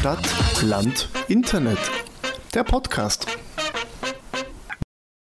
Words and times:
Stadt, 0.00 0.62
Land, 0.62 1.10
Internet. 1.28 1.78
Der 2.54 2.64
Podcast. 2.64 3.26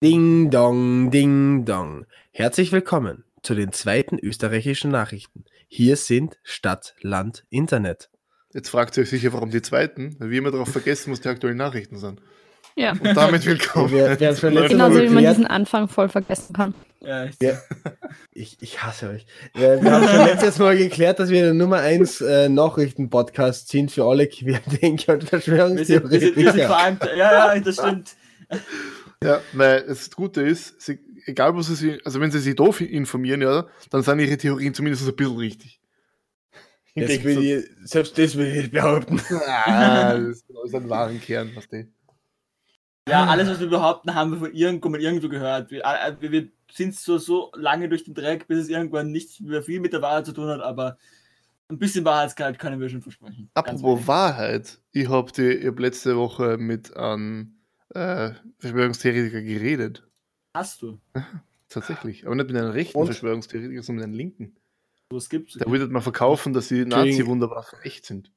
Ding 0.02 0.50
dong, 0.50 1.12
ding 1.12 1.64
dong. 1.64 2.06
Herzlich 2.32 2.72
willkommen 2.72 3.22
zu 3.44 3.54
den 3.54 3.70
zweiten 3.70 4.18
österreichischen 4.18 4.90
Nachrichten. 4.90 5.44
Hier 5.68 5.94
sind 5.94 6.40
Stadt, 6.42 6.96
Land, 7.02 7.46
Internet. 7.50 8.10
Jetzt 8.52 8.68
fragt 8.68 8.96
ihr 8.96 9.04
euch 9.04 9.10
sicher, 9.10 9.32
warum 9.32 9.52
die 9.52 9.62
zweiten, 9.62 10.16
weil 10.18 10.30
wir 10.30 10.38
immer 10.38 10.50
darauf 10.50 10.70
vergessen, 10.70 11.12
was 11.12 11.20
die 11.20 11.28
aktuellen 11.28 11.56
Nachrichten 11.56 11.98
sind. 11.98 12.20
Ja. 12.76 12.92
Und 12.92 13.16
damit 13.16 13.46
willkommen. 13.46 13.90
Wir, 13.92 14.18
wir 14.18 14.28
haben 14.28 14.36
schon 14.36 14.52
letztes 14.52 14.72
Genauso 14.72 15.00
wie 15.00 15.08
man 15.08 15.24
diesen 15.24 15.46
Anfang 15.46 15.88
voll 15.88 16.08
vergessen 16.08 16.52
kann. 16.54 16.74
Ja, 17.00 17.26
ich, 17.26 17.36
ich, 18.32 18.56
ich 18.60 18.82
hasse 18.82 19.10
euch. 19.10 19.26
Wir, 19.54 19.82
wir 19.82 19.92
haben 19.92 20.08
schon 20.08 20.26
letztes 20.26 20.58
Mal 20.58 20.76
geklärt, 20.76 21.20
dass 21.20 21.28
wir 21.28 21.42
der 21.42 21.54
Nummer 21.54 21.78
1 21.78 22.20
äh, 22.22 22.48
Nachrichten-Podcast 22.48 23.68
sind 23.68 23.92
für 23.92 24.04
alle 24.04 24.26
Querdenker 24.26 25.14
und 25.14 25.30
wir, 25.30 25.40
sind, 25.40 26.10
wir, 26.10 26.20
sind, 26.20 26.36
wir 26.36 26.52
sind 26.52 26.64
vor 26.64 26.78
Verschwörungstheoretiker. 26.78 27.16
ja, 27.16 27.54
ja, 27.54 27.60
das 27.60 27.74
stimmt. 27.76 28.16
Ja, 29.22 29.40
weil 29.52 29.82
das 29.86 30.10
Gute 30.10 30.42
ist, 30.42 30.80
sie, 30.80 30.98
egal 31.26 31.54
was 31.54 31.66
sie, 31.66 32.00
also 32.04 32.20
wenn 32.20 32.30
sie 32.30 32.40
sich 32.40 32.56
doof 32.56 32.80
informieren, 32.80 33.42
ja, 33.42 33.66
dann 33.90 34.02
sind 34.02 34.18
ihre 34.18 34.36
Theorien 34.36 34.74
zumindest 34.74 35.06
ein 35.06 35.14
bisschen 35.14 35.36
richtig. 35.36 35.80
Das 36.96 37.10
ich, 37.10 37.64
selbst 37.84 38.16
das 38.18 38.36
will 38.36 38.56
ich 38.56 38.70
behaupten. 38.70 39.20
Ah, 39.56 40.16
das 40.16 40.44
ist 40.64 40.74
ein 40.74 40.88
wahren 40.88 41.20
Kern, 41.20 41.50
was 41.54 41.68
die. 41.68 41.86
Ja, 43.08 43.26
alles, 43.26 43.48
was 43.48 43.60
wir 43.60 43.68
behaupten, 43.68 44.14
haben 44.14 44.32
wir 44.32 44.38
von 44.38 44.52
irgendwo 44.54 44.88
mal 44.88 45.00
irgendwo 45.00 45.28
gehört. 45.28 45.70
Wir, 45.70 45.84
äh, 45.84 46.16
wir, 46.20 46.32
wir 46.32 46.48
sind 46.72 46.94
so, 46.94 47.18
so 47.18 47.52
lange 47.54 47.88
durch 47.88 48.04
den 48.04 48.14
Dreck, 48.14 48.46
bis 48.46 48.60
es 48.60 48.68
irgendwann 48.68 49.12
nicht 49.12 49.40
mehr 49.42 49.62
viel 49.62 49.80
mit 49.80 49.92
der 49.92 50.00
Wahrheit 50.00 50.26
zu 50.26 50.32
tun 50.32 50.48
hat, 50.48 50.60
aber 50.60 50.96
ein 51.68 51.78
bisschen 51.78 52.04
Wahrheitsgehalt 52.04 52.58
können 52.58 52.80
wir 52.80 52.88
schon 52.88 53.02
versprechen. 53.02 53.50
Apropos. 53.54 54.06
Wahrheit, 54.06 54.80
ich 54.92 55.08
habe 55.08 55.30
die 55.32 55.50
ich 55.50 55.66
hab 55.66 55.78
letzte 55.78 56.16
Woche 56.16 56.56
mit 56.56 56.96
einem 56.96 57.58
äh, 57.90 58.30
Verschwörungstheoretiker 58.58 59.42
geredet. 59.42 60.06
Hast 60.54 60.82
du? 60.82 60.98
Tatsächlich. 61.68 62.26
Aber 62.26 62.34
nicht 62.34 62.48
mit 62.48 62.56
einem 62.56 62.70
rechten 62.70 62.98
Und? 62.98 63.06
Verschwörungstheoretiker, 63.06 63.82
sondern 63.82 63.96
mit 63.96 64.04
einem 64.04 64.14
linken. 64.14 64.56
Was 65.10 65.28
gibt's? 65.28 65.54
Der 65.54 65.70
würde 65.70 65.88
mal 65.88 66.00
verkaufen, 66.00 66.52
dass 66.52 66.68
die 66.68 66.84
Nazi-Wunderwaffen 66.84 67.80
echt 67.82 68.06
sind. 68.06 68.32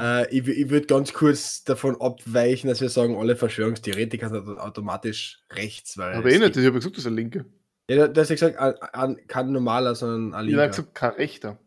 Äh, 0.00 0.36
ich 0.36 0.46
ich 0.46 0.70
würde 0.70 0.86
ganz 0.86 1.12
kurz 1.12 1.64
davon 1.64 2.00
abweichen, 2.00 2.68
dass 2.68 2.80
wir 2.80 2.88
sagen, 2.88 3.16
alle 3.16 3.36
Verschwörungstheoretiker 3.36 4.28
sind 4.30 4.58
automatisch 4.58 5.40
rechts. 5.52 5.96
Weil 5.98 6.14
Aber 6.14 6.30
eh 6.30 6.38
nicht, 6.38 6.56
ich 6.56 6.64
habe 6.66 6.76
gesagt, 6.76 6.96
das 6.96 7.04
ist 7.04 7.06
ein 7.06 7.16
Linke. 7.16 7.44
Ja, 7.90 8.08
du 8.08 8.20
hast 8.20 8.28
ja 8.30 8.34
gesagt, 8.34 8.58
an, 8.58 8.74
an, 8.92 9.16
kein 9.28 9.52
normaler, 9.52 9.94
sondern 9.94 10.34
ein 10.34 10.48
Ich 10.48 10.54
habe 10.54 10.62
Linker. 10.62 10.68
gesagt, 10.68 10.94
kein 10.94 11.10
Rechter. 11.12 11.58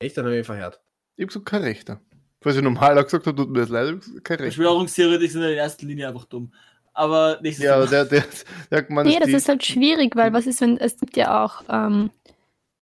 Echt, 0.00 0.16
dann 0.16 0.24
habe 0.24 0.34
ich 0.34 0.40
mich 0.40 0.46
verhört. 0.46 0.80
Ich 1.16 1.22
habe 1.22 1.26
gesagt, 1.28 1.46
kein 1.46 1.62
Rechter. 1.62 2.00
Falls 2.40 2.56
ich 2.56 2.62
normaler 2.62 3.02
gesagt 3.04 3.26
habe, 3.26 3.36
tut 3.36 3.50
mir 3.50 3.60
das 3.60 3.68
leid, 3.68 3.88
ich 3.88 3.92
hab 3.94 4.00
gesagt, 4.00 4.24
kein 4.24 4.38
Rechter. 4.38 4.62
Verschwörungstheoretiker 4.62 5.32
sind 5.32 5.42
in 5.42 5.50
erster 5.50 5.86
Linie 5.86 6.08
einfach 6.08 6.24
dumm. 6.24 6.52
Aber 6.94 7.38
nächstes 7.42 7.64
Ja, 7.64 7.76
aber 7.76 7.86
der, 7.86 8.04
der, 8.06 8.24
der 8.70 8.86
man 8.88 9.06
Nee, 9.06 9.18
das 9.20 9.28
ist 9.28 9.48
halt 9.48 9.64
schwierig, 9.64 10.16
weil 10.16 10.32
was 10.32 10.46
ist, 10.46 10.60
wenn 10.60 10.78
es 10.78 10.98
gibt 10.98 11.16
ja 11.16 11.44
auch 11.44 11.62
ähm, 11.68 12.10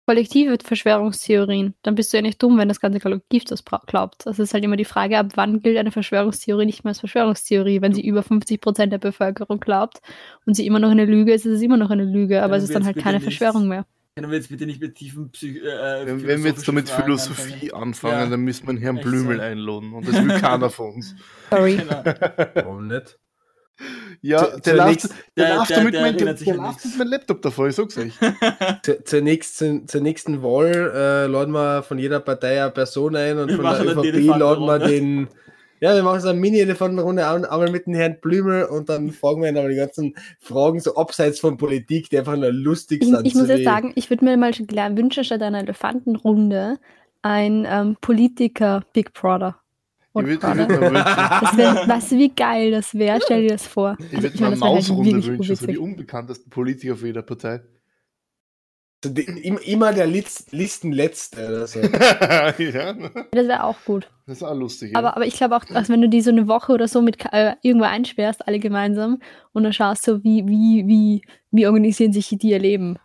kollektive 0.06 0.58
Verschwörungstheorien. 0.64 1.74
Dann 1.84 1.96
bist 1.96 2.12
du 2.14 2.18
ja 2.18 2.22
nicht 2.22 2.42
dumm, 2.42 2.58
wenn 2.58 2.68
das 2.68 2.80
ganze 2.80 3.00
Kollektiv 3.00 3.46
das 3.46 3.64
glaubt. 3.88 4.26
Das 4.26 4.40
ist 4.40 4.54
halt 4.54 4.64
immer 4.64 4.76
die 4.78 4.86
Frage, 4.86 5.18
ab 5.18 5.32
wann 5.36 5.62
gilt 5.62 5.78
eine 5.78 5.92
Verschwörungstheorie 5.92 6.66
nicht 6.66 6.84
mehr 6.84 6.92
als 6.92 7.00
Verschwörungstheorie. 7.00 7.82
Wenn 7.82 7.94
sie 7.94 8.06
über 8.06 8.22
50% 8.22 8.88
der 8.88 8.98
Bevölkerung 8.98 9.60
glaubt 9.60 10.00
und 10.46 10.54
sie 10.56 10.66
immer 10.66 10.80
noch 10.80 10.90
eine 10.92 11.06
Lüge 11.06 11.34
ist, 11.34 11.46
ist 11.46 11.54
es 11.58 11.62
immer 11.62 11.78
noch 11.78 11.90
eine 11.90 12.04
Lüge, 12.06 12.42
aber 12.44 12.52
Können 12.54 12.64
es 12.64 12.70
ist 12.70 12.76
dann 12.76 12.86
halt 12.86 12.98
keine 12.98 13.18
nicht- 13.18 13.24
Verschwörung 13.24 13.68
mehr. 13.68 13.86
Können 14.18 14.32
wir 14.32 14.38
jetzt 14.38 14.48
bitte 14.50 14.66
nicht 14.66 14.80
mit 14.80 14.96
tiefen 14.96 15.30
Psych 15.32 15.58
äh, 15.58 16.06
wenn, 16.06 16.26
wenn 16.26 16.44
wir 16.46 16.52
jetzt 16.52 16.66
damit 16.66 16.88
Fragen 16.88 17.04
Philosophie 17.04 17.74
anfangen, 17.74 18.14
Ja. 18.24 18.26
dann 18.30 18.40
müssen 18.42 18.64
wir 18.66 18.70
einen 18.70 18.78
Herrn 18.78 18.96
Echt 18.96 19.06
Blümel 19.06 19.36
so. 19.38 19.44
einladen. 19.44 19.94
Und 19.94 20.08
das 20.08 20.16
will 20.24 20.40
keiner 20.40 20.70
von 20.70 20.94
uns. 20.94 21.16
Sorry. 21.50 21.74
anfangen? 21.78 22.04
Genau. 22.22 22.48
Warum 22.54 22.88
nicht? 22.88 23.20
Ja, 24.22 24.54
Zu- 24.54 24.60
der 24.62 24.76
läuft 24.76 25.84
mit 25.84 25.94
meinem 25.94 27.08
Laptop 27.08 27.42
davor, 27.42 27.68
ich 27.68 27.76
sag's 27.76 27.98
euch. 27.98 28.14
Zu, 28.84 29.04
zur, 29.04 29.22
nächsten, 29.22 29.88
zur 29.88 30.02
nächsten 30.02 30.42
Wahl 30.42 30.92
äh, 30.96 31.28
laden 31.28 31.54
wir 31.54 31.84
von 31.84 32.00
jeder 32.00 32.20
Partei 32.20 32.62
eine 32.62 32.72
Person 32.72 33.16
ein 33.16 33.38
und 33.38 33.50
Wir 33.50 33.58
von 33.58 33.66
der 33.66 33.86
ÖVP 33.98 34.38
laden 34.38 34.66
wir 34.66 34.80
den. 34.80 35.28
Ja, 35.82 35.94
wir 35.94 36.04
machen 36.04 36.22
so 36.22 36.30
eine 36.30 36.40
Mini-Elefantenrunde 36.40 37.28
an, 37.28 37.44
einmal 37.44 37.70
mit 37.70 37.86
dem 37.86 37.94
Herrn 37.96 38.18
Blümel 38.22 38.64
und 38.64 38.88
dann 38.88 39.12
fragen 39.12 39.42
wir 39.42 39.50
ihn 39.50 39.58
aber 39.58 39.68
die 39.68 39.76
ganzen 39.76 40.16
Fragen 40.40 40.80
so 40.80 40.96
abseits 40.96 41.42
von 41.42 41.58
Politik, 41.58 42.10
die 42.10 42.18
einfach 42.18 42.38
nur 42.38 42.52
lustig 42.52 43.02
Ich, 43.04 43.10
sind. 43.10 43.28
ich 43.28 43.36
muss 43.36 43.50
jetzt 43.50 43.66
sagen, 43.66 43.92
ich 43.96 44.10
würde 44.10 44.24
mir 44.24 44.38
mal 44.38 44.54
schon 44.54 44.68
gern 44.68 44.98
wünschen, 44.98 45.26
statt 45.26 45.42
einer 45.42 45.60
Elefantenrunde 45.60 46.78
ein 47.22 47.68
ähm, 47.70 47.98
Oder 48.00 48.84
würde 48.94 49.12
Brother. 49.14 49.60
Würd 50.16 50.44
mir 50.44 50.58
wünschen, 50.70 50.94
Das 50.94 51.88
weißt 51.88 52.12
du, 52.12 52.18
wie 52.18 52.30
geil 52.30 52.72
das 52.72 52.94
wäre? 52.94 53.20
Stell 53.24 53.42
dir 53.44 53.50
das 53.50 53.68
vor. 53.68 53.98
ich 54.00 54.22
würd 54.22 54.34
Ich 54.36 54.40
mir 54.40 54.48
eine 54.48 54.56
halt 54.56 54.60
Mausrunde 54.62 55.12
wirklich 55.12 55.28
wünschen, 55.28 55.56
so 55.56 55.68
die 55.68 55.78
unbekanntesten 55.78 56.50
Politiker 56.50 56.96
für 56.96 57.08
jeder 57.08 57.22
Partei. 57.22 57.62
so 59.04 59.10
die, 59.12 59.22
im- 59.24 59.58
immer 59.60 59.94
der 59.94 60.08
List, 60.08 60.52
Listenletzte 60.52 61.48
oder 61.48 61.68
so. 61.68 61.80
ja, 61.82 62.52
Das 62.54 63.48
wäre 63.48 63.64
auch 63.64 63.78
gut. 63.86 64.10
das 64.26 64.38
ist 64.38 64.44
auch 64.44 64.56
lustig. 64.56 64.94
ja. 64.94 65.00
Aber, 65.00 65.16
aber 65.16 65.26
ich 65.28 65.36
glaube 65.36 65.56
auch, 65.56 65.66
dass 65.66 65.90
wenn 65.90 66.02
du 66.02 66.10
die 66.10 66.22
so 66.22 66.32
eine 66.32 66.48
Woche 66.48 66.72
oder 66.74 66.88
so 66.88 67.02
mit 67.02 67.18
äh, 67.32 67.54
irgendwo 67.62 67.86
einsperrst, 67.86 68.48
alle 68.48 68.60
gemeinsam, 68.60 69.20
und 69.54 69.64
dann 69.64 69.74
schaust 69.74 70.04
so, 70.04 70.24
wie, 70.24 70.48
wie, 70.48 70.88
wie, 70.88 71.22
wie 71.52 71.68
organisieren 71.68 72.14
sich 72.14 72.30
die 72.30 72.50
ihr 72.50 72.60
Leben? 72.60 72.98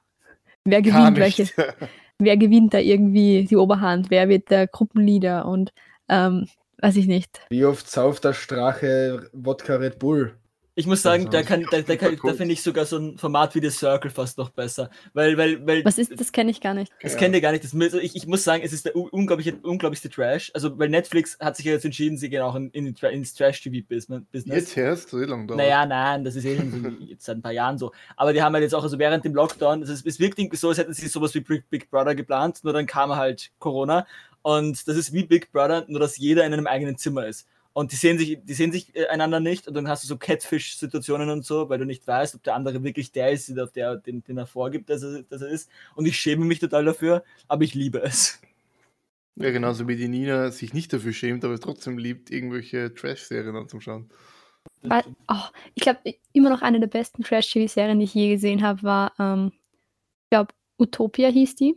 Wer 0.65 0.81
gewinnt 0.83 1.19
nicht. 1.19 1.39
welche? 1.39 1.49
Wer 2.23 2.37
gewinnt 2.37 2.75
da 2.75 2.79
irgendwie 2.79 3.47
die 3.49 3.57
Oberhand? 3.57 4.11
Wer 4.11 4.29
wird 4.29 4.51
der 4.51 4.67
Gruppenleader? 4.67 5.47
Und 5.47 5.73
ähm, 6.11 6.47
weiß 6.81 6.97
ich 6.97 7.07
nicht. 7.07 7.41
Wie 7.51 7.65
oft 7.65 7.89
sauft 7.91 8.25
der 8.25 8.33
Strache 8.35 9.29
Wodka 9.33 9.77
Red 9.77 9.99
Bull? 9.99 10.35
Ich 10.77 10.87
muss 10.87 11.03
sagen, 11.03 11.27
Also, 11.27 11.33
da, 11.33 11.43
kann, 11.43 11.67
da, 11.71 11.83
da, 11.83 11.97
kann, 11.97 12.17
da 12.23 12.33
finde 12.33 12.55
ich 12.55 12.63
sogar 12.63 12.87
so 12.87 12.97
ein 12.97 13.19
Format 13.19 13.55
wie 13.55 13.61
The 13.61 13.69
Circle 13.71 14.11
fast 14.11 14.39
noch 14.39 14.51
besser. 14.51 14.89
Weil, 15.13 15.37
weil, 15.37 15.67
weil 15.67 15.85
Was 15.85 15.99
ist, 15.99 16.19
das 16.19 16.33
kenne 16.33 16.51
ich 16.53 16.61
gar 16.61 16.73
nicht. 16.75 16.91
Das 17.03 17.13
Ja. 17.15 17.19
kennt 17.19 17.35
ihr 17.35 17.41
gar 17.43 17.51
nicht. 17.53 17.65
Das, 17.65 17.75
also 17.75 17.99
ich, 17.99 18.15
ich 18.17 18.27
muss 18.27 18.45
sagen, 18.45 18.63
es 18.65 18.73
ist 18.73 18.87
der 18.87 18.97
unglaubliche, 18.97 19.57
unglaublichste 19.63 20.09
Trash. 20.09 20.51
Also, 20.55 20.79
weil 20.79 20.89
Netflix 20.89 21.37
hat 21.41 21.57
sich 21.57 21.67
ja 21.67 21.73
jetzt 21.73 21.85
entschieden, 21.85 22.17
sie 22.17 22.31
gehen 22.31 22.41
auch 22.41 22.55
in, 22.55 22.71
in, 22.71 22.87
ins 22.87 23.35
Trash-TV-Business. 23.35 24.23
Jetzt 24.33 24.77
erst, 24.77 25.11
so 25.11 25.19
lang 25.19 25.49
dauert. 25.49 25.59
Naja, 25.59 25.85
nein, 25.85 26.25
das 26.25 26.37
ist 26.37 26.45
eh 26.47 26.57
schon 26.57 26.71
so, 26.71 26.89
jetzt 27.05 27.25
seit 27.27 27.39
ein 27.39 27.43
paar 27.43 27.53
Jahren 27.53 27.77
so. 27.77 27.93
Aber 28.17 28.33
die 28.33 28.41
haben 28.41 28.55
halt 28.55 28.63
jetzt 28.63 28.75
auch, 28.75 28.85
also 28.85 28.99
während 28.99 29.25
dem 29.25 29.35
Lockdown, 29.35 29.81
also 29.83 29.93
es, 29.93 30.07
es 30.07 30.19
wirkt 30.19 30.39
irgendwie 30.39 30.57
so, 30.57 30.69
als 30.69 30.79
hätten 30.79 30.95
sie 30.95 31.09
sowas 31.09 31.35
wie 31.35 31.41
Big, 31.41 31.69
Big 31.69 31.91
Brother 31.91 32.15
geplant, 32.15 32.61
nur 32.63 32.73
dann 32.73 32.87
kam 32.87 33.15
halt 33.17 33.51
Corona. 33.59 34.07
Und 34.43 34.87
das 34.89 34.97
ist 34.97 35.13
wie 35.13 35.25
Big 35.25 35.53
Brother, 35.53 35.85
nur 35.89 36.01
dass 36.01 36.17
jeder 36.17 36.47
in 36.47 36.53
einem 36.53 36.67
eigenen 36.67 36.97
Zimmer 36.97 37.27
ist. 37.27 37.47
Und 37.73 37.93
die 37.93 37.97
sehen 37.97 38.19
sich, 38.19 38.39
die 38.43 38.55
sehen 38.55 38.73
sich 38.73 38.95
äh, 38.97 39.07
einander 39.07 39.39
nicht 39.39 39.69
und 39.69 39.75
dann 39.75 39.89
hast 39.89 40.03
du 40.03 40.09
so 40.09 40.17
Catfish-Situationen 40.17 41.31
und 41.31 41.45
so, 41.45 41.69
weil 41.69 41.79
du 41.79 41.85
nicht 41.85 42.07
weißt, 42.07 42.35
ob 42.35 42.43
der 42.43 42.55
andere 42.55 42.83
wirklich 42.83 43.13
der 43.13 43.31
ist, 43.31 43.49
der, 43.49 43.67
der, 43.67 43.97
den, 43.97 44.25
den 44.25 44.39
er 44.39 44.47
vorgibt, 44.47 44.91
dass 44.91 45.03
er, 45.03 45.23
dass 45.23 45.43
er 45.43 45.49
ist. 45.49 45.71
Und 45.95 46.07
ich 46.07 46.17
schäme 46.17 46.45
mich 46.45 46.59
total 46.59 46.85
dafür, 46.85 47.23
aber 47.47 47.63
ich 47.63 47.75
liebe 47.75 48.03
es. 48.03 48.41
Ja, 49.37 49.51
genauso 49.53 49.87
wie 49.87 49.97
die 49.97 50.09
Nina 50.09 50.51
sich 50.51 50.75
nicht 50.75 50.93
dafür 50.93 51.13
schämt, 51.13 51.45
aber 51.45 51.59
trotzdem 51.61 51.97
liebt, 51.97 52.31
irgendwelche 52.31 52.93
Trash-Serien 52.93 53.57
anzuschauen. 53.57 54.11
Weil, 54.83 55.05
oh, 55.29 55.45
ich 55.75 55.83
glaube, 55.83 56.01
immer 56.33 56.51
noch 56.51 56.63
eine 56.63 56.81
der 56.81 56.89
besten 56.89 57.23
Trash-TV-Serien, 57.23 57.99
die 57.99 58.05
ich 58.05 58.15
je 58.15 58.35
gesehen 58.35 58.63
habe, 58.63 58.83
war, 58.83 59.13
ähm, 59.19 59.53
ich 60.25 60.31
glaube, 60.31 60.53
Utopia 60.79 61.29
hieß 61.29 61.55
die. 61.55 61.77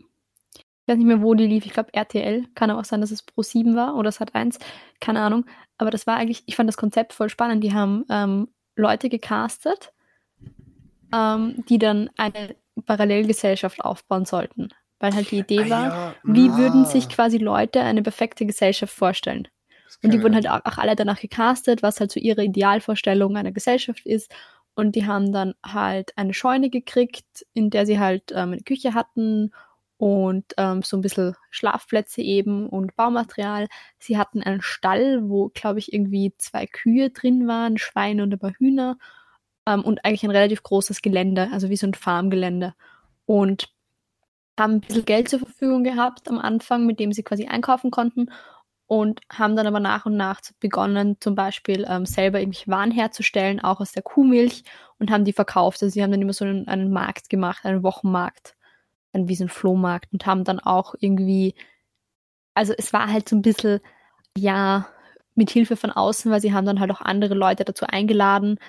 Ich 0.86 0.92
weiß 0.92 0.98
nicht 0.98 1.08
mehr, 1.08 1.22
wo 1.22 1.34
die 1.34 1.48
lief. 1.48 1.66
Ich 1.66 1.74
glaube, 1.74 1.94
RTL. 1.94 2.46
Kann 2.56 2.70
auch 2.70 2.84
sein, 2.84 3.00
dass 3.00 3.12
es 3.12 3.24
Pro 3.24 3.42
7 3.42 3.76
war 3.76 3.96
oder 3.96 4.10
es 4.10 4.20
hat 4.20 4.36
eins. 4.36 4.60
Keine 5.00 5.22
Ahnung. 5.22 5.46
Aber 5.78 5.92
das 5.92 6.06
war 6.08 6.18
eigentlich, 6.18 6.44
ich 6.46 6.56
fand 6.56 6.68
das 6.68 6.78
Konzept 6.78 7.14
voll 7.14 7.30
spannend. 7.30 7.64
Die 7.64 7.74
haben 7.74 8.06
ähm, 8.10 8.50
Leute 8.76 9.08
gecastet, 9.08 9.94
ähm, 11.14 11.64
die 11.70 11.78
dann 11.78 12.10
eine 12.18 12.56
Parallelgesellschaft 12.86 13.84
aufbauen 13.84 14.26
sollten. 14.26 14.70
Weil 15.00 15.14
halt 15.14 15.32
die 15.32 15.40
Idee 15.40 15.70
war, 15.70 16.16
wie 16.24 16.56
würden 16.56 16.86
sich 16.86 17.10
quasi 17.10 17.38
Leute 17.38 17.82
eine 17.82 18.04
perfekte 18.04 18.46
Gesellschaft 18.46 18.94
vorstellen? 18.94 19.48
Und 20.02 20.12
die 20.12 20.22
wurden 20.22 20.36
halt 20.36 20.50
auch, 20.50 20.62
auch 20.66 20.78
alle 20.78 20.96
danach 20.96 21.20
gecastet, 21.20 21.82
was 21.82 22.00
halt 22.00 22.12
so 22.12 22.20
ihre 22.20 22.44
Idealvorstellung 22.44 23.38
einer 23.38 23.52
Gesellschaft 23.52 24.06
ist. 24.06 24.34
Und 24.76 24.96
die 24.96 25.06
haben 25.06 25.32
dann 25.32 25.54
halt 25.64 26.18
eine 26.18 26.34
Scheune 26.34 26.70
gekriegt, 26.70 27.46
in 27.54 27.70
der 27.70 27.86
sie 27.86 28.00
halt 28.00 28.32
ähm, 28.32 28.54
eine 28.54 28.62
Küche 28.62 28.94
hatten 28.94 29.52
und 30.04 30.44
ähm, 30.58 30.82
so 30.82 30.98
ein 30.98 31.02
bisschen 31.02 31.34
Schlafplätze 31.50 32.22
eben 32.22 32.68
und 32.68 32.94
Baumaterial. 32.98 33.70
Sie 34.00 34.18
hatten 34.18 34.44
einen 34.44 34.62
Stall, 34.62 35.30
wo, 35.30 35.48
glaube 35.54 35.80
ich, 35.80 35.94
irgendwie 35.94 36.34
zwei 36.38 36.66
Kühe 36.66 37.10
drin 37.12 37.48
waren, 37.48 37.78
Schweine 37.78 38.24
und 38.24 38.34
ein 38.34 38.40
paar 38.40 38.52
Hühner. 38.52 38.98
Ähm, 39.66 39.82
und 39.82 40.04
eigentlich 40.04 40.24
ein 40.24 40.32
relativ 40.32 40.62
großes 40.62 41.02
Gelände, 41.02 41.48
also 41.54 41.70
wie 41.70 41.78
so 41.78 41.88
ein 41.88 41.94
Farmgelände. 41.94 42.74
Und 43.26 43.70
haben 44.60 44.74
ein 44.74 44.82
bisschen 44.82 45.06
Geld 45.06 45.30
zur 45.30 45.40
Verfügung 45.40 45.86
gehabt 45.86 46.28
am 46.28 46.38
Anfang, 46.38 46.86
mit 46.86 47.00
dem 47.00 47.14
sie 47.14 47.24
quasi 47.24 47.46
einkaufen 47.48 47.90
konnten 47.90 48.30
und 48.88 49.22
haben 49.32 49.56
dann 49.56 49.68
aber 49.68 49.80
nach 49.80 50.06
und 50.06 50.18
nach 50.18 50.42
begonnen, 50.60 51.16
zum 51.22 51.36
Beispiel 51.36 51.86
ähm, 51.88 52.06
selber 52.06 52.42
irgendwelche 52.42 52.70
Waren 52.70 52.92
herzustellen, 52.92 53.62
auch 53.62 53.80
aus 53.80 53.94
der 53.94 54.04
Kuhmilch 54.04 54.66
und 55.00 55.12
haben 55.12 55.24
die 55.24 55.32
verkauft. 55.32 55.82
Also 55.82 55.94
sie 55.94 56.04
haben 56.04 56.12
dann 56.12 56.22
immer 56.22 56.34
so 56.34 56.44
einen, 56.44 56.68
einen 56.68 56.92
Markt 56.92 57.30
gemacht, 57.30 57.64
einen 57.64 57.84
Wochenmarkt, 57.84 58.58
wie 59.14 59.36
so 59.36 59.44
einen 59.44 59.50
Flohmarkt 59.50 60.12
und 60.14 60.26
haben 60.26 60.44
dann 60.44 60.60
auch 60.60 60.96
irgendwie, 61.00 61.56
also 62.56 62.74
es 62.78 62.94
war 62.94 63.12
halt 63.12 63.30
so 63.30 63.36
ein 63.36 63.42
bisschen, 63.42 63.80
ja, 64.38 64.88
mit 65.36 65.50
Hilfe 65.50 65.76
von 65.76 65.92
außen, 65.92 66.32
weil 66.32 66.42
sie 66.42 66.54
haben 66.54 66.66
dann 66.66 66.80
halt 66.80 66.92
auch 66.92 67.02
andere 67.02 67.34
Leute 67.34 67.66
dazu 67.66 67.86
eingeladen, 67.88 68.60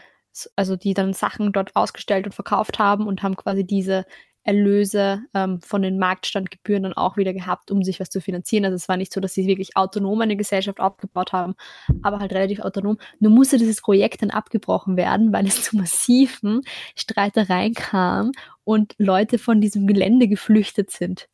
also 0.56 0.76
die 0.76 0.94
dann 0.94 1.12
Sachen 1.12 1.52
dort 1.52 1.76
ausgestellt 1.76 2.26
und 2.26 2.34
verkauft 2.34 2.78
haben 2.78 3.06
und 3.06 3.22
haben 3.22 3.36
quasi 3.36 3.64
diese 3.66 4.06
Erlöse 4.44 5.22
ähm, 5.32 5.60
von 5.60 5.82
den 5.82 5.98
Marktstandgebühren 5.98 6.84
dann 6.84 6.92
auch 6.92 7.16
wieder 7.16 7.32
gehabt, 7.32 7.70
um 7.70 7.82
sich 7.82 7.98
was 7.98 8.10
zu 8.10 8.20
finanzieren. 8.20 8.66
Also 8.66 8.76
es 8.76 8.88
war 8.88 8.96
nicht 8.96 9.12
so, 9.12 9.20
dass 9.20 9.34
sie 9.34 9.46
wirklich 9.46 9.76
autonom 9.76 10.20
eine 10.20 10.36
Gesellschaft 10.36 10.80
aufgebaut 10.80 11.32
haben, 11.32 11.54
aber 12.02 12.20
halt 12.20 12.32
relativ 12.32 12.60
autonom. 12.60 12.98
Nur 13.18 13.32
musste 13.32 13.56
dieses 13.56 13.80
Projekt 13.80 14.22
dann 14.22 14.30
abgebrochen 14.30 14.96
werden, 14.96 15.32
weil 15.32 15.46
es 15.46 15.62
zu 15.64 15.76
massiven 15.76 16.60
Streitereien 16.94 17.74
kam 17.74 18.32
und 18.64 18.94
Leute 18.98 19.38
von 19.38 19.60
diesem 19.60 19.86
Gelände 19.86 20.28
geflüchtet 20.28 20.90
sind. 20.90 21.28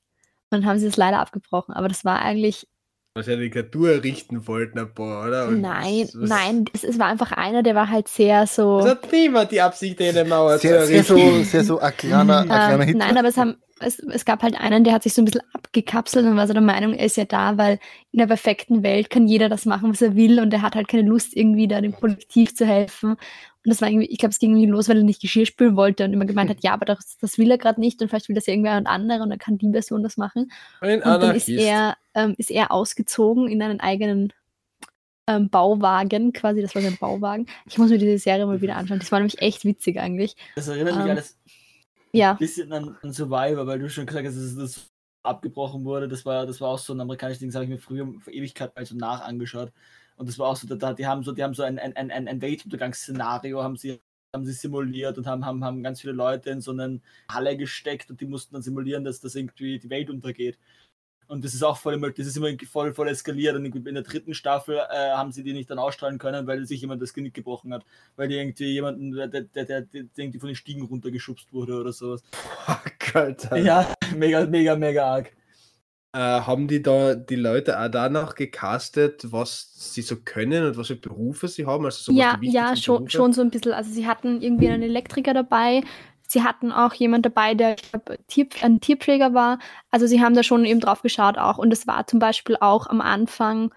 Und 0.51 0.62
dann 0.62 0.67
haben 0.67 0.79
sie 0.79 0.87
es 0.87 0.97
leider 0.97 1.19
abgebrochen. 1.19 1.75
Aber 1.75 1.89
das 1.89 2.05
war 2.05 2.21
eigentlich 2.23 2.67
Was 3.15 3.27
eine 3.27 3.39
Diktatur 3.39 3.91
errichten 3.91 4.47
wollten, 4.47 4.79
ein 4.79 4.95
paar, 4.95 5.27
oder? 5.27 5.49
Und 5.49 5.61
Nein, 5.62 6.03
was- 6.05 6.15
was- 6.21 6.29
nein, 6.31 6.65
es, 6.73 6.85
es 6.85 6.97
war 6.99 7.07
einfach 7.07 7.33
einer, 7.33 7.65
der 7.65 7.75
war 7.75 7.91
halt 7.91 8.07
sehr 8.07 8.47
so. 8.47 8.79
Es 8.79 8.87
hat 8.87 9.11
niemand 9.11 9.51
die 9.51 9.61
Absicht, 9.61 10.01
eine 10.01 10.25
Mauer 10.25 10.55
zu 10.59 10.69
Sehr, 10.69 10.87
sehr 10.87 10.97
errichten. 10.99 11.39
so, 11.39 11.43
sehr 11.43 11.65
so 11.65 11.79
ein 11.81 11.97
kleiner, 11.97 12.39
ein 12.43 12.47
kleiner 12.49 12.85
Hitler. 12.85 12.99
nein, 13.07 13.19
aber 13.19 13.27
es, 13.29 13.37
haben, 13.37 13.57
es, 13.81 13.99
es 13.99 14.25
gab 14.25 14.43
halt 14.43 14.61
einen, 14.61 14.85
der 14.85 14.93
hat 14.93 15.03
sich 15.03 15.15
so 15.15 15.23
ein 15.23 15.25
bisschen 15.25 15.43
abgekapselt 15.53 16.27
und 16.27 16.37
war 16.37 16.47
so 16.47 16.53
der 16.53 16.62
Meinung, 16.62 16.94
er 16.94 17.06
ist 17.06 17.17
ja 17.17 17.25
da, 17.25 17.56
weil 17.59 17.79
in 18.12 18.19
der 18.19 18.27
perfekten 18.27 18.82
Welt 18.82 19.11
kann 19.11 19.27
jeder 19.27 19.49
das 19.49 19.65
machen, 19.67 19.91
was 19.91 20.03
er 20.03 20.17
will 20.17 20.41
und 20.41 20.53
er 20.53 20.62
hat 20.62 20.75
halt 20.75 20.88
keine 20.88 21.09
Lust, 21.09 21.37
irgendwie 21.37 21.69
da 21.69 21.81
dem 21.81 21.93
Kollektiv 21.93 22.55
zu 22.55 22.67
helfen. 22.67 23.12
Und 23.12 23.19
das 23.65 23.82
war 23.82 23.88
irgendwie, 23.88 24.06
ich 24.06 24.19
glaube, 24.19 24.31
es 24.32 24.38
ging 24.38 24.53
irgendwie 24.53 24.71
los, 24.71 24.88
weil 24.88 24.99
er 24.99 25.03
nicht 25.03 25.21
Geschirr 25.21 25.47
spülen 25.47 25.77
wollte 25.77 26.05
und 26.05 26.12
immer 26.12 26.25
gemeint 26.27 26.50
hat, 26.50 26.62
ja, 26.62 26.73
aber 26.73 26.87
das, 26.87 27.17
das 27.21 27.37
will 27.38 27.50
er 27.50 27.59
gerade 27.59 27.81
nicht 27.81 28.00
und 28.00 28.09
vielleicht 28.09 28.29
will 28.29 28.35
das 28.37 28.47
ja 28.47 28.53
irgendwer 28.55 28.77
und 28.77 28.87
andere 28.87 29.23
und 29.23 29.31
dann 29.31 29.38
kann 29.38 29.59
die 29.59 29.71
Person 29.71 30.03
das 30.03 30.17
machen. 30.17 30.50
Ein 30.81 31.03
Und 31.03 31.23
dann 31.23 31.35
ist 31.35 31.49
Anarchist. 31.49 31.59
er, 31.59 31.97
ähm, 32.15 32.35
ist 32.38 32.50
er 32.50 32.73
ausgezogen 32.73 33.49
in 33.49 33.62
einen 33.62 33.81
eigenen 33.81 34.33
ähm, 35.26 35.49
Bauwagen, 35.50 36.33
quasi, 36.33 36.61
das 36.62 36.75
war 36.75 36.83
sein 36.83 36.97
Bauwagen. 36.99 37.47
Ich 37.67 37.79
muss 37.79 37.91
mir 37.91 37.99
diese 37.99 38.19
Serie 38.19 38.47
mal 38.47 38.61
wieder 38.61 38.76
anschauen. 38.76 38.99
Das 38.99 39.12
war 39.12 39.21
nämlich 39.21 39.41
echt 39.41 39.65
witzig 39.65 39.99
eigentlich. 39.99 40.37
Das 40.56 40.69
erinnert 40.69 40.97
mich 40.97 41.05
Ähm, 41.05 41.11
alles 41.11 41.38
Ja, 42.12 42.33
ein 42.33 42.39
bisschen 42.39 42.73
an, 42.73 42.97
an 43.03 43.12
Survivor, 43.12 43.67
weil 43.67 43.79
du 43.79 43.91
schon 43.91 44.07
gesagt 44.07 44.27
hast, 44.27 44.37
dass 44.37 44.57
das 44.57 44.89
abgebrochen 45.23 45.85
wurde. 45.85 46.09
Das 46.09 46.25
war, 46.25 46.47
das 46.47 46.61
war 46.61 46.71
auch 46.71 46.79
so 46.79 46.93
ein 46.95 47.01
amerikanisches 47.01 47.41
Ding, 47.41 47.49
das 47.51 47.57
habe 47.57 47.65
ich 47.65 47.71
mir 47.71 47.79
früher 47.79 48.07
vor 48.21 48.33
Ewigkeit 48.33 48.75
mal 48.75 48.85
so 48.87 48.97
nach 48.97 49.21
angeschaut. 49.23 49.73
Und 50.17 50.29
das 50.29 50.39
war 50.39 50.49
auch 50.49 50.57
so, 50.57 50.67
da, 50.75 50.93
die 50.95 51.07
haben 51.07 51.23
so, 51.23 51.33
die 51.33 51.43
haben 51.43 51.55
so 51.55 51.62
ein, 51.62 51.79
ein, 51.79 51.97
ein, 51.97 52.29
ein 52.29 52.41
Weltuntergangsszenario, 52.43 53.62
haben 53.62 53.77
sie, 53.77 54.01
haben 54.35 54.45
sie 54.45 54.53
simuliert 54.53 55.19
und 55.19 55.27
haben, 55.27 55.45
haben, 55.45 55.65
haben 55.65 55.83
ganz 55.83 56.01
viele 56.01 56.12
Leute 56.12 56.51
in 56.51 56.61
so 56.61 56.73
eine 56.73 57.01
Halle 57.31 57.57
gesteckt 57.57 58.11
und 58.11 58.21
die 58.21 58.27
mussten 58.27 58.55
dann 58.55 58.62
simulieren, 58.62 59.05
dass 59.05 59.21
das 59.21 59.35
irgendwie 59.35 59.79
die 59.79 59.91
Welt 59.91 60.11
untergeht. 60.11 60.59
Und 61.31 61.44
das 61.44 61.55
ist 61.55 61.62
auch 61.62 61.77
voll, 61.77 61.94
immer- 61.94 62.11
das 62.11 62.27
ist 62.27 62.37
immer 62.37 62.49
voll, 62.71 62.93
voll 62.93 63.09
eskaliert. 63.09 63.55
Und 63.55 63.65
in 63.65 63.94
der 63.94 64.03
dritten 64.03 64.35
Staffel 64.35 64.79
äh, 64.79 65.11
haben 65.12 65.31
sie 65.31 65.44
die 65.44 65.53
nicht 65.53 65.71
dann 65.71 65.79
ausstrahlen 65.79 66.19
können, 66.19 66.47
weil 66.49 66.67
sich 66.67 66.81
jemand 66.81 67.00
das 67.00 67.15
Genick 67.15 67.35
gebrochen 67.35 67.73
hat. 67.73 67.85
Weil 68.17 68.27
die 68.29 68.35
irgendwie 68.35 68.73
jemanden, 68.73 69.12
der, 69.12 69.29
der, 69.29 69.43
der, 69.43 69.65
der, 69.65 69.82
der 69.82 70.03
irgendwie 70.17 70.41
von 70.41 70.49
den 70.49 70.56
Stiegen 70.56 70.82
runtergeschubst 70.82 71.53
wurde 71.53 71.81
oder 71.81 71.93
sowas. 71.93 72.23
Fuck, 72.32 73.15
Alter. 73.15 73.56
Ja, 73.59 73.94
mega, 74.17 74.44
mega, 74.44 74.75
mega 74.75 75.05
arg. 75.06 75.32
Äh, 76.12 76.19
haben 76.19 76.67
die 76.67 76.82
da 76.82 77.15
die 77.15 77.37
Leute 77.37 77.79
auch 77.81 77.88
danach 77.88 78.35
gecastet, 78.35 79.31
was 79.31 79.71
sie 79.94 80.03
so 80.03 80.17
können 80.17 80.65
und 80.65 80.76
was 80.76 80.88
für 80.88 80.97
Berufe 80.97 81.47
sie 81.47 81.67
haben? 81.67 81.85
Also 81.85 82.11
ja, 82.11 82.37
ja, 82.43 82.75
schon, 82.75 82.97
Berufe? 82.97 83.11
schon 83.12 83.33
so 83.33 83.43
ein 83.43 83.50
bisschen. 83.50 83.73
Also 83.73 83.93
sie 83.93 84.09
hatten 84.09 84.43
irgendwie 84.43 84.69
einen 84.69 84.83
Elektriker 84.83 85.35
dabei. 85.35 85.85
Sie 86.31 86.44
hatten 86.44 86.71
auch 86.71 86.94
jemand 86.94 87.27
dabei, 87.27 87.55
der 87.55 87.75
glaub, 87.75 88.17
Tier, 88.29 88.47
ein 88.62 88.81
Tierpfleger 88.81 89.35
war. 89.35 89.59
Also 89.91 90.06
sie 90.06 90.23
haben 90.23 90.37
da 90.37 90.44
schon 90.44 90.65
eben 90.65 90.79
drauf 90.79 91.03
geschaut 91.03 91.37
auch. 91.37 91.59
Und 91.59 91.73
es 91.73 91.88
war 91.88 92.06
zum 92.06 92.21
Beispiel 92.21 92.56
auch 92.61 92.87
am 92.87 93.00
Anfang 93.00 93.75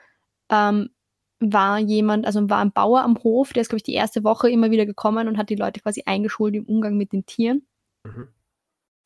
ähm, 0.49 0.91
war 1.39 1.79
jemand, 1.79 2.27
also 2.27 2.47
war 2.51 2.59
ein 2.59 2.71
Bauer 2.71 3.01
am 3.01 3.17
Hof, 3.23 3.53
der 3.53 3.61
ist, 3.61 3.69
glaube 3.69 3.77
ich, 3.77 3.83
die 3.83 3.95
erste 3.95 4.23
Woche 4.23 4.51
immer 4.51 4.69
wieder 4.69 4.85
gekommen 4.85 5.27
und 5.27 5.39
hat 5.39 5.49
die 5.49 5.55
Leute 5.55 5.79
quasi 5.79 6.03
eingeschult 6.05 6.53
im 6.53 6.65
Umgang 6.65 6.95
mit 6.95 7.11
den 7.11 7.25
Tieren. 7.25 7.65
Mhm. 8.03 8.27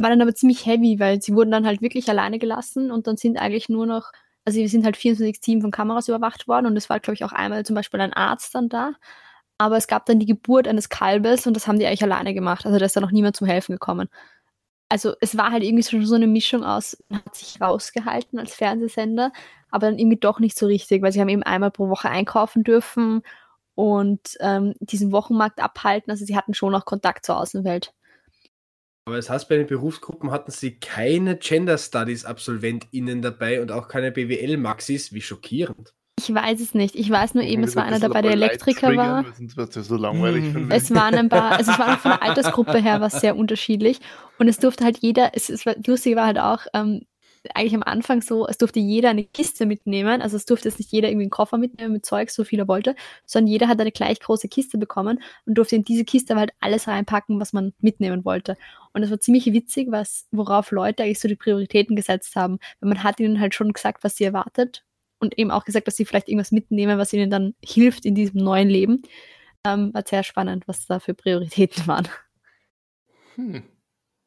War 0.02 0.10
dann 0.10 0.22
aber 0.22 0.36
ziemlich 0.36 0.66
heavy, 0.66 1.00
weil 1.00 1.22
sie 1.22 1.34
wurden 1.34 1.52
dann 1.52 1.66
halt 1.66 1.82
wirklich 1.82 2.10
alleine 2.10 2.40
gelassen 2.40 2.92
und 2.92 3.08
dann 3.08 3.16
sind 3.16 3.38
eigentlich 3.38 3.70
nur 3.70 3.86
noch, 3.86 4.12
also 4.44 4.60
wir 4.60 4.68
sind 4.68 4.84
halt 4.84 4.98
24-7 4.98 5.62
von 5.62 5.72
Kameras 5.72 6.10
überwacht 6.10 6.50
worden 6.50 6.66
und 6.66 6.76
es 6.76 6.90
war, 6.90 7.00
glaube 7.00 7.16
ich, 7.16 7.24
auch 7.24 7.32
einmal 7.32 7.66
zum 7.66 7.78
Beispiel 7.78 8.02
ein 8.02 8.12
Arzt 8.12 8.54
dann 8.54 8.68
da. 8.68 8.92
Aber 9.58 9.78
es 9.78 9.88
gab 9.88 10.06
dann 10.06 10.20
die 10.20 10.26
Geburt 10.26 10.68
eines 10.68 10.90
Kalbes 10.90 11.48
und 11.48 11.56
das 11.56 11.68
haben 11.68 11.80
die 11.80 11.88
eigentlich 11.88 12.04
alleine 12.04 12.34
gemacht. 12.34 12.66
Also 12.66 12.78
da 12.78 12.86
ist 12.86 12.96
dann 12.96 13.04
noch 13.04 13.12
niemand 13.12 13.36
zum 13.36 13.48
Helfen 13.48 13.74
gekommen. 13.74 14.10
Also 14.90 15.16
es 15.20 15.38
war 15.38 15.52
halt 15.52 15.64
irgendwie 15.64 15.84
schon 15.84 16.06
so 16.06 16.16
eine 16.16 16.28
Mischung 16.28 16.64
aus, 16.64 16.98
man 17.10 17.24
hat 17.26 17.36
sich 17.36 17.60
rausgehalten 17.60 18.40
als 18.40 18.56
Fernsehsender, 18.56 19.34
aber 19.70 19.88
dann 19.88 20.00
irgendwie 20.00 20.20
doch 20.20 20.40
nicht 20.40 20.58
so 20.58 20.66
richtig, 20.66 21.02
weil 21.02 21.12
sie 21.12 21.20
haben 21.20 21.30
eben 21.30 21.44
einmal 21.44 21.72
pro 21.72 21.90
Woche 21.90 22.10
einkaufen 22.10 22.64
dürfen 22.64 23.22
und 23.76 24.38
ähm, 24.40 24.74
diesen 24.80 25.12
Wochenmarkt 25.12 25.60
abhalten. 25.60 26.12
Also 26.12 26.26
sie 26.26 26.38
hatten 26.38 26.54
schon 26.54 26.74
auch 26.74 26.86
Kontakt 26.86 27.26
zur 27.26 27.38
Außenwelt. 27.38 27.94
Aber 29.06 29.16
das 29.16 29.30
heißt, 29.30 29.48
bei 29.48 29.56
den 29.56 29.68
Berufsgruppen 29.68 30.32
hatten 30.32 30.52
sie 30.52 30.80
keine 30.80 31.38
Gender 31.38 31.78
Studies 31.78 32.26
AbsolventInnen 32.26 33.22
dabei 33.22 33.62
und 33.62 33.72
auch 33.72 33.88
keine 33.88 34.12
BWL-Maxis. 34.12 35.14
Wie 35.14 35.22
schockierend. 35.22 35.94
Ich 36.20 36.34
weiß 36.34 36.60
es 36.62 36.74
nicht. 36.74 36.96
Ich 36.96 37.10
weiß 37.10 37.36
nur 37.36 37.44
eben, 37.44 37.64
es 37.64 37.76
war 37.76 37.84
ein 37.84 37.90
einer 37.90 38.00
dabei, 38.00 38.24
der 38.24 38.32
Elektriker 38.32 38.96
war. 38.96 39.24
so 39.84 39.96
langweilig. 39.96 40.52
Für 40.52 40.68
Es 40.74 40.94
waren 40.94 41.14
ein 41.14 41.30
paar, 41.30 41.52
also 41.58 41.72
es 41.72 41.80
war 41.80 41.94
auch 41.94 42.00
von 42.00 42.12
der 42.12 42.24
Altersgruppe 42.24 42.80
her 42.80 43.02
was 43.02 43.22
sehr 43.22 43.36
unterschiedlich. 43.36 44.00
Und 44.40 44.48
es 44.48 44.58
durfte 44.58 44.84
halt 44.84 44.98
jeder, 44.98 45.32
es, 45.34 45.50
es 45.50 45.66
war, 45.66 45.76
lustig 45.86 46.16
war 46.16 46.26
halt 46.26 46.40
auch, 46.40 46.66
ähm, 46.74 47.02
eigentlich 47.54 47.76
am 47.76 47.84
Anfang 47.84 48.22
so, 48.22 48.48
es 48.48 48.58
durfte 48.58 48.80
jeder 48.80 49.12
eine 49.12 49.24
Kiste 49.24 49.66
mitnehmen. 49.66 50.22
Also 50.22 50.36
es 50.38 50.46
durfte 50.46 50.68
jetzt 50.70 50.80
nicht 50.80 50.92
jeder 50.92 51.10
irgendwie 51.10 51.26
einen 51.26 51.32
Koffer 51.32 51.58
mitnehmen 51.58 51.94
mit 51.94 52.06
Zeug, 52.06 52.32
so 52.32 52.44
viel 52.44 52.60
er 52.60 52.68
wollte, 52.68 52.96
sondern 53.26 53.52
jeder 53.52 53.68
hat 53.68 53.80
eine 53.80 53.92
gleich 53.92 54.20
große 54.20 54.48
Kiste 54.48 54.78
bekommen 54.78 55.22
und 55.46 55.54
durfte 55.58 55.76
in 55.76 55.84
diese 55.84 56.04
Kiste 56.04 56.36
halt 56.36 56.52
alles 56.60 56.88
reinpacken, 56.88 57.40
was 57.40 57.54
man 57.54 57.74
mitnehmen 57.80 58.26
wollte. 58.26 58.58
Und 58.94 59.04
es 59.04 59.12
war 59.12 59.20
ziemlich 59.20 59.46
witzig, 59.46 59.88
was, 59.92 60.28
worauf 60.32 60.72
Leute 60.72 61.04
eigentlich 61.04 61.20
so 61.20 61.28
die 61.28 61.36
Prioritäten 61.36 61.96
gesetzt 61.96 62.36
haben. 62.36 62.58
Weil 62.80 62.90
man 62.90 63.04
hat 63.04 63.20
ihnen 63.20 63.40
halt 63.40 63.54
schon 63.54 63.72
gesagt, 63.72 64.04
was 64.04 64.18
sie 64.18 64.24
erwartet 64.24 64.84
und 65.20 65.38
eben 65.38 65.52
auch 65.52 65.66
gesagt, 65.66 65.88
dass 65.88 65.96
sie 65.96 66.06
vielleicht 66.06 66.28
irgendwas 66.28 66.52
mitnehmen, 66.52 66.98
was 66.98 67.14
ihnen 67.14 67.30
dann 67.30 67.56
hilft 67.64 68.06
in 68.06 68.16
diesem 68.16 68.44
neuen 68.44 68.70
Leben. 68.70 69.02
Ähm, 69.66 69.94
war 69.94 70.04
sehr 70.06 70.24
spannend, 70.24 70.68
was 70.68 70.86
da 70.86 71.00
für 71.00 71.14
Prioritäten 71.14 71.88
waren. 71.88 72.08
Hm. 73.36 73.64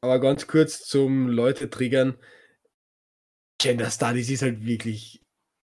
Aber 0.01 0.19
ganz 0.19 0.47
kurz 0.47 0.83
zum 0.83 1.27
Leute 1.27 1.69
triggern. 1.69 2.15
Gender 3.61 3.91
Studies 3.91 4.29
ist 4.31 4.41
halt 4.41 4.65
wirklich, 4.65 5.21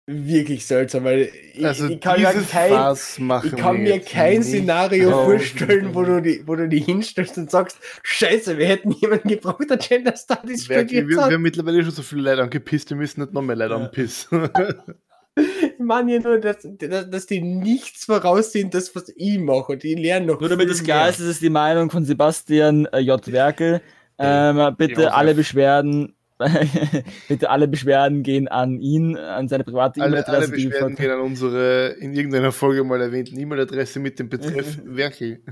wirklich 0.06 0.66
seltsam, 0.66 1.04
weil 1.04 1.30
ich, 1.54 1.64
Also 1.64 1.86
ich 1.88 2.00
kann, 2.00 2.20
mir 2.20 2.32
kein, 2.32 2.96
ich 3.44 3.56
kann 3.56 3.76
wir 3.76 3.94
mir 3.94 4.00
kein 4.00 4.42
Szenario 4.42 5.10
vorstellen, 5.10 5.94
wo 5.94 6.02
du, 6.02 6.20
die, 6.20 6.42
wo 6.46 6.56
du 6.56 6.68
die 6.68 6.80
hinstellst 6.80 7.38
und 7.38 7.50
sagst, 7.50 7.78
scheiße, 8.02 8.58
wir 8.58 8.66
hätten 8.66 8.90
jemanden 8.90 9.28
gebraucht, 9.28 9.70
der 9.70 9.76
Gender 9.76 10.16
Studies 10.16 10.68
Wer, 10.68 10.78
wir, 10.78 10.84
studiert 10.88 11.08
wir 11.08 11.22
hat. 11.22 11.32
haben 11.32 11.42
mittlerweile 11.42 11.82
schon 11.84 11.92
so 11.92 12.02
viele 12.02 12.22
Leute 12.22 12.42
angepisst, 12.42 12.90
wir 12.90 12.96
müssen 12.96 13.20
nicht 13.20 13.32
noch 13.32 13.42
mehr 13.42 13.54
Leute 13.56 13.74
Ja. 13.74 13.84
anpissen. 13.84 14.48
Ich 15.36 15.78
meine 15.78 16.14
ja 16.14 16.20
nur, 16.20 16.38
dass, 16.40 16.66
dass, 17.10 17.26
die 17.26 17.40
nichts 17.40 18.06
voraussehen, 18.06 18.70
das, 18.70 18.94
was 18.96 19.12
ich 19.14 19.38
mache. 19.38 19.76
Die 19.76 19.94
lernen 19.94 20.26
noch 20.26 20.40
Nur 20.40 20.48
damit 20.48 20.70
es 20.70 20.82
klar 20.82 21.08
ist, 21.08 21.20
das 21.20 21.26
ist 21.26 21.42
die 21.42 21.50
Meinung 21.50 21.90
von 21.90 22.04
Sebastian 22.04 22.86
äh, 22.86 22.98
J. 23.00 23.24
Werkel. 23.32 23.80
Ähm, 24.18 24.74
bitte 24.78 24.94
Josef. 25.02 25.12
alle 25.12 25.34
Beschwerden, 25.34 26.14
bitte 27.28 27.50
alle 27.50 27.68
Beschwerden 27.68 28.22
gehen 28.22 28.48
an 28.48 28.80
ihn, 28.80 29.14
an 29.14 29.46
seine 29.46 29.62
private 29.62 30.00
alle, 30.00 30.26
alle 30.26 30.46
E-Mail-Adresse. 30.46 30.52
die 30.56 30.64
Beschwerden 30.68 30.96
wir- 30.96 31.04
gehen 31.04 31.10
an 31.10 31.20
unsere 31.20 31.88
in 32.00 32.14
irgendeiner 32.14 32.50
Folge 32.50 32.82
mal 32.82 32.98
erwähnten 33.02 33.38
E-Mail-Adresse 33.38 34.00
mit 34.00 34.18
dem 34.18 34.30
Betreff 34.30 34.78
Werkel. 34.86 35.42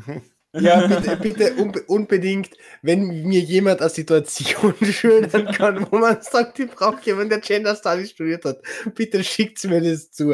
Ja, 0.61 0.87
bitte, 0.87 1.16
bitte 1.16 1.54
unbe 1.54 1.82
unbedingt, 1.82 2.50
wenn 2.82 3.06
mir 3.25 3.40
jemand 3.40 3.80
eine 3.80 3.90
Situation 3.90 4.75
schildern 4.82 5.46
kann, 5.46 5.87
wo 5.90 5.99
man 5.99 6.18
sagt, 6.23 6.58
ich 6.61 6.70
brauche 6.70 7.00
jemanden, 7.04 7.30
der 7.30 7.40
Gender 7.40 7.75
Studies 7.75 8.11
studiert 8.11 8.44
hat, 8.44 8.58
bitte 8.94 9.23
schickt 9.25 9.64
mir 9.64 9.80
das 9.80 10.11
zu. 10.11 10.32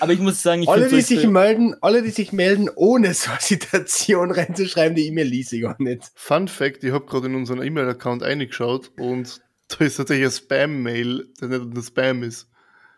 Aber 0.00 0.12
ich 0.12 0.20
muss 0.20 0.42
sagen, 0.42 0.62
ich 0.62 0.68
alle, 0.68 0.88
die 0.88 1.00
sich 1.02 1.26
melden, 1.26 1.74
alle, 1.80 2.02
die 2.02 2.10
sich 2.10 2.32
melden, 2.32 2.70
ohne 2.76 3.12
so 3.12 3.30
eine 3.30 3.40
Situation 3.42 4.30
reinzuschreiben, 4.30 4.94
die 4.96 5.06
E-Mail 5.08 5.26
lese 5.26 5.56
ich 5.56 5.62
gar 5.62 5.76
nicht. 5.82 6.10
Fun 6.14 6.48
Fact, 6.48 6.84
ich 6.84 6.92
habe 6.92 7.04
gerade 7.06 7.26
in 7.26 7.34
unseren 7.34 7.62
E-Mail-Account 7.62 8.22
eingeschaut 8.22 8.92
und 8.98 9.40
da 9.68 9.84
ist 9.84 9.96
tatsächlich 9.96 10.26
ein 10.26 10.32
Spam-Mail, 10.32 11.26
der 11.40 11.48
nicht 11.48 11.76
ein 11.76 11.82
Spam 11.82 12.22
ist. 12.22 12.48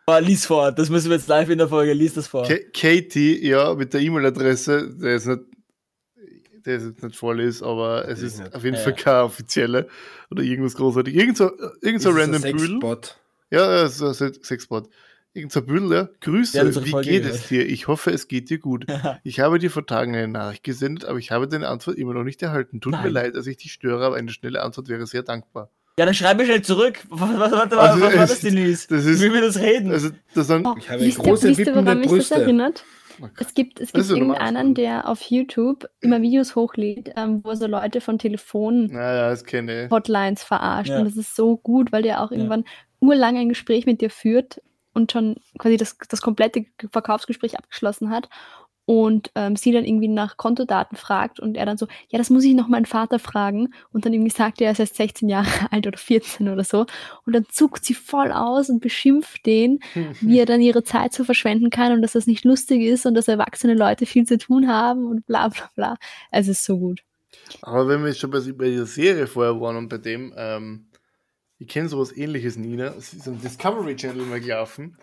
Oh, 0.06 0.16
lies 0.20 0.46
vor, 0.46 0.72
das 0.72 0.88
müssen 0.88 1.10
wir 1.10 1.16
jetzt 1.16 1.28
live 1.28 1.50
in 1.50 1.58
der 1.58 1.68
Folge, 1.68 1.92
lies 1.92 2.14
das 2.14 2.28
vor. 2.28 2.46
Ka- 2.46 2.54
Katie, 2.72 3.46
ja, 3.46 3.74
mit 3.74 3.92
der 3.92 4.00
E-Mail-Adresse, 4.00 4.94
der 4.98 5.16
ist 5.16 5.26
nicht, 5.26 5.40
der 6.68 6.76
ist 6.76 6.84
jetzt 6.84 7.02
nicht 7.02 7.16
voll 7.16 7.40
ist, 7.40 7.62
aber 7.62 8.06
es 8.08 8.20
ist 8.22 8.34
ist 8.34 8.40
nicht- 8.44 8.54
auf 8.54 8.62
jeden 8.62 8.76
ja. 8.76 8.82
Fall 8.82 8.94
kein 8.94 9.22
offizielle 9.24 9.88
oder 10.30 10.42
irgendwas 10.42 10.74
großartig. 10.74 11.14
Irgend 11.14 11.36
so, 11.36 11.50
irgend 11.82 12.02
so 12.02 12.10
ist 12.10 12.16
random 12.16 12.44
ein 12.44 12.52
Büdel. 12.52 12.68
Sexbot. 12.68 13.18
Ja, 13.50 13.76
ja, 13.76 13.88
so 13.88 14.06
ein 14.08 14.14
Sexbot. 14.14 14.88
Irgend 15.34 15.52
so 15.52 15.60
ein 15.60 15.66
Büdel, 15.66 15.92
ja. 15.92 16.08
Grüße, 16.20 16.84
wie 16.84 16.90
Folge 16.90 17.10
geht 17.10 17.22
gehört. 17.22 17.36
es 17.40 17.48
dir? 17.48 17.66
Ich 17.66 17.86
hoffe, 17.88 18.10
es 18.10 18.28
geht 18.28 18.50
dir 18.50 18.58
gut. 18.58 18.86
Ich 19.24 19.40
habe 19.40 19.58
dir 19.58 19.70
vor 19.70 19.86
Tagen 19.86 20.14
eine 20.14 20.28
Nachricht 20.28 20.64
gesendet, 20.64 21.04
aber 21.04 21.18
ich 21.18 21.30
habe 21.30 21.48
deine 21.48 21.68
Antwort 21.68 21.96
immer 21.96 22.14
noch 22.14 22.24
nicht 22.24 22.42
erhalten. 22.42 22.80
Tut 22.80 22.92
mir 22.92 22.98
Nein. 23.02 23.12
leid, 23.12 23.34
dass 23.36 23.46
ich 23.46 23.56
dich 23.56 23.72
störe, 23.72 24.04
aber 24.04 24.16
eine 24.16 24.30
schnelle 24.30 24.62
Antwort 24.62 24.88
wäre 24.88 25.06
sehr 25.06 25.22
dankbar. 25.22 25.70
Ja, 25.98 26.04
dann 26.06 26.14
schreib 26.14 26.36
mir 26.38 26.44
schnell 26.44 26.62
zurück. 26.62 27.00
Was, 27.08 27.20
was, 27.38 27.50
was, 27.52 27.72
Also 27.72 28.00
was 28.02 28.14
war 28.14 28.22
es- 28.24 28.30
das, 28.30 28.40
Denise? 28.40 28.86
das 28.88 29.04
ist- 29.04 29.20
Wie 29.20 29.24
will 29.24 29.34
wir 29.34 29.40
das 29.42 29.58
reden? 29.58 29.90
Also, 29.90 30.10
das 30.34 30.46
sind, 30.46 30.64
Oh, 30.66 30.74
Ich 30.78 30.88
habe 30.90 31.08
große, 31.08 31.48
wisst 31.48 31.58
ihr, 31.58 31.66
woran 31.66 31.84
wippende 31.86 31.94
mich 32.00 32.08
Brüste. 32.08 32.34
das 32.34 32.42
erinnert? 32.44 32.84
Es 33.38 33.54
gibt, 33.54 33.80
es 33.80 33.92
gibt 33.92 34.08
irgendeinen, 34.08 34.74
der 34.74 35.08
auf 35.08 35.22
YouTube 35.22 35.88
immer 36.00 36.22
Videos 36.22 36.56
hochlädt, 36.56 37.12
ähm, 37.16 37.42
wo 37.42 37.50
er 37.50 37.56
so 37.56 37.66
Leute 37.66 38.00
von 38.00 38.18
Telefon 38.18 38.86
Naja, 38.86 39.30
das 39.30 39.44
kenne 39.44 39.84
ich. 39.84 39.90
Hotlines 39.90 40.42
verarscht. 40.42 40.90
Ja. 40.90 40.98
Und 40.98 41.04
das 41.06 41.16
ist 41.16 41.34
so 41.34 41.56
gut, 41.56 41.92
weil 41.92 42.02
der 42.02 42.22
auch 42.22 42.30
irgendwann 42.30 42.64
urlang 43.00 43.36
ein 43.36 43.48
Gespräch 43.48 43.86
mit 43.86 44.00
dir 44.00 44.10
führt 44.10 44.60
und 44.92 45.12
schon 45.12 45.36
quasi 45.58 45.76
das, 45.76 45.96
das 46.08 46.20
komplette 46.20 46.64
Verkaufsgespräch 46.90 47.58
abgeschlossen 47.58 48.10
hat 48.10 48.28
und 48.88 49.30
ähm, 49.34 49.54
sie 49.54 49.70
dann 49.70 49.84
irgendwie 49.84 50.08
nach 50.08 50.38
Kontodaten 50.38 50.96
fragt 50.96 51.40
und 51.40 51.58
er 51.58 51.66
dann 51.66 51.76
so, 51.76 51.86
ja, 52.08 52.16
das 52.16 52.30
muss 52.30 52.42
ich 52.44 52.54
noch 52.54 52.68
meinen 52.68 52.86
Vater 52.86 53.18
fragen 53.18 53.74
und 53.92 54.06
dann 54.06 54.14
irgendwie 54.14 54.30
sagt 54.30 54.62
er, 54.62 54.68
er 54.68 54.72
ist 54.72 54.78
erst 54.78 54.96
16 54.96 55.28
Jahre 55.28 55.46
alt 55.70 55.86
oder 55.86 55.98
14 55.98 56.48
oder 56.48 56.64
so 56.64 56.86
und 57.26 57.34
dann 57.34 57.44
zuckt 57.50 57.84
sie 57.84 57.92
voll 57.92 58.32
aus 58.32 58.70
und 58.70 58.80
beschimpft 58.80 59.44
den, 59.44 59.80
wie 60.22 60.38
er 60.38 60.46
dann 60.46 60.62
ihre 60.62 60.84
Zeit 60.84 61.12
so 61.12 61.22
verschwenden 61.22 61.68
kann 61.68 61.92
und 61.92 62.00
dass 62.00 62.12
das 62.12 62.26
nicht 62.26 62.46
lustig 62.46 62.80
ist 62.80 63.04
und 63.04 63.12
dass 63.12 63.28
erwachsene 63.28 63.74
Leute 63.74 64.06
viel 64.06 64.24
zu 64.24 64.38
tun 64.38 64.68
haben 64.68 65.04
und 65.04 65.26
bla 65.26 65.48
bla 65.48 65.70
bla. 65.74 65.96
Es 66.30 66.48
ist 66.48 66.64
so 66.64 66.78
gut. 66.78 67.02
Aber 67.60 67.88
wenn 67.88 68.00
wir 68.00 68.08
jetzt 68.08 68.20
schon 68.20 68.30
bei, 68.30 68.40
bei 68.40 68.70
dieser 68.70 68.86
Serie 68.86 69.26
vorher 69.26 69.60
waren 69.60 69.76
und 69.76 69.90
bei 69.90 69.98
dem, 69.98 70.32
ähm, 70.34 70.86
ich 71.58 71.68
kenne 71.68 71.90
sowas 71.90 72.16
ähnliches, 72.16 72.56
Nina. 72.56 72.94
Es 72.96 73.12
ist 73.12 73.28
ein 73.28 73.38
Discovery 73.42 73.96
Channel 73.96 74.24
mal 74.24 74.40
gelaufen, 74.40 74.96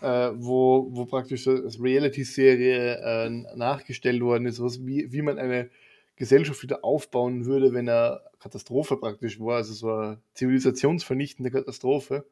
äh, 0.00 0.30
wo, 0.34 0.88
wo 0.90 1.04
praktisch 1.06 1.44
so 1.44 1.50
als 1.50 1.82
Reality-Serie 1.82 2.98
äh, 2.98 3.30
nachgestellt 3.56 4.20
worden 4.22 4.46
ist, 4.46 4.62
was, 4.62 4.84
wie, 4.86 5.12
wie 5.12 5.22
man 5.22 5.38
eine 5.38 5.70
Gesellschaft 6.16 6.62
wieder 6.62 6.84
aufbauen 6.84 7.46
würde, 7.46 7.72
wenn 7.72 7.88
eine 7.88 8.20
Katastrophe 8.40 8.96
praktisch 8.96 9.38
war, 9.40 9.56
also 9.56 9.72
so 9.72 9.90
eine 9.90 10.20
zivilisationsvernichtende 10.34 11.50
Katastrophe. 11.50 12.26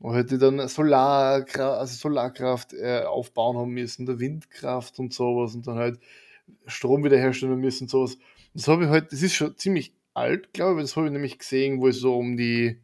Und 0.00 0.14
hätte 0.14 0.38
dann 0.38 0.66
Solarkraft, 0.68 1.80
also 1.80 1.96
Solarkraft 1.96 2.74
äh, 2.74 3.02
aufbauen 3.02 3.56
haben 3.56 3.70
müssen, 3.70 4.06
der 4.06 4.18
Windkraft 4.18 4.98
und 4.98 5.14
sowas 5.14 5.54
und 5.54 5.66
dann 5.66 5.76
halt 5.76 5.98
Strom 6.66 7.04
wiederherstellen 7.04 7.58
müssen 7.58 7.84
und 7.84 7.90
sowas. 7.90 8.18
Das 8.54 8.68
habe 8.68 8.84
ich 8.84 8.90
halt, 8.90 9.12
das 9.12 9.22
ist 9.22 9.34
schon 9.34 9.56
ziemlich 9.56 9.94
alt, 10.12 10.52
glaube 10.52 10.80
ich, 10.80 10.86
das 10.86 10.96
habe 10.96 11.06
ich 11.06 11.12
nämlich 11.12 11.38
gesehen, 11.38 11.80
wo 11.80 11.88
es 11.88 11.98
so 11.98 12.16
um 12.16 12.36
die 12.36 12.78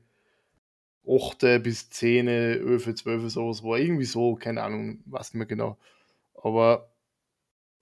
8. 1.11 1.63
bis 1.63 1.91
10, 1.91 2.29
11, 2.29 2.95
12 2.95 3.31
sowas 3.33 3.63
war. 3.63 3.79
Irgendwie 3.79 4.05
so, 4.05 4.37
keine 4.37 4.63
Ahnung, 4.63 5.03
weiß 5.07 5.35
nicht 5.35 5.39
mehr 5.39 5.47
genau. 5.47 5.79
Aber 6.35 6.91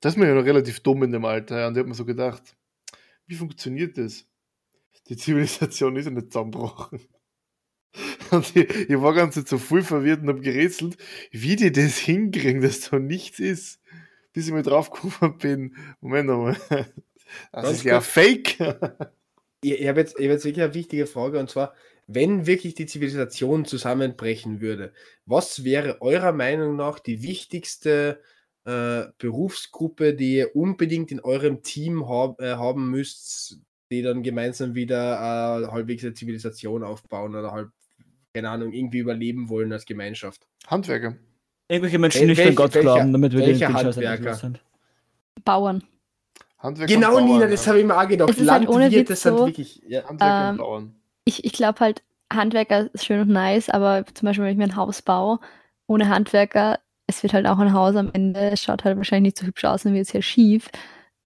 das 0.00 0.14
ist 0.14 0.18
mir 0.18 0.28
ja 0.28 0.34
noch 0.34 0.44
relativ 0.44 0.80
dumm 0.80 1.02
in 1.02 1.12
dem 1.12 1.24
Alter. 1.24 1.60
ja, 1.60 1.66
Und 1.68 1.74
ich 1.74 1.78
habe 1.80 1.88
mir 1.88 1.94
so 1.94 2.04
gedacht, 2.04 2.56
wie 3.26 3.34
funktioniert 3.34 3.98
das? 3.98 4.26
Die 5.08 5.16
Zivilisation 5.16 5.96
ist 5.96 6.06
ja 6.06 6.10
nicht 6.10 6.32
zusammengebrochen. 6.32 7.00
Und 8.30 8.54
ich, 8.56 8.90
ich 8.90 9.00
war 9.00 9.14
ganz 9.14 9.34
so 9.36 9.58
voll 9.58 9.82
verwirrt 9.82 10.20
und 10.20 10.28
habe 10.28 10.40
gerätselt, 10.40 10.98
wie 11.30 11.56
die 11.56 11.72
das 11.72 11.96
hinkriegen, 11.96 12.60
dass 12.60 12.80
da 12.90 12.98
nichts 12.98 13.38
ist. 13.38 13.80
Bis 14.34 14.46
ich 14.46 14.52
mir 14.52 14.62
drauf 14.62 14.90
gekommen 14.90 15.38
bin, 15.38 15.76
Moment 16.00 16.28
einmal, 16.30 16.56
das 17.52 17.64
Ganz 17.64 17.78
ist 17.78 17.84
ja 17.84 17.94
kurz. 17.94 18.06
fake. 18.06 18.58
Ich, 19.62 19.72
ich 19.80 19.88
habe 19.88 20.00
jetzt, 20.00 20.18
ich 20.18 20.26
hab 20.26 20.32
jetzt 20.32 20.44
wirklich 20.44 20.62
eine 20.64 20.74
wichtige 20.74 21.06
Frage 21.06 21.38
und 21.38 21.50
zwar, 21.50 21.74
wenn 22.08 22.46
wirklich 22.46 22.74
die 22.74 22.86
Zivilisation 22.86 23.66
zusammenbrechen 23.66 24.60
würde, 24.60 24.92
was 25.26 25.62
wäre 25.62 26.00
eurer 26.00 26.32
Meinung 26.32 26.74
nach 26.74 26.98
die 26.98 27.22
wichtigste 27.22 28.20
äh, 28.64 29.04
Berufsgruppe, 29.18 30.14
die 30.14 30.36
ihr 30.36 30.56
unbedingt 30.56 31.12
in 31.12 31.20
eurem 31.20 31.62
Team 31.62 32.08
hab, 32.08 32.40
äh, 32.40 32.54
haben 32.54 32.90
müsst, 32.90 33.60
die 33.92 34.02
dann 34.02 34.22
gemeinsam 34.22 34.74
wieder 34.74 35.64
äh, 35.64 35.66
halbwegs 35.70 36.02
eine 36.02 36.14
Zivilisation 36.14 36.82
aufbauen 36.82 37.34
oder 37.34 37.52
halb, 37.52 37.70
keine 38.34 38.50
Ahnung, 38.50 38.72
irgendwie 38.72 38.98
überleben 38.98 39.48
wollen 39.50 39.72
als 39.72 39.84
Gemeinschaft? 39.84 40.46
Handwerker. 40.66 41.16
Irgendwelche 41.68 41.98
Menschen, 41.98 42.20
die 42.22 42.26
nicht 42.28 42.40
an 42.40 42.54
Gott 42.54 42.74
welcher- 42.74 42.80
glauben, 42.94 43.12
damit 43.12 43.32
wir 43.32 43.40
den, 43.44 43.74
Handwerker? 43.74 44.34
sind. 44.34 44.60
Bauern. 45.44 45.84
Handwerker 46.58 46.92
Genau, 46.92 47.12
Bauern, 47.12 47.24
Nina, 47.26 47.40
ja. 47.42 47.50
das 47.50 47.66
habe 47.66 47.80
ich 47.80 47.84
mir 47.86 47.96
auch 47.96 48.08
gedacht. 48.08 48.30
Es 48.30 48.38
ist 48.38 48.50
halt 48.50 48.68
ohne 48.68 48.84
Landwirte 48.84 49.10
Witz 49.10 49.22
sind 49.22 49.36
so, 49.38 49.46
wirklich. 49.46 49.82
Ja. 49.86 50.08
Handwerker 50.08 50.44
Ähm, 50.44 50.50
und 50.52 50.56
Bauern. 50.58 50.94
Ich, 51.28 51.44
ich 51.44 51.52
glaube 51.52 51.80
halt, 51.80 52.02
Handwerker 52.32 52.88
ist 52.94 53.04
schön 53.04 53.20
und 53.20 53.28
nice, 53.28 53.68
aber 53.68 54.06
zum 54.14 54.24
Beispiel, 54.26 54.44
wenn 54.46 54.52
ich 54.52 54.56
mir 54.58 54.64
ein 54.64 54.76
Haus 54.76 55.02
baue, 55.02 55.38
ohne 55.86 56.08
Handwerker, 56.08 56.78
es 57.06 57.22
wird 57.22 57.34
halt 57.34 57.46
auch 57.46 57.58
ein 57.58 57.74
Haus 57.74 57.96
am 57.96 58.10
Ende, 58.14 58.40
es 58.52 58.62
schaut 58.62 58.84
halt 58.84 58.96
wahrscheinlich 58.96 59.34
nicht 59.34 59.38
so 59.38 59.46
hübsch 59.46 59.64
aus 59.66 59.84
und 59.84 59.92
wird 59.92 60.06
sehr 60.06 60.22
schief. 60.22 60.70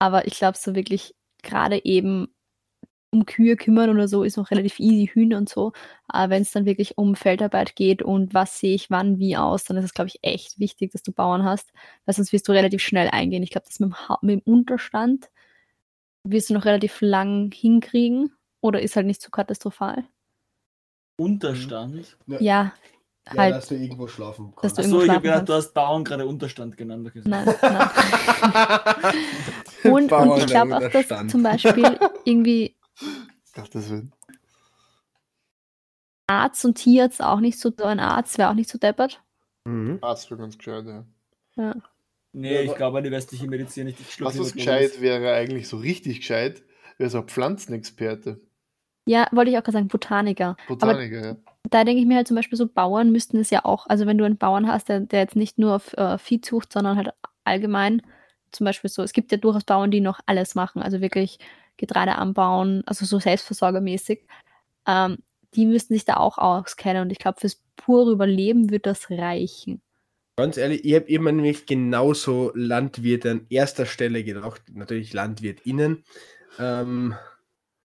Aber 0.01 0.27
ich 0.27 0.35
glaube, 0.35 0.59
so 0.59 0.75
wirklich 0.75 1.15
gerade 1.45 1.85
eben 1.85 2.29
um 3.13 3.27
Kühe 3.27 3.57
kümmern 3.57 3.91
oder 3.91 4.09
so 4.09 4.25
ist 4.25 4.37
noch 4.39 4.51
relativ 4.51 4.81
easy, 4.81 5.09
Hühner 5.13 5.39
und 5.39 5.49
so. 5.49 5.73
Aber 6.09 6.31
wenn 6.31 6.43
es 6.43 6.53
dann 6.53 6.67
wirklich 6.67 6.99
um 6.99 7.15
Feldarbeit 7.17 7.77
geht 7.77 8.03
und 8.03 8.35
was 8.35 8.59
sehe 8.59 8.75
ich 8.75 8.91
wann 8.91 9.19
wie 9.21 9.37
aus, 9.37 9.65
dann 9.65 9.77
ist 9.79 9.85
es, 9.87 9.95
glaube 9.95 10.09
ich, 10.09 10.19
echt 10.23 10.59
wichtig, 10.61 10.93
dass 10.93 11.03
du 11.05 11.13
Bauern 11.13 11.45
hast, 11.45 11.73
weil 12.07 12.15
sonst 12.17 12.33
wirst 12.33 12.49
du 12.49 12.53
relativ 12.53 12.83
schnell 12.83 13.09
eingehen. 13.11 13.43
Ich 13.45 13.51
glaube, 13.51 13.67
das 13.69 13.81
mit 13.81 13.91
dem, 13.93 13.97
mit 14.23 14.47
dem 14.47 14.53
Unterstand 14.55 15.31
wirst 16.25 16.51
du 16.51 16.55
noch 16.55 16.65
relativ 16.65 17.01
lang 17.01 17.53
hinkriegen 17.53 18.33
oder 18.63 18.81
ist 18.81 18.97
halt 18.97 19.07
nicht 19.07 19.21
so 19.21 19.29
katastrophal. 19.31 20.05
Unterstand? 21.19 22.17
Ja, 22.27 22.41
Ja, 22.41 22.73
halt. 23.37 23.55
dass 23.55 23.69
du 23.69 23.75
irgendwo 23.75 24.09
schlafen 24.09 24.55
Dass 24.63 24.75
kannst. 24.75 24.79
du 24.79 24.97
Achso, 24.97 25.03
ich 25.03 25.11
habe 25.11 25.21
gedacht, 25.21 25.49
du 25.49 25.53
hast 25.53 25.75
Bauern 25.75 26.05
gerade 26.05 26.27
Unterstand 26.27 26.77
genannt. 26.77 27.07
Okay. 27.07 27.21
Nein, 27.25 27.45
nein. 27.63 27.91
Und, 29.85 30.11
und 30.11 30.39
ich 30.39 30.47
glaube 30.47 30.77
auch, 30.77 30.91
dass 30.91 31.29
zum 31.31 31.43
Beispiel 31.43 31.99
irgendwie 32.25 32.75
Gottes 33.55 33.91
Willen. 33.91 34.13
Arzt 36.27 36.65
und 36.65 36.77
Tierarzt 36.77 37.23
auch 37.23 37.41
nicht 37.41 37.59
so, 37.59 37.73
ein 37.77 38.01
Arzt 38.01 38.39
wäre 38.39 38.49
auch 38.49 38.55
nicht 38.55 38.71
so 38.71 38.79
deppert. 38.79 39.23
Mhm. 39.65 39.99
Arzt 40.01 40.31
wäre 40.31 40.41
ganz 40.41 40.57
gescheit, 40.57 40.87
ja. 41.57 41.75
Nee, 42.33 42.63
ich 42.63 42.75
glaube 42.75 42.99
an 42.99 43.05
die 43.05 43.11
westliche 43.11 43.47
Medizin 43.47 43.87
nicht. 43.87 44.01
Ich 44.01 44.21
Was, 44.21 44.39
was 44.39 44.55
lieber 44.55 44.57
gescheit 44.57 45.01
wäre 45.03 45.35
eigentlich 45.35 45.69
so 45.69 45.77
richtig 45.77 46.21
gescheit, 46.21 46.63
wäre 46.97 47.11
so 47.11 47.19
ein 47.19 47.29
Pflanzenexperte. 47.29 48.41
Ja, 49.07 49.27
wollte 49.33 49.51
ich 49.51 49.59
auch 49.59 49.63
gerade 49.63 49.79
sagen, 49.79 49.89
Botaniker. 49.89 50.57
Botaniker, 50.69 51.25
ja. 51.25 51.37
Da 51.71 51.85
denke 51.85 52.01
ich 52.01 52.07
mir 52.07 52.17
halt 52.17 52.29
zum 52.29 52.37
Beispiel 52.37 52.59
so, 52.59 52.67
Bauern 52.67 53.13
müssten 53.13 53.39
es 53.39 53.51
ja 53.51 53.65
auch, 53.65 53.87
also 53.87 54.07
wenn 54.07 54.19
du 54.19 54.25
einen 54.25 54.37
Bauern 54.37 54.69
hast, 54.69 54.89
der, 54.89 55.01
der 55.01 55.21
jetzt 55.21 55.37
nicht 55.37 55.59
nur 55.59 55.77
auf 55.77 55.93
äh, 55.95 56.19
Viehzucht, 56.19 56.73
sondern 56.73 56.97
halt 56.97 57.11
allgemein, 57.45 58.03
zum 58.51 58.65
Beispiel 58.67 58.91
so, 58.91 59.03
es 59.03 59.13
gibt 59.13 59.33
ja 59.33 59.39
durchaus 59.39 59.65
Bauern, 59.65 59.91
die 59.91 60.01
noch 60.01 60.21
alles 60.27 60.55
machen, 60.55 60.83
also 60.83 61.01
wirklich 61.01 61.39
Getreide 61.77 62.17
anbauen, 62.17 62.83
also 62.87 63.05
so 63.07 63.19
selbstversorgermäßig, 63.19 64.27
ähm, 64.87 65.19
die 65.55 65.67
müssten 65.67 65.95
sich 65.95 66.05
da 66.05 66.17
auch 66.17 66.39
auskennen 66.39 67.03
und 67.03 67.11
ich 67.11 67.19
glaube, 67.19 67.41
fürs 67.41 67.63
pure 67.77 68.13
Überleben 68.13 68.71
wird 68.71 68.87
das 68.87 69.11
reichen. 69.11 69.81
Ganz 70.37 70.57
ehrlich, 70.57 70.85
ich 70.85 70.95
habe 70.95 71.07
immer 71.07 71.31
nämlich 71.31 71.67
genauso 71.67 72.53
Landwirte 72.55 73.31
an 73.31 73.47
erster 73.51 73.87
Stelle 73.87 74.25
gedacht, 74.25 74.63
natürlich 74.73 75.13
LandwirtInnen. 75.13 76.05
Ähm, 76.59 77.15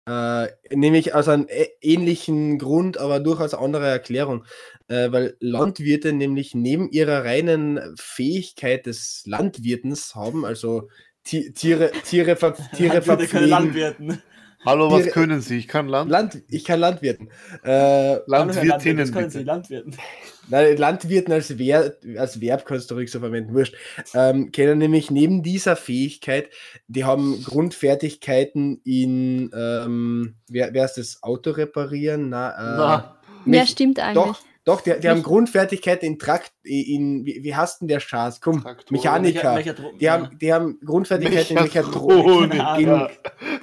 äh, 0.07 0.49
nämlich 0.75 1.15
aus 1.15 1.29
einem 1.29 1.47
ähnlichen 1.81 2.59
Grund, 2.59 2.99
aber 2.99 3.21
durchaus 3.21 3.55
andere 3.55 3.87
Erklärung. 3.87 4.45
Äh, 4.89 5.11
weil 5.11 5.37
Landwirte 5.41 6.13
nämlich 6.13 6.55
neben 6.55 6.91
ihrer 6.91 7.25
reinen 7.25 7.81
Fähigkeit 7.99 8.87
des 8.87 9.23
Landwirtens 9.27 10.15
haben, 10.15 10.45
also 10.45 10.89
Ti- 11.25 11.53
Tiere, 11.53 11.91
Tiere, 12.05 12.37
ver 12.37 12.55
Tiere 12.77 13.03
verpflegen. 13.03 13.49
Landwirten. 13.49 14.23
Hallo, 14.65 14.91
was 14.91 15.07
können 15.09 15.41
Sie? 15.41 15.59
Ich 15.59 15.69
kann 15.69 15.89
Land 15.89 16.11
Land, 16.11 16.43
ich 16.49 16.65
kann 16.65 16.81
Landwirten. 16.81 17.29
Äh, 17.65 18.17
Landwirtinnen 18.27 18.99
das 18.99 19.13
können 19.13 19.31
Sie. 19.31 19.43
Landwirten. 19.43 19.97
Nein, 20.49 20.77
Landwirten 20.77 21.33
als, 21.33 21.53
Ver 21.53 21.95
als 22.17 22.41
Verb 22.41 22.65
kannst 22.65 22.91
du 22.91 22.95
ruhig 22.95 23.11
so 23.11 23.21
verwenden, 23.21 23.55
wurscht. 23.55 23.75
Ähm, 24.15 24.53
kennen 24.53 24.79
nämlich 24.79 25.11
neben 25.11 25.43
dieser 25.43 25.77
Fähigkeit, 25.77 26.51
die 26.89 27.05
haben 27.05 27.43
Grundfertigkeiten 27.45 28.81
in, 28.85 29.51
ähm, 29.55 30.37
wer, 30.49 30.73
wer 30.73 30.85
ist 30.85 30.99
das, 30.99 31.23
Auto 31.23 31.51
reparieren? 31.51 32.29
Na, 32.29 32.51
äh, 32.51 32.77
Na, 32.77 33.17
Ja, 33.47 33.67
stimmt 33.67 33.99
eigentlich. 33.99 34.15
Doch, 34.15 34.41
doch, 34.67 34.81
die, 34.81 34.99
die 35.01 35.09
haben 35.09 35.23
Grundfertigkeiten 35.23 36.07
in 36.09 36.19
Trakt, 36.19 36.53
in, 36.65 37.25
wie, 37.25 37.43
wie 37.45 37.55
heißt 37.55 37.81
denn 37.81 37.89
der 37.89 38.01
Schatz? 38.01 38.41
Komm, 38.41 38.63
Traktoren. 38.63 38.97
Mechaniker. 38.97 39.55
Mechatro- 39.55 39.97
Die 39.97 40.11
haben, 40.11 40.37
die 40.41 40.53
haben 40.53 40.81
Grundfertigkeiten 40.85 41.57
in 41.57 41.63
Mechatronik. 41.63 42.49
Mechatronik. 42.53 42.81
In 42.81 42.89
ja. 42.89 43.11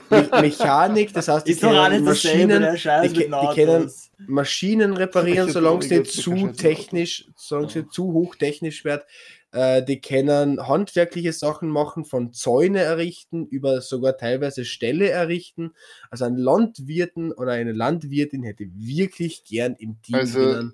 Me 0.10 0.42
Mechanik, 0.42 1.14
das 1.14 1.28
heißt, 1.28 1.46
die 1.46 1.56
kennen 1.56 2.06
Maschinen, 2.06 2.62
der 2.62 3.02
die, 3.04 3.14
die 3.14 3.54
kennen. 3.54 3.92
Maschinen 4.28 4.94
reparieren, 4.94 5.48
Mechatronik 5.48 5.84
solange 5.84 6.06
sie 6.06 6.22
zu 6.22 6.48
technisch, 6.54 7.28
solange 7.36 7.70
sie 7.70 7.88
zu 7.90 8.14
hochtechnisch 8.14 8.86
wird. 8.86 9.06
Äh, 9.52 9.84
die 9.84 10.00
können 10.00 10.66
handwerkliche 10.66 11.34
Sachen 11.34 11.68
machen, 11.68 12.06
von 12.06 12.32
Zäune 12.32 12.80
errichten, 12.80 13.46
über 13.46 13.82
sogar 13.82 14.16
teilweise 14.18 14.64
Ställe 14.64 15.10
errichten. 15.10 15.74
Also 16.10 16.24
ein 16.24 16.38
Landwirten 16.38 17.34
oder 17.34 17.52
eine 17.52 17.74
Landwirtin 17.74 18.42
hätte 18.44 18.66
wirklich 18.74 19.44
gern 19.44 19.76
im 19.78 20.02
Team 20.02 20.16
Also, 20.16 20.40
drinnen. 20.40 20.74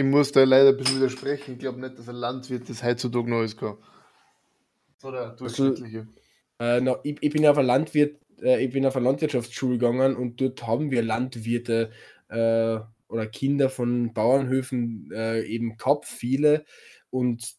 Ich 0.00 0.06
muss 0.06 0.32
da 0.32 0.44
leider 0.44 0.70
ein 0.70 0.78
bisschen 0.78 0.96
widersprechen. 0.96 1.52
Ich 1.52 1.58
glaube 1.58 1.78
nicht, 1.78 1.98
dass 1.98 2.08
ein 2.08 2.14
Landwirt 2.14 2.70
das 2.70 2.82
heutzutage 2.82 3.28
noch 3.28 3.40
alles 3.40 3.54
kann. 3.54 3.76
So 4.96 5.10
der 5.10 5.32
durchschnittliche. 5.32 6.08
Äh, 6.58 6.80
na, 6.80 6.98
ich, 7.02 7.18
ich 7.20 7.30
bin 7.30 7.46
auf 7.46 7.58
eine 7.58 7.66
Landwirt, 7.66 8.18
äh, 8.40 8.64
ich 8.64 8.72
bin 8.72 8.86
auf 8.86 8.96
eine 8.96 9.04
Landwirtschaftsschule 9.04 9.76
gegangen 9.76 10.16
und 10.16 10.40
dort 10.40 10.66
haben 10.66 10.90
wir 10.90 11.02
Landwirte 11.02 11.90
äh, 12.28 12.78
oder 13.08 13.26
Kinder 13.26 13.68
von 13.68 14.14
Bauernhöfen 14.14 15.10
äh, 15.12 15.42
eben 15.42 15.76
gehabt, 15.76 16.06
viele. 16.06 16.64
Und 17.10 17.54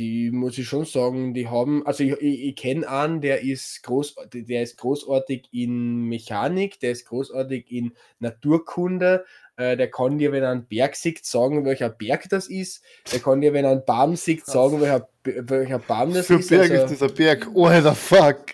Die 0.00 0.32
muss 0.32 0.58
ich 0.58 0.66
schon 0.66 0.84
sagen, 0.86 1.34
die 1.34 1.48
haben, 1.48 1.86
also 1.86 2.02
ich, 2.02 2.12
ich, 2.20 2.44
ich 2.48 2.56
kenne 2.56 2.88
einen, 2.88 3.20
der 3.20 3.42
ist 3.42 3.82
groß, 3.84 4.16
der 4.32 4.62
ist 4.64 4.76
großartig 4.76 5.48
in 5.52 6.08
Mechanik, 6.08 6.80
der 6.80 6.90
ist 6.90 7.06
großartig 7.06 7.70
in 7.70 7.92
Naturkunde, 8.18 9.24
äh, 9.56 9.76
der 9.76 9.90
kann 9.90 10.18
dir, 10.18 10.32
wenn 10.32 10.42
er 10.42 10.50
einen 10.50 10.66
Berg 10.66 10.96
sieht, 10.96 11.24
sagen, 11.24 11.64
welcher 11.64 11.88
Berg 11.88 12.28
das 12.28 12.48
ist. 12.48 12.82
Der 13.12 13.20
kann 13.20 13.40
dir, 13.40 13.52
wenn 13.52 13.64
er 13.64 13.70
einen 13.72 13.84
Baum 13.84 14.16
sieht, 14.16 14.44
sagen, 14.46 14.80
welcher, 14.80 15.08
welcher 15.24 15.78
Baum 15.78 16.12
das 16.12 16.26
Für 16.26 16.38
ist. 16.40 16.50
Berg 16.50 16.70
also, 16.70 16.84
ist 16.84 16.90
dieser 16.90 17.08
Berg. 17.08 17.48
Oh, 17.54 17.68
the 17.70 17.94
fuck. 17.94 18.46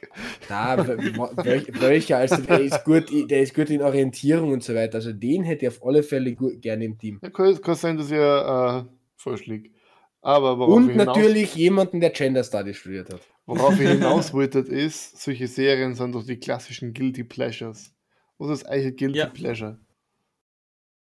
na, 0.48 0.76
wel- 0.76 1.66
welcher, 1.80 2.18
also 2.18 2.36
der 2.36 2.60
ist 2.60 2.84
gut, 2.84 3.04
der 3.30 3.40
ist 3.42 3.54
gut 3.54 3.70
in 3.70 3.82
Orientierung 3.82 4.52
und 4.52 4.62
so 4.62 4.74
weiter. 4.74 4.96
Also 4.96 5.12
den 5.12 5.42
hätte 5.44 5.66
ich 5.66 5.68
auf 5.72 5.84
alle 5.84 6.02
Fälle 6.02 6.34
gut, 6.34 6.60
gerne 6.60 6.84
im 6.84 6.98
Team. 6.98 7.18
Ja, 7.22 7.30
kann, 7.30 7.60
kann 7.60 7.74
sein, 7.74 7.96
dass 7.96 8.10
ihr 8.10 8.86
äh, 8.86 8.92
falsch 9.16 9.46
liegt. 9.46 9.74
Aber 10.22 10.58
worauf 10.58 10.74
Und 10.76 10.84
ich 10.90 10.90
hinaus, 10.98 11.06
natürlich 11.16 11.54
jemanden, 11.54 12.00
der 12.00 12.10
Gender 12.10 12.44
Studies 12.44 12.76
studiert 12.76 13.10
hat. 13.10 13.20
worauf 13.46 13.80
ich 13.80 13.88
hinaus 13.88 14.34
wollte, 14.34 14.58
ist, 14.58 15.22
solche 15.22 15.48
Serien 15.48 15.94
sind 15.94 16.14
doch 16.14 16.24
die 16.26 16.36
klassischen 16.36 16.92
Guilty 16.92 17.24
Pleasures. 17.24 17.94
Was 18.36 18.50
ist 18.50 18.64
eigentlich 18.66 18.86
ein 18.92 18.96
Guilty 18.96 19.18
Ja. 19.18 19.26
Pleasure? 19.26 19.78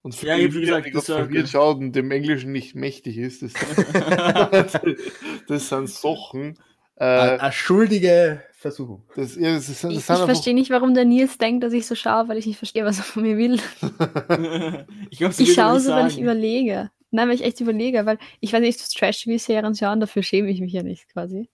Und 0.03 0.15
für 0.15 0.27
Ja, 0.27 0.34
hab 0.36 0.51
schon 0.51 0.62
gesagt, 0.62 0.88
das 0.88 1.05
das 1.05 1.15
verwirrt 1.15 1.50
schaut 1.50 1.77
und 1.77 1.93
dem 1.93 2.12
Englischen 2.12 2.51
nicht 2.51 2.75
mächtig 2.75 3.17
ist, 3.17 3.43
das, 3.43 3.53
das 5.48 5.70
sind 5.70 5.89
Sachen. 5.89 6.58
Äh, 6.96 7.05
Eine 7.05 7.51
schuldige 7.51 8.43
Versuchung. 8.53 9.03
das, 9.15 9.36
ja, 9.36 9.53
das, 9.55 9.70
ist, 9.70 9.84
das 9.84 9.91
Ich, 9.91 9.98
ich 9.98 10.03
verstehe 10.05 10.53
nicht, 10.53 10.70
warum 10.70 10.93
der 10.93 11.05
Nils 11.05 11.38
denkt, 11.38 11.63
dass 11.63 11.74
ich 11.74 11.88
so 11.88 11.96
schaue, 11.96 12.27
weil 12.27 12.38
ich 12.38 12.46
nicht 12.46 12.58
verstehe, 12.58 12.86
was 12.86 13.00
er 13.00 13.03
von 13.03 13.24
mir 13.24 13.38
will. 13.38 13.55
ich 15.10 15.17
glaube, 15.17 15.34
sie 15.34 15.43
Ich 15.43 15.53
schaue 15.53 15.75
nicht 15.75 15.86
so, 15.86 15.91
weil 15.91 16.08
ich 16.08 16.13
sagen. 16.13 16.24
überlege. 16.24 16.91
Nein, 17.10 17.27
weil 17.27 17.36
ich 17.36 17.43
echt 17.43 17.60
überlege, 17.60 18.05
weil 18.05 18.20
ich 18.39 18.53
weiß 18.53 18.62
nicht, 18.62 18.79
ich 18.79 18.96
Trash-TV-Serien 18.96 19.75
schauen, 19.75 20.00
dafür 20.00 20.24
schäme 20.24 20.50
ich 20.50 20.62
mich 20.62 20.74
ja 20.74 20.84
nicht 20.84 21.08
quasi. 21.12 21.50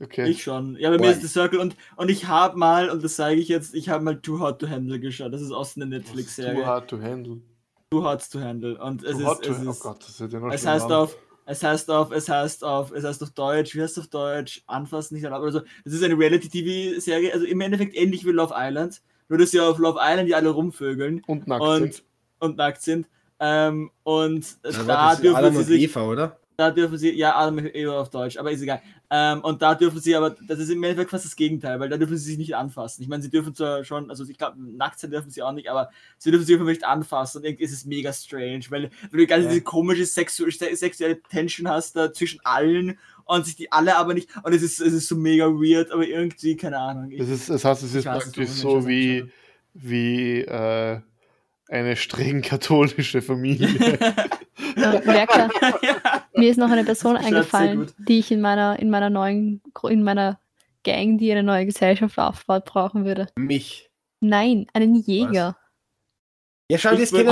Okay. 0.00 0.28
Ich 0.28 0.42
schon. 0.42 0.76
Ja, 0.76 0.90
bei 0.90 0.96
Boah. 0.98 1.06
mir 1.06 1.12
ist 1.12 1.22
The 1.22 1.28
Circle 1.28 1.58
und, 1.60 1.76
und 1.96 2.10
ich 2.10 2.26
habe 2.26 2.58
mal, 2.58 2.90
und 2.90 3.02
das 3.04 3.16
sage 3.16 3.36
ich 3.36 3.48
jetzt, 3.48 3.74
ich 3.74 3.88
habe 3.88 4.04
mal 4.04 4.20
Too 4.20 4.40
Hot 4.40 4.58
to 4.60 4.68
Handle 4.68 4.98
geschaut. 5.00 5.32
Das 5.32 5.40
ist 5.42 5.50
aus 5.52 5.76
einer 5.76 5.86
Too 5.86 5.90
Netflix-Serie. 5.90 6.66
hard 6.66 6.88
to 6.88 7.00
handle. 7.00 7.38
Too 7.90 8.02
Hot 8.02 8.28
to 8.30 8.40
Handle. 8.40 8.78
Und 8.82 9.02
es 9.04 9.12
Too 9.12 9.18
ist, 9.20 9.26
hot 9.26 9.42
to 9.44 9.50
es 9.50 9.56
handle. 9.56 9.68
Oh 9.68 9.72
ist, 9.72 9.80
Gott, 9.80 10.04
das 10.08 10.20
wird 10.20 10.32
ja 10.32 10.40
noch 10.40 10.52
es 10.52 10.66
heißt 10.66 10.90
auf, 10.92 11.16
es 11.46 11.62
heißt 11.62 11.90
auf, 11.90 12.10
es 12.10 12.28
heißt 12.28 12.64
auf, 12.64 12.90
es 12.92 13.04
heißt 13.04 13.22
auf 13.22 13.30
Deutsch, 13.32 13.74
wie 13.74 13.82
heißt 13.82 13.96
es 13.98 14.04
auf 14.04 14.08
Deutsch? 14.10 14.62
Anfassen, 14.66 15.14
nicht 15.14 15.24
erlaubt 15.24 15.42
oder 15.42 15.52
so. 15.52 15.60
Das 15.84 15.92
ist 15.92 16.02
eine 16.02 16.18
Reality-TV-Serie, 16.18 17.32
also 17.32 17.44
im 17.46 17.60
Endeffekt 17.60 17.94
ähnlich 17.96 18.24
wie 18.24 18.30
Love 18.30 18.54
Island. 18.56 19.02
Nur, 19.28 19.38
dass 19.38 19.52
ja 19.52 19.68
auf 19.68 19.78
Love 19.78 19.98
Island 20.02 20.28
die 20.28 20.34
alle 20.34 20.50
rumvögeln 20.50 21.22
Und 21.26 21.46
nackt 21.46 21.62
und, 21.62 21.82
sind. 21.94 22.04
und 22.40 22.56
nackt 22.56 22.82
sind. 22.82 23.06
Ähm, 23.40 23.90
und 24.02 24.44
Ja, 24.64 24.70
da 24.84 25.04
das 25.08 25.14
ist 25.14 25.22
dürfen 25.24 25.36
Adam 25.36 25.52
sie 25.54 25.58
und 25.58 25.64
sich 25.66 25.82
Eva, 25.82 26.02
oder? 26.08 26.38
da 26.56 26.70
dürfen 26.70 26.96
sie, 26.98 27.10
ja, 27.14 27.34
Adam 27.36 27.58
Eva 27.58 28.00
auf 28.00 28.10
Deutsch, 28.10 28.36
aber 28.38 28.50
ist 28.52 28.62
egal. 28.62 28.80
Ähm, 29.10 29.42
und 29.42 29.60
da 29.62 29.74
dürfen 29.74 30.00
sie 30.00 30.16
aber, 30.16 30.30
das 30.30 30.58
ist 30.58 30.70
im 30.70 30.82
Endeffekt 30.82 31.10
fast 31.10 31.24
das 31.26 31.36
Gegenteil, 31.36 31.78
weil 31.78 31.88
da 31.90 31.98
dürfen 31.98 32.16
sie 32.16 32.24
sich 32.24 32.38
nicht 32.38 32.56
anfassen. 32.56 33.02
Ich 33.02 33.08
meine, 33.08 33.22
sie 33.22 33.30
dürfen 33.30 33.54
zwar 33.54 33.84
schon, 33.84 34.10
also 34.10 34.24
ich 34.24 34.38
glaube, 34.38 34.56
nackt 34.58 34.98
sein 34.98 35.10
dürfen 35.10 35.30
sie 35.30 35.42
auch 35.42 35.52
nicht, 35.52 35.68
aber 35.68 35.90
sie 36.18 36.30
dürfen 36.30 36.46
sich 36.46 36.54
einfach 36.54 36.66
nicht 36.66 36.84
anfassen 36.84 37.38
und 37.38 37.44
irgendwie 37.44 37.64
ist 37.64 37.72
es 37.72 37.84
mega 37.84 38.12
strange, 38.12 38.64
weil, 38.70 38.90
weil 39.10 39.20
du 39.20 39.26
ganz 39.26 39.44
Ja. 39.44 39.50
diese 39.50 39.62
komische 39.62 40.06
sexu 40.06 40.50
se- 40.50 40.74
sexuelle 40.74 41.20
Tension 41.22 41.68
hast 41.68 41.94
da 41.96 42.12
zwischen 42.12 42.40
allen 42.44 42.98
und 43.26 43.44
sich 43.44 43.56
die 43.56 43.70
alle 43.70 43.96
aber 43.96 44.14
nicht, 44.14 44.28
und 44.42 44.52
es 44.54 44.62
ist, 44.62 44.80
es 44.80 44.92
ist 44.94 45.06
so 45.08 45.16
mega 45.16 45.46
weird, 45.46 45.90
aber 45.92 46.06
irgendwie, 46.06 46.56
keine 46.56 46.78
Ahnung. 46.78 47.10
Ich, 47.10 47.18
Das, 47.18 47.28
ist, 47.28 47.50
das 47.50 47.64
heißt, 47.64 47.82
es 47.82 47.94
ist 47.94 48.04
praktisch 48.04 48.48
so, 48.48 48.86
wie, 48.88 49.30
wie 49.74 50.40
äh, 50.40 51.00
eine 51.68 51.96
streng 51.96 52.42
katholische 52.42 53.22
Familie. 53.22 53.68
Werker, 54.76 55.50
ja. 55.82 55.96
mir 56.34 56.50
ist 56.50 56.58
noch 56.58 56.70
eine 56.70 56.84
Person 56.84 57.16
eingefallen, 57.16 57.90
die 57.98 58.18
ich 58.18 58.30
in 58.30 58.40
meiner, 58.40 58.78
in 58.78 58.90
meiner 58.90 59.10
neuen, 59.10 59.62
in 59.88 60.02
meiner 60.02 60.38
Gang, 60.82 61.18
die 61.18 61.32
eine 61.32 61.42
neue 61.42 61.66
Gesellschaft 61.66 62.18
aufbaut, 62.18 62.64
brauchen 62.66 63.04
würde. 63.04 63.28
Mich. 63.36 63.90
Nein, 64.20 64.66
einen 64.72 64.94
Jäger. 64.94 65.56
Ja, 66.70 66.78
schau, 66.78 66.96
das 66.96 67.10
kennen 67.10 67.26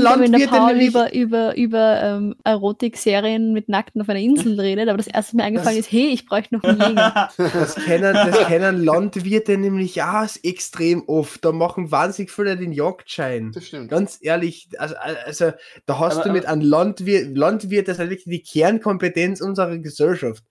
Landwirte. 0.00 0.30
nicht, 0.74 0.88
über, 0.88 1.12
über, 1.12 1.56
über 1.56 2.02
ähm, 2.02 2.36
Erotik-Serien 2.44 3.52
mit 3.52 3.68
Nackten 3.68 4.00
auf 4.00 4.08
einer 4.08 4.20
Insel 4.20 4.60
redet, 4.60 4.88
aber 4.88 4.98
das 4.98 5.08
erste, 5.08 5.32
was 5.32 5.34
mir 5.34 5.42
eingefallen 5.42 5.76
Das- 5.78 5.86
ist, 5.86 5.92
hey, 5.92 6.06
ich 6.06 6.24
bräuchte 6.24 6.54
noch 6.54 6.62
einen 6.62 6.78
Jäger. 6.80 7.30
Das 7.36 7.74
kennen, 7.74 8.14
das 8.14 8.46
kennen 8.46 8.84
Landwirte 8.84 9.58
nämlich 9.58 9.96
ja 9.96 10.24
extrem 10.44 11.02
oft. 11.08 11.44
Da 11.44 11.50
machen 11.50 11.90
wahnsinnig 11.90 12.30
viele 12.30 12.56
den 12.56 12.70
Jagdschein. 12.72 13.50
Das 13.52 13.66
stimmt. 13.66 13.90
Ganz 13.90 14.18
ehrlich, 14.20 14.68
also, 14.78 14.94
also 15.24 15.50
da 15.86 15.98
hast 15.98 16.18
Aber- 16.18 16.28
du 16.28 16.32
mit 16.32 16.46
einem 16.46 16.62
Landwirt, 16.62 17.36
Landwirt, 17.36 17.88
das 17.88 17.98
ist 17.98 18.08
wirklich 18.08 18.24
die 18.24 18.42
Kernkompetenz 18.60 19.40
unserer 19.40 19.78
Gesellschaft. 19.78 20.44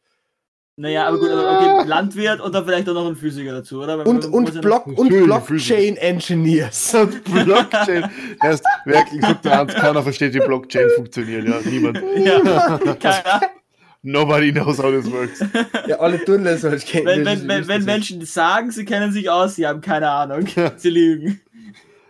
Naja, 0.76 1.08
aber 1.08 1.20
gut, 1.20 1.30
aber 1.30 1.80
okay, 1.80 1.88
Landwirt 1.88 2.42
und 2.42 2.56
dann 2.56 2.66
vielleicht 2.66 2.90
auch 2.90 2.96
noch 2.96 3.08
ein 3.08 3.16
Physiker 3.16 3.52
dazu, 3.52 3.84
oder? 3.84 4.00
Weil 4.00 4.08
Und, 4.08 4.26
und, 4.26 4.56
ja 4.56 4.62
Block, 4.62 4.88
und 4.88 5.10
Blockchain 5.10 5.98
Engineers. 5.98 6.96
Blockchain. 7.46 8.10
Erst 8.42 8.66
wirklich, 8.86 9.22
sagt 9.22 9.46
der 9.46 9.58
Hans, 9.60 9.74
keiner 9.76 10.02
versteht, 10.02 10.34
wie 10.34 10.40
Blockchain 10.40 10.90
funktioniert. 10.96 11.48
Ja, 11.48 11.60
niemand. 11.64 12.02
Ja, 12.16 12.40
keine 12.96 13.26
Ahnung. 13.26 13.50
Nobody 14.02 14.52
knows 14.52 14.80
how 14.80 14.92
this 14.92 15.10
works. 15.12 15.46
Ja, 15.88 16.00
alle 16.00 16.24
tun 16.26 16.44
das, 16.44 16.62
kennen 16.62 17.06
Wenn, 17.06 17.26
wenn, 17.26 17.48
wenn, 17.48 17.68
wenn 17.68 17.80
das 17.80 17.86
Menschen 17.86 18.26
sagen, 18.26 18.72
sie 18.72 18.84
kennen 18.84 19.12
sich 19.12 19.30
aus, 19.30 19.56
sie 19.56 19.68
haben 19.68 19.80
keine 19.80 20.10
Ahnung. 20.10 20.48
Sie 20.78 20.90
lügen. 20.90 21.40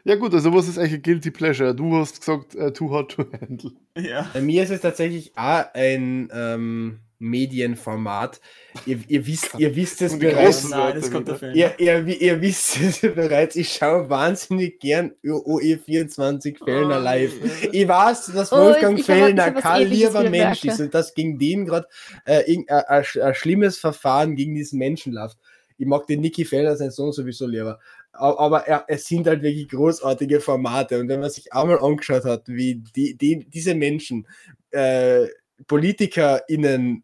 Ja 0.06 0.16
gut, 0.16 0.34
also 0.34 0.54
was 0.54 0.68
ist 0.68 0.78
eigentlich 0.78 0.94
ein 0.94 1.02
Guilty 1.02 1.32
Pleasure? 1.32 1.76
Du 1.76 1.96
hast 1.98 2.20
gesagt, 2.20 2.56
äh, 2.56 2.74
too 2.74 2.90
hot 2.90 3.12
to 3.12 3.26
handle. 3.40 3.72
Ja. 3.98 4.30
Bei 4.34 4.42
mir 4.42 4.64
ist 4.64 4.72
es 4.72 4.82
tatsächlich 4.82 5.32
auch 5.38 5.66
ein 5.74 6.30
ähm, 6.34 7.00
Medienformat. 7.24 8.40
Ihr, 8.86 9.00
ihr, 9.08 9.26
wisst, 9.26 9.52
ihr 9.58 9.76
wisst 9.76 10.02
es 10.02 10.18
bereits. 10.20 10.70
Nein, 10.70 10.98
es 10.98 11.12
kommt. 11.12 11.30
Ihr, 11.54 11.74
ihr, 11.78 12.06
ihr 12.08 12.42
wisst 12.42 12.80
es 12.82 13.00
bereits, 13.16 13.56
ich 13.56 13.70
schaue 13.74 14.10
wahnsinnig 14.10 14.80
gern 14.80 15.12
OE24 15.24 16.64
Fellner 16.64 16.98
Oh, 17.00 17.04
live. 17.04 17.34
Ich 17.72 17.88
weiß, 17.88 18.28
dass 18.28 18.52
Oh, 18.52 18.58
Wolfgang 18.58 19.00
ich 19.00 19.06
Fellner 19.06 19.52
kein 19.52 19.88
lieber 19.88 20.30
Mensch 20.30 20.64
ist 20.66 20.80
und 20.82 20.94
dass 20.94 21.14
gegen 21.14 21.38
den 21.40 21.66
gerade 21.66 21.88
äh, 22.26 22.44
ein- 22.52 22.66
ein 22.70 23.04
sch- 23.04 23.22
ein 23.22 23.34
schlimmes 23.36 23.78
Verfahren 23.78 24.36
gegen 24.36 24.56
diesen 24.56 24.80
Menschen 24.80 25.14
läuft. 25.14 25.38
Ich 25.78 25.88
mag 25.88 26.06
den 26.08 26.22
Niki 26.22 26.46
Fellner, 26.46 26.76
sein 26.76 26.92
Sohn, 26.92 27.12
sowieso 27.12 27.48
lieber. 27.48 27.80
Aber 28.12 28.68
er, 28.68 28.86
es 28.88 29.06
sind 29.08 29.26
halt 29.26 29.42
wirklich 29.42 29.68
großartige 29.70 30.40
Formate. 30.40 31.00
Und 31.00 31.10
wenn 31.10 31.20
man 31.20 31.32
sich 31.32 31.52
einmal 31.52 31.80
angeschaut 31.80 32.26
hat, 32.26 32.44
wie 32.48 32.76
die, 32.96 33.18
die, 33.18 33.40
diese 33.50 33.74
Menschen 33.74 34.28
äh, 34.70 35.26
PolitikerInnen 35.68 37.04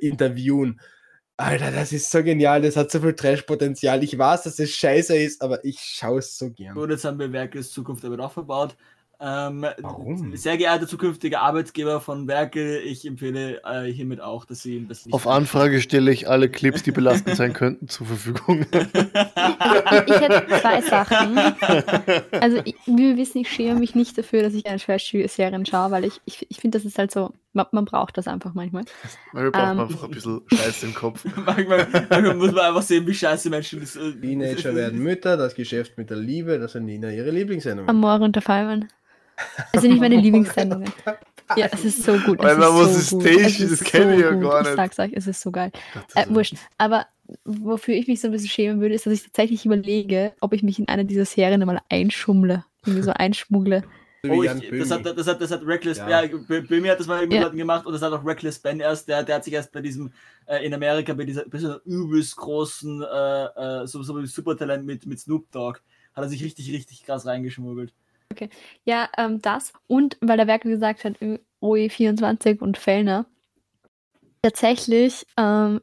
interviewen, 0.00 0.80
Alter, 1.36 1.70
das 1.72 1.92
ist 1.92 2.10
so 2.10 2.22
genial, 2.22 2.62
das 2.62 2.76
hat 2.76 2.90
so 2.90 3.00
viel 3.00 3.14
Trash-Potenzial. 3.14 4.04
Ich 4.04 4.16
weiß, 4.16 4.42
dass 4.42 4.58
es 4.58 4.70
scheiße 4.74 5.16
ist, 5.16 5.42
aber 5.42 5.64
ich 5.64 5.80
schaue 5.80 6.18
es 6.18 6.38
so 6.38 6.50
gern. 6.50 6.74
Gut, 6.74 6.90
jetzt 6.90 7.04
haben 7.04 7.18
wir 7.18 7.32
Werkels 7.32 7.70
Zukunft 7.70 8.04
aber 8.04 8.22
auch 8.24 8.32
verbaut. 8.32 8.76
Ähm, 9.24 9.64
Warum? 9.78 10.36
Sehr 10.36 10.56
geehrter 10.56 10.88
zukünftiger 10.88 11.42
Arbeitgeber 11.42 12.00
von 12.00 12.26
Werkel, 12.26 12.82
ich 12.84 13.06
empfehle 13.06 13.62
äh, 13.64 13.84
hiermit 13.84 14.20
auch, 14.20 14.44
dass 14.44 14.62
Sie 14.62 14.78
ihn 14.78 14.88
das 14.88 15.06
nicht 15.06 15.14
Auf 15.14 15.28
Anfrage 15.28 15.80
stelle 15.80 16.10
ich 16.10 16.28
alle 16.28 16.48
Clips, 16.48 16.82
die 16.82 16.90
belastend 16.90 17.36
sein 17.36 17.52
könnten, 17.52 17.86
zur 17.86 18.08
Verfügung. 18.08 18.66
Ich 20.06 20.20
hätte 20.20 20.46
zwei 20.60 20.80
Sachen. 20.80 21.38
Also, 22.32 22.60
ich, 22.64 22.74
wie 22.86 23.10
wir 23.10 23.16
wissen, 23.16 23.38
ich 23.38 23.50
schäme 23.50 23.78
mich 23.78 23.94
nicht 23.94 24.18
dafür, 24.18 24.42
dass 24.42 24.54
ich 24.54 24.66
eine 24.66 24.78
Trash-Serien 24.78 25.66
schaue, 25.66 25.90
weil 25.90 26.04
ich, 26.04 26.20
ich, 26.24 26.46
ich 26.50 26.58
finde, 26.58 26.78
das 26.78 26.84
ist 26.84 26.98
halt 26.98 27.12
so, 27.12 27.32
man, 27.52 27.66
man 27.72 27.84
braucht 27.84 28.16
das 28.18 28.26
einfach 28.28 28.54
manchmal. 28.54 28.84
Weil 29.32 29.44
wir 29.44 29.52
brauchen 29.52 29.70
Ähm. 29.78 29.80
einfach 29.80 30.04
ein 30.04 30.10
bisschen 30.10 30.40
Scheiß 30.52 30.82
im 30.84 30.94
Kopf. 30.94 31.24
manchmal, 31.46 31.86
manchmal 32.10 32.34
muss 32.34 32.52
man 32.52 32.64
einfach 32.66 32.82
sehen, 32.82 33.06
wie 33.06 33.14
scheiße 33.14 33.50
Menschen 33.50 33.80
das. 33.80 33.96
Äh, 33.96 34.12
Teenager 34.12 34.74
werden 34.74 34.98
Mütter, 35.02 35.36
das 35.36 35.54
Geschäft 35.54 35.98
mit 35.98 36.10
der 36.10 36.16
Liebe, 36.16 36.58
das 36.58 36.72
sind 36.72 36.84
Nina 36.86 37.10
ihre 37.10 37.30
Lieblingssendungen. 37.30 37.88
Amore 37.90 38.24
unter 38.24 38.40
Fallmann. 38.42 38.88
Das 39.72 39.82
sind 39.82 39.92
nicht 39.92 40.00
meine 40.00 40.16
Lieblingssendungen. 40.20 40.92
Ja, 41.56 41.68
es 41.72 41.84
ist 41.84 42.04
so 42.04 42.16
gut. 42.18 42.40
Alter, 42.40 42.62
ist 42.62 42.74
was 42.74 43.10
so? 43.10 43.20
Es 43.20 43.58
Das 43.58 43.60
ist 43.60 43.84
kenn 43.84 44.12
ich 44.14 44.20
ja 44.20 44.30
gar 44.32 44.60
nicht. 44.62 44.70
Ich 44.70 44.76
sag's 44.76 44.98
euch, 44.98 45.12
es 45.14 45.26
ist 45.26 45.40
so 45.42 45.50
geil. 45.50 45.70
Gott, 45.92 46.04
Äh, 46.14 46.26
wurscht. 46.34 46.54
Aber 46.78 47.06
wofür 47.44 47.94
ich 47.94 48.06
mich 48.08 48.20
so 48.20 48.28
ein 48.28 48.32
bisschen 48.32 48.48
schämen 48.48 48.80
würde, 48.80 48.94
ist, 48.94 49.04
dass 49.06 49.12
ich 49.12 49.22
tatsächlich 49.24 49.66
überlege, 49.66 50.32
ob 50.40 50.52
ich 50.54 50.62
mich 50.62 50.78
in 50.78 50.88
eine 50.88 51.04
dieser 51.04 51.24
Serien 51.24 51.64
mal 51.66 51.80
einschummle. 51.90 52.64
Irgendwie 52.86 53.02
so 53.02 53.12
einschmuggle. 53.12 53.82
Oh, 54.28 54.40
ich, 54.44 54.70
das, 54.70 54.90
hat, 54.92 55.04
das, 55.04 55.26
hat, 55.26 55.40
das 55.40 55.50
hat 55.50 55.66
Reckless, 55.66 55.98
Ja. 55.98 56.08
ja, 56.08 56.28
Bö- 56.28 56.64
Böhmi 56.64 56.86
hat 56.86 57.00
das 57.00 57.08
mal 57.08 57.22
mit 57.26 57.32
Ja. 57.32 57.42
Leuten 57.42 57.56
gemacht 57.56 57.86
und 57.86 57.92
das 57.92 58.02
hat 58.02 58.12
auch 58.12 58.24
Reckless 58.24 58.56
Ben 58.60 58.78
erst, 58.78 59.08
der, 59.08 59.24
der 59.24 59.34
hat 59.36 59.44
sich 59.44 59.52
erst 59.52 59.72
bei 59.72 59.80
diesem, 59.80 60.12
äh, 60.46 60.64
in 60.64 60.72
Amerika, 60.72 61.12
bei 61.12 61.24
dieser, 61.24 61.42
bei 61.48 61.58
dieser 61.58 61.80
übelst 61.84 62.36
großen, 62.36 63.02
äh, 63.02 63.44
äh, 63.82 63.86
so, 63.88 64.00
so 64.04 64.24
Supertalent 64.24 64.86
mit, 64.86 65.06
mit 65.06 65.18
Snoop 65.18 65.50
Dogg, 65.50 65.80
hat 66.14 66.22
er 66.24 66.28
sich 66.28 66.44
richtig, 66.44 66.70
richtig 66.72 67.02
krass 67.04 67.26
reingeschmuggelt. 67.26 67.92
Ja, 68.84 69.08
ähm, 69.18 69.42
das. 69.42 69.72
Und 69.88 70.16
weil 70.20 70.36
der 70.36 70.46
Werkel 70.46 70.70
gesagt 70.70 71.02
hat, 71.04 71.20
Ö- 71.20 71.38
OE24 71.60 72.60
und 72.60 72.78
Fellner. 72.78 73.26
Tatsächlich 74.42 75.26
ähm, 75.36 75.80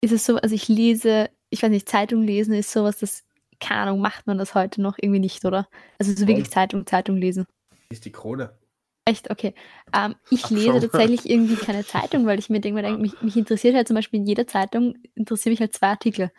ist 0.00 0.12
es 0.12 0.26
so, 0.26 0.36
also 0.36 0.54
ich 0.54 0.68
lese, 0.68 1.28
ich 1.50 1.62
weiß 1.62 1.70
nicht, 1.70 1.88
Zeitung 1.88 2.22
lesen 2.22 2.54
ist 2.54 2.70
sowas, 2.72 2.98
das, 2.98 3.24
keine 3.60 3.82
Ahnung, 3.82 4.00
macht 4.00 4.26
man 4.26 4.38
das 4.38 4.54
heute 4.54 4.80
noch 4.82 4.96
irgendwie 5.00 5.20
nicht, 5.20 5.44
oder? 5.44 5.68
Also 5.98 6.12
so 6.12 6.26
wirklich. 6.26 6.50
Zeitung, 6.50 6.86
Zeitung 6.86 7.16
lesen. 7.16 7.44
ist 7.90 8.04
die 8.04 8.12
Krone. 8.12 8.56
Echt, 9.04 9.30
okay. 9.30 9.54
Ähm, 9.94 10.16
ich 10.30 10.44
Ach, 10.44 10.50
lese 10.50 10.66
schau. 10.66 10.80
tatsächlich 10.80 11.20
irgendwie 11.30 11.56
keine 11.56 11.84
Zeitung, 11.86 12.26
weil 12.26 12.38
ich 12.38 12.50
mir 12.50 12.60
denke, 12.60 12.82
denk, 12.82 13.00
mich, 13.00 13.20
mich 13.22 13.36
interessiert 13.38 13.74
halt 13.74 13.88
zum 13.88 13.94
Beispiel 13.94 14.20
in 14.20 14.26
jeder 14.26 14.46
Zeitung, 14.46 14.98
interessieren 15.14 15.52
mich 15.52 15.60
halt 15.60 15.72
zwei 15.74 15.88
Artikel. 15.88 16.30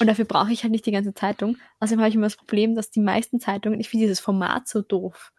Und 0.00 0.08
dafür 0.08 0.24
brauche 0.24 0.50
ich 0.52 0.64
halt 0.64 0.72
nicht 0.72 0.84
die 0.86 0.90
ganze 0.90 1.14
Zeitung. 1.14 1.56
Außerdem 1.78 2.00
habe 2.00 2.08
ich 2.08 2.16
immer 2.16 2.26
das 2.26 2.36
Problem, 2.36 2.74
dass 2.74 2.90
die 2.90 2.98
meisten 3.00 3.38
Zeitungen, 3.38 3.78
ich 3.78 3.88
finde 3.88 4.06
dieses 4.06 4.18
Format 4.20 4.66
so 4.66 4.82
doof. 4.82 5.32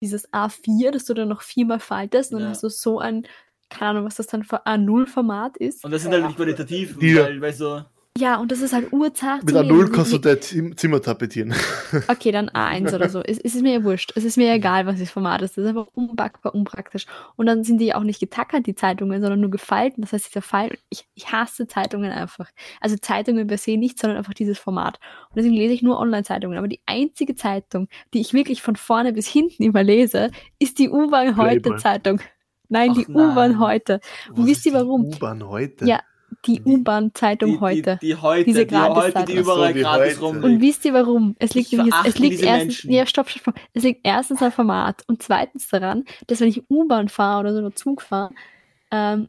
Dieses 0.00 0.28
A4, 0.32 0.90
das 0.90 1.04
du 1.04 1.14
dann 1.14 1.28
noch 1.28 1.42
viermal 1.42 1.78
faltest 1.78 2.32
und 2.32 2.40
dann 2.40 2.48
Ja. 2.48 2.50
hast 2.54 2.64
du 2.64 2.68
so 2.70 2.98
ein, 2.98 3.24
keine 3.70 3.90
Ahnung, 3.90 4.04
was 4.06 4.16
das 4.16 4.26
dann 4.26 4.42
für 4.42 4.66
A0-Format 4.66 5.56
ist. 5.58 5.84
Und 5.84 5.92
das 5.92 6.02
sind 6.02 6.10
halt 6.12 6.24
nicht 6.26 6.36
qualitativ, 6.36 6.98
Die- 6.98 7.14
weil, 7.16 7.40
weil 7.40 7.52
so. 7.54 7.84
Ja, 8.18 8.36
und 8.36 8.52
das 8.52 8.60
ist 8.60 8.74
halt 8.74 8.92
urzart. 8.92 9.44
Mit 9.44 9.54
zu 9.54 9.60
A0 9.60 9.68
lesen. 9.68 9.92
kannst 9.92 10.12
du 10.12 10.18
dein 10.18 10.40
Zim 10.42 10.76
Zimmer 10.76 11.00
tapetieren. 11.00 11.54
Okay, 12.08 12.32
dann 12.32 12.48
A1 12.48 12.94
oder 12.94 13.08
so. 13.08 13.20
Es, 13.20 13.38
es 13.38 13.54
ist 13.54 13.62
mir 13.62 13.74
ja 13.74 13.84
wurscht. 13.84 14.12
Es 14.16 14.24
ist 14.24 14.36
mir 14.36 14.52
egal, 14.52 14.86
was 14.86 14.98
das 14.98 15.10
Format 15.10 15.42
ist. 15.42 15.56
Das 15.56 15.64
ist 15.64 15.68
einfach 15.68 15.88
unbackbar, 15.94 16.54
unpraktisch. 16.54 17.06
Und 17.36 17.46
dann 17.46 17.64
sind 17.64 17.78
die 17.78 17.86
ja 17.86 17.96
auch 17.96 18.02
nicht 18.02 18.20
getackert, 18.20 18.66
die 18.66 18.74
Zeitungen, 18.74 19.20
sondern 19.20 19.40
nur 19.40 19.50
gefalten. 19.50 20.00
Das 20.00 20.12
heißt, 20.12 20.28
dieser 20.28 20.42
Fall, 20.42 20.76
ich, 20.88 21.06
ich 21.14 21.32
hasse 21.32 21.66
Zeitungen 21.66 22.10
einfach. 22.10 22.48
Also 22.80 22.96
Zeitungen 22.96 23.46
per 23.46 23.58
se 23.58 23.76
nicht, 23.76 23.98
sondern 23.98 24.18
einfach 24.18 24.34
dieses 24.34 24.58
Format. 24.58 24.98
Und 25.30 25.36
deswegen 25.36 25.54
lese 25.54 25.74
ich 25.74 25.82
nur 25.82 25.98
Online-Zeitungen. 25.98 26.58
Aber 26.58 26.68
die 26.68 26.80
einzige 26.86 27.34
Zeitung, 27.34 27.88
die 28.14 28.20
ich 28.20 28.32
wirklich 28.32 28.62
von 28.62 28.76
vorne 28.76 29.12
bis 29.12 29.26
hinten 29.26 29.62
immer 29.62 29.82
lese, 29.82 30.30
ist 30.58 30.78
die 30.78 30.88
U-Bahn 30.88 31.36
heute 31.36 31.60
Playboy. 31.60 31.78
Zeitung. 31.78 32.20
Nein, 32.68 32.90
Ach 32.92 32.96
die. 32.96 33.06
U-Bahn 33.08 33.58
heute. 33.58 34.00
Und 34.34 34.46
wisst 34.46 34.64
ihr 34.64 34.72
die 34.72 34.78
warum? 34.78 35.04
U-Bahn 35.04 35.46
heute. 35.46 35.86
Ja, 35.86 36.00
die 36.46 36.62
U-Bahn-Zeitung 36.62 37.52
Die, 37.52 37.60
heute. 37.60 37.98
Die, 38.02 38.06
die 38.08 38.16
heute, 38.16 38.44
Diese 38.44 38.66
die 38.66 38.76
heute, 38.76 39.24
die 39.24 39.32
überall 39.34 39.68
so, 39.68 39.74
die 39.74 39.80
gratis 39.80 40.14
heute. 40.14 40.20
rumliegt. 40.20 40.44
Und 40.44 40.60
wisst 40.60 40.84
ihr 40.84 40.94
warum? 40.94 41.36
Es 41.38 41.54
liegt, 41.54 41.72
Ich 41.72 41.78
nämlich, 41.78 41.94
es 42.04 42.18
liegt 42.18 42.32
diese 42.34 42.46
erstens, 42.46 42.84
Menschen. 42.84 42.90
ja, 42.92 43.06
stopp, 43.06 43.28
stopp, 43.30 43.42
stopp. 43.42 43.54
Es 43.74 43.82
liegt 43.82 44.00
erstens 44.04 44.42
am 44.42 44.52
Format 44.52 45.02
und 45.06 45.22
zweitens 45.22 45.68
daran, 45.68 46.04
dass 46.26 46.40
wenn 46.40 46.48
ich 46.48 46.68
U-Bahn 46.70 47.08
fahre 47.08 47.40
oder 47.40 47.52
so 47.52 47.58
oder 47.60 47.74
Zug 47.74 48.02
fahre, 48.02 48.32
ähm, 48.90 49.28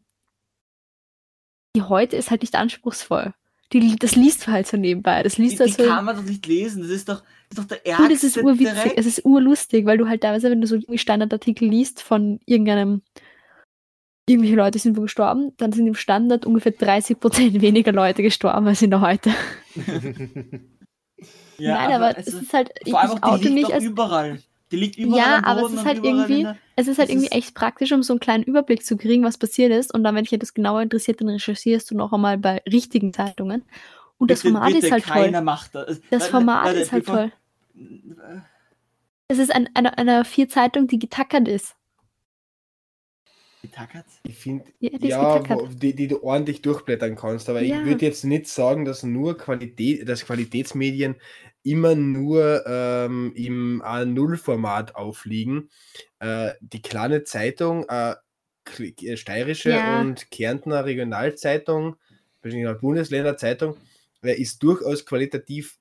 die 1.75 1.81
heute 1.81 2.15
ist 2.15 2.29
halt 2.31 2.41
nicht 2.41 2.55
anspruchsvoll. 2.55 3.33
Die, 3.71 3.95
das 3.95 4.15
liest 4.15 4.45
du 4.45 4.51
halt 4.51 4.67
so 4.67 4.77
nebenbei. 4.77 5.23
Das 5.23 5.35
die, 5.35 5.41
liest 5.43 5.55
die 5.55 5.63
halt 5.63 5.73
so. 5.73 5.83
kann 5.85 6.05
man 6.05 6.15
doch 6.15 6.23
nicht 6.23 6.45
lesen. 6.45 6.83
Das 6.83 6.91
ist 6.91 7.09
doch, 7.09 7.23
das 7.49 7.57
ist 7.57 7.59
doch 7.59 7.65
der 7.65 7.85
ärgste 7.87 8.03
Und 8.03 8.11
es 8.11 8.23
ist 8.23 8.37
urwitzig, 8.37 8.93
es 8.95 9.05
ist 9.07 9.25
urlustig, 9.25 9.85
weil 9.87 9.97
du 9.97 10.07
halt 10.07 10.21
teilweise, 10.21 10.51
wenn 10.51 10.61
du 10.61 10.67
so 10.67 10.77
Standardartikel 10.95 11.67
liest 11.67 12.01
von 12.03 12.39
irgendeinem, 12.45 13.01
irgendwelche 14.27 14.55
Leute 14.55 14.79
sind 14.79 14.95
wo 14.97 15.01
gestorben, 15.01 15.51
dann 15.57 15.71
sind 15.73 15.87
im 15.87 15.95
Standard 15.95 16.45
ungefähr 16.45 16.73
30% 16.73 17.61
weniger 17.61 17.91
Leute 17.91 18.23
gestorben 18.23 18.67
als 18.67 18.81
in 18.81 18.89
der 18.91 19.01
heute. 19.01 19.31
Ja, 21.57 21.75
Nein, 21.75 21.91
aber 21.93 22.05
also, 22.17 22.19
es 22.37 22.41
ist 22.43 22.53
halt, 22.53 22.71
vor 22.89 22.99
allem 22.99 23.23
auch, 23.23 23.37
die 23.37 23.47
liegt 23.47 23.71
als 23.71 23.83
überall. 23.83 24.39
Die 24.71 24.75
liegt 24.75 24.97
überall 24.97 25.19
Ja, 25.19 25.37
am 25.37 25.43
aber 25.45 25.59
es 25.61 25.67
Boden 25.67 25.77
ist 25.77 25.85
halt 25.85 26.03
irgendwie- 26.03 26.41
der- 26.43 26.57
Es 26.75 26.87
ist 26.87 26.97
halt 26.97 27.07
Das 27.09 27.13
irgendwie 27.13 27.27
ist- 27.27 27.35
echt 27.35 27.55
praktisch, 27.55 27.91
um 27.91 28.01
so 28.01 28.13
einen 28.13 28.19
kleinen 28.19 28.43
Überblick 28.43 28.83
zu 28.83 28.97
kriegen, 28.97 29.23
was 29.23 29.37
passiert 29.37 29.71
ist. 29.71 29.93
Und 29.93 30.03
dann, 30.03 30.15
wenn 30.15 30.25
dich 30.25 30.37
das 30.39 30.53
genauer 30.55 30.81
interessiert, 30.81 31.21
dann 31.21 31.29
recherchierst 31.29 31.91
du 31.91 31.95
noch 31.95 32.11
einmal 32.11 32.39
bei 32.39 32.61
richtigen 32.69 33.13
Zeitungen. 33.13 33.63
Und 34.17 34.31
das 34.31 34.41
Bitte, 34.41 34.53
Format 34.55 34.73
bitte, 34.73 34.85
ist 34.87 34.91
halt 34.91 35.03
keiner 35.05 35.31
toll. 35.37 35.41
macht 35.43 35.75
das. 35.75 36.01
Das 36.09 36.27
Format 36.27 36.65
warte, 36.65 36.79
ist 36.79 36.91
halt 36.91 37.05
bevor- 37.05 37.29
toll. 37.29 37.31
Es 39.27 39.37
ist 39.37 39.53
ein, 39.55 39.69
eine, 39.75 39.97
eine 39.97 40.25
Vier-Zeitung, 40.25 40.87
die 40.87 40.99
getackert 40.99 41.47
ist. 41.47 41.75
Getackert? 43.63 44.05
Ich 44.25 44.35
finde, 44.35 44.65
Ja, 44.79 44.97
die 44.97 45.07
ja, 45.07 45.49
wo, 45.49 45.67
die, 45.67 45.95
die 45.95 46.07
du 46.09 46.21
ordentlich 46.21 46.61
durchblättern 46.61 47.15
kannst. 47.15 47.49
Aber 47.49 47.61
Ja. 47.61 47.79
ich 47.79 47.85
würde 47.85 48.05
jetzt 48.05 48.25
nicht 48.25 48.47
sagen, 48.47 48.83
dass 48.83 49.03
nur 49.03 49.37
Qualität, 49.37 50.07
dass 50.07 50.25
Qualitätsmedien 50.25 51.15
immer 51.63 51.95
nur 51.95 52.63
ähm, 52.67 53.31
im 53.35 53.81
A0-Format 53.81 54.95
aufliegen. 54.95 55.69
Äh, 56.19 56.51
die 56.59 56.81
kleine 56.81 57.23
Zeitung, 57.23 57.85
äh, 57.87 58.15
äh, 58.79 59.15
steirische 59.17 59.71
Ja. 59.71 59.97
und 59.97 60.29
Kärntner 60.29 60.83
Regionalzeitung, 60.83 61.95
Bundesländerzeitung, 62.75 63.77
äh, 64.23 64.33
ist 64.33 64.61
durchaus 64.61 65.05
qualitativ 65.05 65.79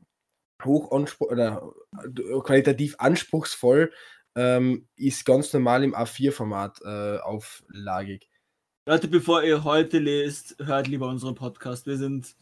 hoch 0.65 0.93
oder 1.21 1.73
äh, 2.05 2.41
qualitativ 2.45 2.95
anspruchsvoll, 2.99 3.93
ähm, 4.37 4.87
ist 4.97 5.25
ganz 5.25 5.53
normal 5.53 5.85
im 5.85 5.95
A4-Format 5.95 6.81
äh, 6.85 7.19
auflagig. 7.19 8.29
Leute, 8.87 9.09
bevor 9.09 9.43
ihr 9.43 9.65
heute 9.65 9.99
lest, 9.99 10.57
hört 10.63 10.89
lieber 10.89 11.09
unseren 11.09 11.35
Podcast. 11.35 11.87
Wir 11.87 11.97
sind. 11.97 12.35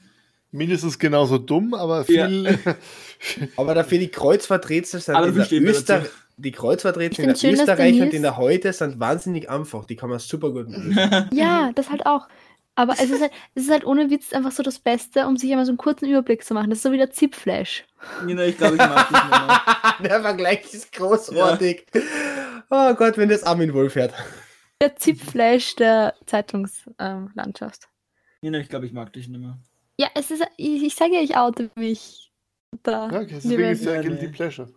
Mindestens 0.52 0.98
genauso 0.98 1.38
dumm, 1.38 1.74
aber 1.74 2.04
Ja. 2.08 2.26
viel. 2.26 2.58
Aber 3.56 3.74
dafür 3.74 3.98
die 3.98 4.08
Kreuzverträtsel 4.08 5.00
sind 5.00 5.14
Aber 5.14 5.28
in 5.28 5.34
der 5.34 5.52
Öster 5.52 6.04
die 6.40 6.48
Ich 6.48 6.56
Kreuzverträtsel 6.56 7.28
in 7.28 7.36
schön, 7.36 7.52
Österreich 7.54 8.00
und 8.00 8.14
in 8.14 8.22
der 8.22 8.36
Heute 8.36 8.72
sind 8.72 8.98
wahnsinnig 8.98 9.50
einfach. 9.50 9.84
Die 9.84 9.96
kann 9.96 10.10
man 10.10 10.18
super 10.18 10.50
gut 10.50 10.70
lösen. 10.70 10.96
Ja, 11.32 11.70
das 11.74 11.90
halt 11.90 12.06
auch. 12.06 12.28
Aber 12.76 12.94
es 12.94 13.10
ist 13.10 13.20
halt, 13.20 13.32
es 13.54 13.64
ist 13.64 13.70
halt 13.70 13.84
ohne 13.84 14.10
Witz 14.10 14.32
einfach 14.32 14.52
so 14.52 14.62
das 14.62 14.78
Beste, 14.78 15.26
um 15.26 15.36
sich 15.36 15.50
einmal 15.50 15.66
so 15.66 15.70
einen 15.72 15.78
kurzen 15.78 16.08
Überblick 16.08 16.44
zu 16.44 16.54
machen. 16.54 16.70
Das 16.70 16.78
ist 16.78 16.82
so 16.82 16.92
wie 16.92 16.98
der 16.98 17.10
Zip-Flash. 17.10 17.84
Nina, 18.24 18.44
ich 18.44 18.56
glaube, 18.56 18.74
ich 18.76 18.80
mag 18.80 19.08
dich 19.08 19.18
nicht 19.18 19.30
mehr. 19.30 19.62
der 20.10 20.20
Vergleich 20.22 20.72
ist 20.72 20.92
großartig. 20.92 21.86
Oh 22.70 22.94
Gott, 22.94 23.18
wenn 23.18 23.28
das 23.28 23.42
Armin 23.44 23.74
Wolf 23.74 23.94
hört. 23.96 24.14
Der 24.80 24.96
Zip-Flash 24.96 25.76
der 25.76 26.14
Zeitungslandschaft. 26.26 27.88
Nina, 28.40 28.58
ich 28.58 28.68
glaube, 28.68 28.86
ich 28.86 28.92
mag 28.92 29.12
dich 29.12 29.28
nicht 29.28 29.40
mehr. 29.40 29.58
ja, 29.98 30.08
es 30.14 30.30
ist, 30.30 30.42
ich, 30.56 30.82
ich 30.82 30.94
sage 30.94 31.14
ja, 31.16 31.20
ich 31.20 31.36
oute 31.36 31.70
mich. 31.76 32.30
Da. 32.82 33.10
Ja, 33.10 33.20
okay, 33.20 33.34
deswegen 33.34 33.62
ist 33.64 33.84
ja 33.84 33.94
Ja, 33.94 34.02
Guilty. 34.02 34.28
Pleasure. 34.28 34.68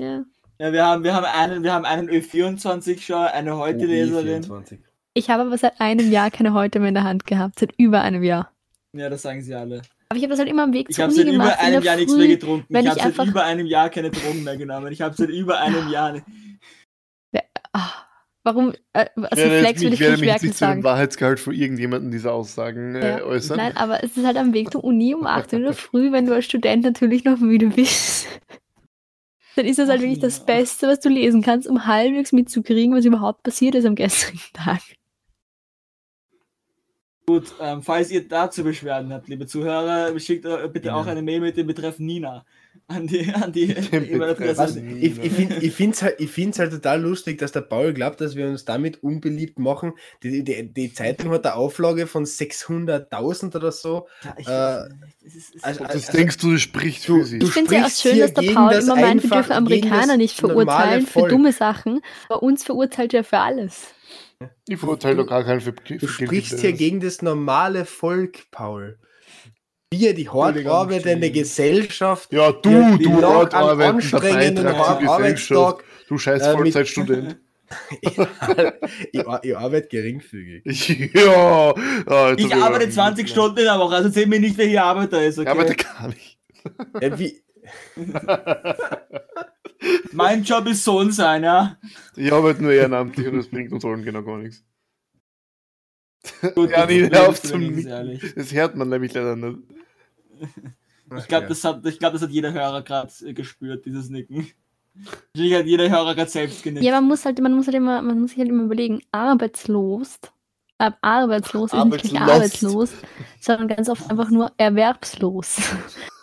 ja. 0.00 0.24
Ja, 0.58 0.72
wir 0.74 0.84
haben, 0.84 1.02
wir 1.04 1.14
haben 1.14 1.24
einen, 1.24 1.62
wir 1.62 1.72
haben 1.72 1.86
einen 1.86 2.10
Ö24-Schauer, 2.10 3.28
eine 3.32 3.56
Heute-Leserin. 3.56 4.46
24. 5.14 5.14
Ich 5.14 5.30
habe 5.30 5.42
aber 5.42 5.58
seit 5.58 5.80
einem 5.80 6.10
Jahr 6.10 6.30
keine 6.30 6.52
Häute 6.54 6.78
mehr 6.78 6.88
in 6.88 6.94
der 6.94 7.04
Hand 7.04 7.26
gehabt. 7.26 7.58
Seit 7.58 7.72
über 7.78 8.02
einem 8.02 8.22
Jahr. 8.22 8.52
Ja, 8.96 9.08
das 9.08 9.22
sagen 9.22 9.42
sie 9.42 9.54
alle. 9.54 9.82
Aber 10.08 10.16
ich 10.16 10.22
habe 10.24 10.30
das 10.30 10.38
halt 10.40 10.48
immer 10.48 10.64
am 10.64 10.72
Weg 10.72 10.86
Ich 10.88 10.96
zur 10.96 11.04
habe 11.04 11.12
Uni 11.14 11.22
seit 11.22 11.32
gemacht. 11.32 11.46
über 11.48 11.60
in 11.60 11.66
einem 11.66 11.82
der 11.82 11.84
Jahr 11.92 11.96
nichts 11.96 12.14
mehr 12.16 12.26
getrunken. 12.28 12.66
wenn 12.68 12.86
Ich 12.86 12.92
ich 12.96 13.02
habe 13.04 13.12
seit 13.14 13.26
über 13.28 13.44
einem 13.44 13.66
Jahr 13.66 13.90
keine 13.90 14.10
Drogen 14.10 14.42
mehr 14.44 14.56
genommen. 14.56 14.92
Ich 14.92 15.00
habe 15.02 15.14
seit 15.14 15.28
über 15.30 15.58
einem 15.60 15.88
Jahr. 15.90 16.20
Ah, 17.72 17.90
warum? 18.42 18.72
Äh, 18.94 19.06
also 19.14 19.28
Ich 19.30 19.36
werde, 19.36 19.58
Flex 19.60 19.80
würde 19.82 19.94
ich 19.94 20.00
ich 20.00 20.06
werde 20.06 20.12
nicht 20.20 20.22
wirklich 20.26 20.42
nicht 20.42 20.58
zu 20.58 20.66
dem. 20.66 20.82
Wahrheitsgehalt 20.82 21.38
von 21.38 21.54
irgendjemandem 21.54 22.10
dieser 22.10 22.32
Aussagen 22.32 22.96
äh, 22.96 23.18
Ja. 23.18 23.24
äußern. 23.24 23.56
Nein, 23.58 23.76
aber 23.76 24.02
es 24.02 24.16
ist 24.16 24.26
halt 24.26 24.36
am 24.36 24.52
Weg 24.52 24.72
zur 24.72 24.82
Uni 24.82 25.14
um 25.14 25.24
8 25.26 25.52
Uhr 25.52 25.72
Früh, 25.74 26.10
wenn 26.10 26.26
du 26.26 26.34
als 26.34 26.46
Student 26.46 26.82
natürlich 26.82 27.22
noch 27.24 27.38
müde 27.38 27.68
bist. 27.68 28.26
Dann 29.54 29.66
ist 29.66 29.78
das 29.78 29.88
halt 29.88 30.00
Ach, 30.00 30.02
wirklich 30.02 30.18
das 30.18 30.38
ja. 30.38 30.44
Beste, 30.46 30.88
was 30.88 30.98
du 30.98 31.08
lesen 31.08 31.42
kannst, 31.42 31.68
um 31.68 31.86
halbwegs 31.86 32.32
mitzukriegen, 32.32 32.96
was 32.96 33.04
überhaupt 33.04 33.44
passiert 33.44 33.76
ist 33.76 33.84
am 33.84 33.94
gestrigen 33.94 34.40
Tag. 34.52 34.80
Gut, 37.30 37.54
ähm, 37.60 37.82
falls 37.82 38.10
ihr 38.10 38.26
dazu 38.26 38.64
Beschwerden 38.64 39.12
habt, 39.12 39.28
liebe 39.28 39.46
Zuhörer, 39.46 40.18
schickt 40.18 40.44
äh, 40.44 40.68
bitte 40.72 40.88
Ja. 40.88 40.96
auch 40.96 41.06
eine 41.06 41.22
Mail 41.22 41.40
mit 41.40 41.56
dem 41.56 41.66
Betreff 41.68 41.98
Nina 42.00 42.44
an 42.88 43.06
die, 43.06 43.32
an 43.32 43.52
die. 43.52 43.70
E-Mail-Adresse. 43.70 44.80
Ich 45.00 45.16
ich 45.22 45.32
finde 45.32 45.56
es 45.58 45.62
ich 45.62 45.72
find's 45.72 46.02
halt, 46.02 46.16
ich 46.18 46.30
find's 46.30 46.58
halt 46.58 46.72
total 46.72 47.00
lustig, 47.00 47.38
dass 47.38 47.52
der 47.52 47.60
Paul 47.60 47.92
glaubt, 47.92 48.20
dass 48.20 48.34
wir 48.34 48.48
uns 48.48 48.64
damit 48.64 49.02
unbeliebt 49.04 49.58
machen. 49.60 49.92
Die, 50.24 50.42
die, 50.42 50.72
die 50.72 50.92
Zeitung 50.92 51.30
hat 51.30 51.46
eine 51.46 51.54
Auflage 51.54 52.08
von 52.08 52.24
600.000 52.24 53.54
oder 53.56 53.70
so. 53.72 54.08
Ja, 54.24 54.34
ich 54.38 54.48
äh, 54.48 55.26
ist, 55.26 55.64
also- 55.64 55.84
ist, 55.84 55.94
das 55.94 56.08
also- 56.08 56.12
denkst 56.18 56.36
du, 56.38 56.52
das 56.52 56.60
spricht 56.62 57.08
Du- 57.08 57.18
für 57.20 57.24
sich. 57.26 57.42
Ich 57.42 57.50
finde 57.52 57.74
es 57.76 57.80
ja 57.80 57.86
auch 57.86 58.12
schön, 58.12 58.18
dass 58.20 58.34
der 58.34 58.52
Paul 58.52 58.72
immer 58.72 58.96
meint, 58.96 59.22
wir 59.22 59.24
einfach- 59.24 59.36
dürfen 59.36 59.52
Amerikaner 59.52 60.16
nicht 60.16 60.36
verurteilen 60.36 61.06
für 61.06 61.28
dumme 61.28 61.52
Sachen. 61.52 62.00
Bei 62.28 62.36
uns 62.36 62.64
verurteilt 62.64 63.14
er 63.14 63.22
für 63.24 63.38
alles. 63.38 63.94
Ich 64.68 64.78
verurteile 64.78 65.16
doch 65.16 65.26
gar 65.26 65.44
keinen 65.44 65.60
für, 65.60 65.74
für 65.84 65.96
Du 65.98 66.06
sprichst 66.08 66.60
hier 66.60 66.72
gegen 66.72 67.00
das 67.00 67.22
normale 67.22 67.84
Volk, 67.84 68.50
Paul. 68.50 68.98
Wir, 69.92 70.14
die 70.14 70.28
hart 70.28 70.64
arbeitende. 70.66 71.30
Gesellschaft, 71.30 72.32
Ja, 72.32 72.52
du, 72.52 72.70
Ja, 72.70 72.96
die 72.96 73.04
du 73.04 73.22
hart 73.22 73.54
anstrengenden. 73.54 74.66
Arbeitstag. 74.66 75.84
Du 76.08 76.16
scheiß 76.18 76.42
äh, 76.42 76.52
Vollzeitstudent. 76.52 77.38
ich, 79.12 79.26
ar- 79.28 79.44
ich 79.44 79.56
arbeite 79.56 79.88
geringfügig. 79.88 80.64
ja. 81.14 81.72
ah, 82.06 82.30
jetzt 82.30 82.40
ich 82.40 82.54
arbeite 82.54 82.84
aber- 82.84 82.90
20 82.90 83.28
Stunden 83.28 83.58
in 83.58 83.64
der 83.64 83.78
Woche, 83.78 83.94
also 83.96 84.08
erzähl 84.08 84.26
mir 84.26 84.40
nicht, 84.40 84.56
wer 84.58 84.66
hier 84.66 84.82
Arbeiter 84.84 85.24
ist, 85.24 85.38
Ich 85.38 85.46
arbeite 85.48 85.72
okay? 85.72 85.84
gar 85.98 86.08
nicht. 86.08 86.38
Äh, 87.00 87.16
wie, 87.18 87.40
Mein 90.12 90.42
Job 90.42 90.66
ist 90.66 90.84
Sohn 90.84 91.12
sein, 91.12 91.42
ja? 91.44 91.78
Ich 92.16 92.32
arbeite 92.32 92.62
nur 92.62 92.72
ehrenamtlich 92.72 93.26
und 93.28 93.36
das 93.36 93.48
bringt 93.48 93.72
uns 93.72 93.84
allen 93.84 94.02
genau 94.02 94.22
gar 94.22 94.38
nichts. 94.38 94.64
Gut, 96.54 96.70
Ja, 96.70 96.86
hör 96.86 97.28
auf 97.28 97.40
zum. 97.42 97.82
Das 98.36 98.52
hört 98.52 98.76
man 98.76 98.88
nämlich 98.90 99.14
leider 99.14 99.36
nicht. 99.36 99.58
Ich 101.18 101.26
glaube, 101.28 101.46
das, 101.48 101.64
hat- 101.64 101.84
ich 101.86 101.98
glaub, 101.98 102.12
das 102.12 102.22
hat 102.22 102.30
jeder 102.30 102.52
Hörer 102.52 102.82
gerade 102.82 103.10
gespürt, 103.34 103.84
dieses 103.86 104.10
Nicken. 104.10 104.46
Wahrscheinlich 105.34 105.58
hat 105.58 105.66
jeder 105.66 105.88
Hörer 105.88 106.14
gerade 106.14 106.30
selbst 106.30 106.62
genickt. 106.62 106.84
Ja, 106.84 106.92
man 107.00 107.08
muss 107.08 107.24
halt, 107.24 107.40
man 107.40 107.54
muss 107.54 107.66
halt 107.66 107.76
immer, 107.76 108.02
man 108.02 108.20
muss 108.20 108.30
sich 108.30 108.38
halt 108.38 108.48
immer 108.48 108.64
überlegen, 108.64 109.00
arbeitslos 109.12 110.18
äh, 110.80 110.90
arbeitslos 111.02 111.72
ist 111.72 111.84
nicht 112.04 112.20
arbeitslos, 112.20 112.90
sondern 113.40 113.68
ganz 113.68 113.88
oft 113.88 114.10
einfach 114.10 114.30
nur 114.30 114.50
erwerbslos. 114.56 115.56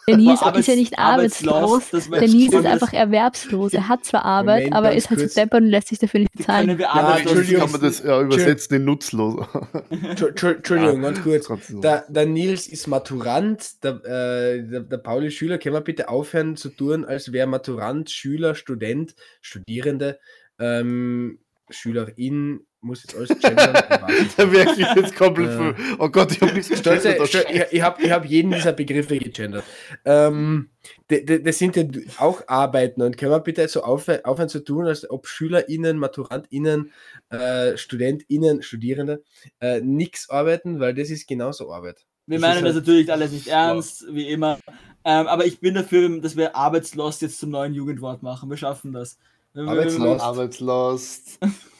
Der 0.10 0.16
Nils 0.16 0.42
Aber 0.42 0.58
ist 0.58 0.68
ja 0.70 0.76
nicht 0.76 0.98
Arbeits- 0.98 1.46
arbeitslos, 1.46 1.94
arbeitslos, 1.94 2.54
schon 2.54 2.60
ist 2.62 2.66
einfach 2.66 2.94
erwerbslos. 2.94 3.74
Er 3.74 3.90
hat 3.90 4.06
zwar 4.06 4.24
Arbeit, 4.24 4.60
Moment, 4.60 4.76
aber 4.76 4.94
ist 4.94 5.10
halt 5.10 5.20
kurz. 5.20 5.34
so 5.34 5.42
deppert 5.42 5.62
und 5.64 5.68
lässt 5.68 5.90
sich 5.90 6.00
dafür 6.00 6.22
nicht 6.22 6.32
Können 6.32 6.46
bezahlen. 6.46 6.78
wir 6.78 6.86
Ja, 6.86 6.92
arbeitslos 6.92 7.32
Entschuldigung. 7.34 7.62
Kann 7.64 7.72
man 7.74 7.82
das 7.82 8.04
ja 8.04 8.22
übersetzen 8.22 8.76
in 8.78 8.86
nutzlos? 8.86 9.46
Entschu- 9.92 10.28
Entschu- 10.30 10.56
Entschuldigung, 10.56 11.02
ganz 11.02 11.22
kurz. 11.22 11.46
Trotzdem. 11.48 11.82
Der, 11.82 12.06
der 12.08 12.26
Nils 12.26 12.68
ist 12.70 12.88
Maturant, 12.88 13.84
der, 13.84 13.96
äh, 14.06 14.64
der, 14.66 14.80
der 14.84 14.98
Pauli 14.98 15.30
Schüler, 15.30 15.58
können 15.58 15.76
wir 15.76 15.82
bitte 15.82 16.08
aufhören 16.08 16.56
zu 16.56 16.70
tun, 16.70 17.04
als 17.04 17.34
wäre 17.34 17.46
Maturant, 17.48 18.10
Schüler, 18.10 18.56
Student, 18.56 19.14
Studierende, 19.42 20.20
ähm, 20.58 21.40
Schülerin, 21.70 22.62
muss 22.88 23.04
jetzt 23.04 23.16
alles 23.16 23.30
gendern. 23.40 23.76
ich 23.90 24.02
weiß 24.02 24.20
nicht. 24.20 24.40
Da 24.40 24.52
wäre 24.52 24.72
ich 24.72 24.78
jetzt 24.96 25.16
komplett. 25.16 25.52
Für- 25.52 25.76
Oh 26.00 26.10
Gott, 26.10 26.32
ich 26.32 26.42
habe 26.42 26.54
nichts 26.54 26.68
Stolze, 26.80 27.10
gegendert, 27.10 27.28
stol, 27.30 27.44
ich 27.52 27.62
ich 27.72 27.82
habe 27.82 28.02
ich 28.02 28.12
hab 28.12 28.26
jeden 28.26 28.52
dieser 28.52 28.74
Begriffe 28.74 29.18
gegendert. 29.20 29.64
Ähm, 30.06 30.70
das 31.08 31.58
sind 31.60 31.76
ja 31.76 31.84
auch 32.18 32.42
Arbeiten 32.48 33.02
und 33.02 33.18
können 33.18 33.32
wir 33.32 33.40
bitte 33.42 33.68
so 33.68 33.84
aufhö- 33.84 34.24
aufhören 34.24 34.50
zu 34.50 34.60
tun, 34.64 34.88
als 34.88 35.10
ob 35.10 35.28
SchülerInnen, 35.28 35.98
MaturantInnen, 35.98 36.92
äh, 37.30 37.78
StudentInnen, 37.78 38.64
Studierende 38.64 39.24
äh, 39.60 39.82
nichts 39.82 40.30
arbeiten, 40.30 40.80
weil 40.80 40.94
das 40.94 41.10
ist 41.10 41.28
genauso 41.28 41.72
Arbeit. 41.72 42.06
Wir 42.26 42.40
Das 42.40 42.42
meinen 42.42 42.64
das 42.64 42.74
halt- 42.74 42.86
natürlich 42.86 43.12
alles 43.12 43.32
nicht 43.32 43.48
ernst, 43.48 44.06
wie 44.12 44.28
immer. 44.30 44.60
Ähm, 45.06 45.28
aber 45.28 45.46
ich 45.46 45.60
bin 45.62 45.76
dafür, 45.76 46.20
dass 46.20 46.36
wir 46.36 46.56
arbeitslos 46.56 47.22
jetzt 47.22 47.40
zum 47.40 47.52
neuen 47.52 47.74
Jugendwort 47.74 48.22
machen. 48.24 48.50
Wir 48.50 48.58
schaffen 48.58 48.92
das. 48.92 49.18
Wir- 49.54 49.64
wir- 49.64 49.70
Arbeitslos. 49.72 50.22
Arbeitslost. 50.22 51.40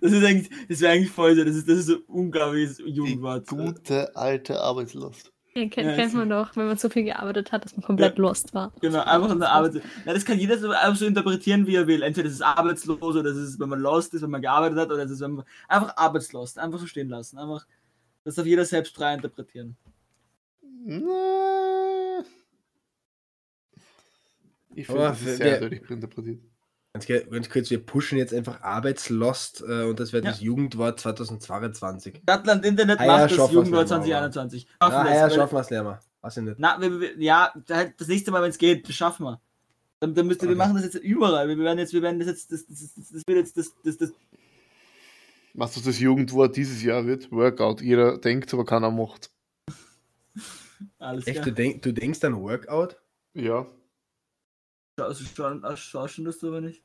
Das 0.00 0.12
ist 0.12 0.24
eigentlich, 0.24 0.50
das 0.68 0.80
wäre 0.80 0.92
eigentlich 0.92 1.10
voll 1.10 1.34
so. 1.34 1.44
Das 1.44 1.56
ist, 1.56 1.68
das 1.68 1.78
ist 1.78 1.86
so 1.86 1.96
unglaubliches 2.06 2.76
Die 2.76 2.90
Jugendwort. 2.90 3.46
gute 3.46 4.14
alte 4.14 4.60
Arbeitslost. 4.60 5.32
Ja, 5.54 5.66
kennt, 5.68 5.88
Ja, 5.88 5.96
kennt 5.96 6.14
man 6.14 6.28
doch, 6.28 6.54
wenn 6.56 6.66
man 6.66 6.76
so 6.76 6.88
viel 6.88 7.04
gearbeitet 7.04 7.50
hat, 7.52 7.64
dass 7.64 7.74
man 7.76 7.84
komplett 7.84 8.18
lost 8.18 8.54
war. 8.54 8.72
Genau, 8.80 9.00
einfach 9.00 9.30
in 9.30 9.40
der 9.40 9.50
Arbeit. 9.50 9.82
Ja, 10.04 10.12
das 10.12 10.24
kann 10.24 10.38
jeder 10.38 10.58
so, 10.58 10.70
einfach 10.70 10.96
so 10.96 11.06
interpretieren, 11.06 11.66
wie 11.66 11.74
er 11.74 11.86
will. 11.86 12.02
Entweder 12.02 12.24
das 12.28 12.34
ist 12.34 12.42
arbeitslos 12.42 13.00
oder 13.02 13.22
das 13.22 13.36
ist, 13.36 13.58
wenn 13.58 13.68
man 13.70 13.80
lost 13.80 14.14
ist, 14.14 14.22
wenn 14.22 14.30
man 14.30 14.42
gearbeitet 14.42 14.78
hat, 14.78 14.88
oder 14.88 15.02
das 15.02 15.10
ist, 15.12 15.20
wenn 15.20 15.32
man 15.32 15.44
einfach 15.66 15.96
arbeitslos, 15.96 16.58
einfach 16.58 16.78
so 16.78 16.86
stehen 16.86 17.08
lassen. 17.08 17.38
Einfach, 17.38 17.66
das 18.24 18.34
darf 18.34 18.46
jeder 18.46 18.64
selbst 18.66 18.94
frei 18.94 19.14
interpretieren. 19.14 19.76
Na. 20.84 22.22
Ich 24.74 24.86
finde, 24.86 25.02
das 25.02 25.22
ist 25.22 25.36
sehr 25.38 25.54
eindeutig 25.54 25.90
interpretiert. 25.90 26.40
Ganz, 26.94 27.06
ganz 27.06 27.50
kurz, 27.50 27.70
wir 27.70 27.84
pushen 27.84 28.18
jetzt 28.18 28.32
einfach 28.34 28.62
Arbeitslost 28.62 29.62
äh, 29.66 29.84
und 29.84 30.00
das 30.00 30.12
wird 30.12 30.24
Ja. 30.24 30.30
das 30.32 30.40
Jugendwort 30.40 30.98
2022. 30.98 32.20
Stadtland 32.22 32.64
Internet 32.64 32.98
macht 32.98 33.30
das 33.30 33.32
Jugendwort 33.32 33.64
nicht 33.64 33.70
mal, 33.72 33.86
2021. 33.86 34.64
Ja, 34.64 34.88
Schaffen 34.90 35.06
wir 35.08 35.14
ja, 35.14 35.30
schaffen 35.30 35.54
wir 35.56 35.60
es, 35.60 35.70
Lehrer. 35.70 36.00
Weiß 36.22 36.36
ich 36.38 36.42
nicht. 36.44 36.56
Na, 36.58 36.80
wir, 36.80 36.98
wir, 37.00 37.18
ja, 37.22 37.52
da- 37.66 37.84
das 37.84 38.08
nächste 38.08 38.30
Mal, 38.30 38.42
wenn 38.42 38.50
es 38.50 38.58
geht, 38.58 38.88
das 38.88 38.94
schaffen 38.96 39.24
wir. 39.24 39.40
Dann, 40.00 40.14
dann 40.14 40.26
müsst 40.26 40.42
ihr, 40.42 40.48
wir 40.48 40.56
Okay. 40.56 40.58
machen 40.58 40.74
das 40.76 40.84
jetzt 40.84 40.96
überall. 40.96 41.46
Wir 41.48 41.58
werden 41.58 41.78
jetzt, 41.78 41.92
wir 41.92 42.02
werden 42.02 42.18
das 42.18 42.28
jetzt, 42.28 42.50
das, 42.52 42.66
das, 42.66 42.78
das, 42.94 43.08
das 43.10 43.22
wird 43.26 43.38
jetzt, 43.38 43.56
das, 43.56 43.72
das, 43.84 43.96
das, 43.98 44.12
Was 45.54 45.74
das, 45.74 45.82
das 45.84 45.98
Jugendwort 46.00 46.56
dieses 46.56 46.82
Jahr 46.82 47.04
wird? 47.06 47.30
Workout. 47.30 47.80
Jeder 47.82 48.16
denkt, 48.18 48.52
aber 48.54 48.64
keiner 48.64 48.90
macht. 48.90 49.30
alles 50.98 51.26
Echt, 51.26 51.36
klar. 51.36 51.44
du, 51.46 51.52
denk, 51.52 51.82
du 51.82 51.92
denkst 51.92 52.22
an 52.24 52.40
Workout? 52.40 52.96
Ja. 53.34 53.66
Also, 55.06 55.24
das 56.24 56.42
aber 56.42 56.60
nicht. 56.60 56.82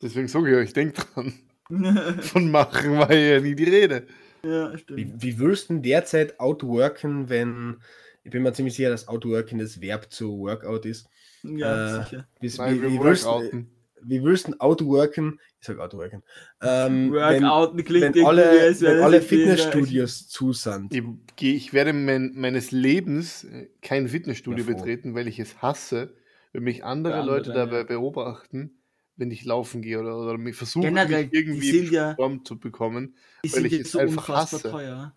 Deswegen 0.00 0.28
sage 0.28 0.50
ich 0.50 0.56
euch, 0.56 0.72
denkt 0.72 1.06
dran. 1.14 1.32
Von 2.20 2.50
machen 2.50 2.98
war 2.98 3.12
ja 3.14 3.40
nie 3.40 3.54
die 3.54 3.64
Rede. 3.64 4.06
ja, 4.42 4.76
stimmt. 4.76 4.98
Wie, 4.98 5.12
wie 5.22 5.38
würdest 5.38 5.70
du 5.70 5.78
derzeit 5.78 6.40
outworken, 6.40 7.28
wenn, 7.28 7.76
ich 8.24 8.30
bin 8.30 8.42
mir 8.42 8.52
ziemlich 8.52 8.74
sicher, 8.74 8.90
dass 8.90 9.08
outworken 9.08 9.58
das 9.58 9.80
Verb 9.80 10.12
zu 10.12 10.38
Workout 10.40 10.86
ist. 10.86 11.08
Ja, 11.42 12.00
äh, 12.00 12.04
sicher. 12.04 12.28
Wie, 12.40 12.52
Nein, 12.58 12.74
wie, 12.74 12.82
wir 12.82 12.90
wie, 12.90 13.00
würdest, 13.00 13.24
workouten. 13.24 13.70
wie 14.02 14.22
würdest 14.22 14.48
du 14.48 14.52
outworken, 14.58 15.40
ich 15.60 15.66
sag 15.66 15.78
outworken, 15.78 16.22
ähm, 16.60 17.12
wenn, 17.12 17.44
Workout 17.44 17.84
klingt 17.84 18.16
wenn 18.16 18.26
alle, 18.26 18.50
als 18.50 18.82
wenn 18.82 19.00
alle 19.00 19.22
Fitnessstudios 19.22 20.28
zu 20.28 20.52
sind? 20.52 20.92
Ich, 20.94 21.04
ich 21.40 21.72
werde 21.72 21.92
mein, 21.92 22.32
meines 22.34 22.72
Lebens 22.72 23.46
kein 23.80 24.08
Fitnessstudio 24.08 24.64
Davor. 24.64 24.80
betreten, 24.80 25.14
weil 25.14 25.28
ich 25.28 25.38
es 25.38 25.62
hasse, 25.62 26.14
wenn 26.52 26.62
mich 26.64 26.84
andere 26.84 27.14
anderen, 27.14 27.38
Leute 27.38 27.52
dabei 27.52 27.78
ja. 27.78 27.84
beobachten, 27.84 28.78
wenn 29.16 29.30
ich 29.30 29.44
laufen 29.44 29.82
gehe 29.82 30.00
oder, 30.00 30.16
oder 30.18 30.38
mich 30.38 30.56
versuche, 30.56 30.86
Generell, 30.86 31.22
mich 31.22 31.30
die 31.30 31.36
irgendwie 31.36 31.90
ja- 31.90 32.10
in 32.10 32.16
Form 32.16 32.44
zu 32.44 32.58
bekommen. 32.58 33.16
Die 33.44 33.52
weil 33.52 33.56
sind 33.62 33.66
ich 33.66 33.72
jetzt 33.72 33.86
es 33.86 33.92
so 33.92 33.98
einfach 33.98 34.28
hasse. 34.28 34.62
teuer. 34.70 35.14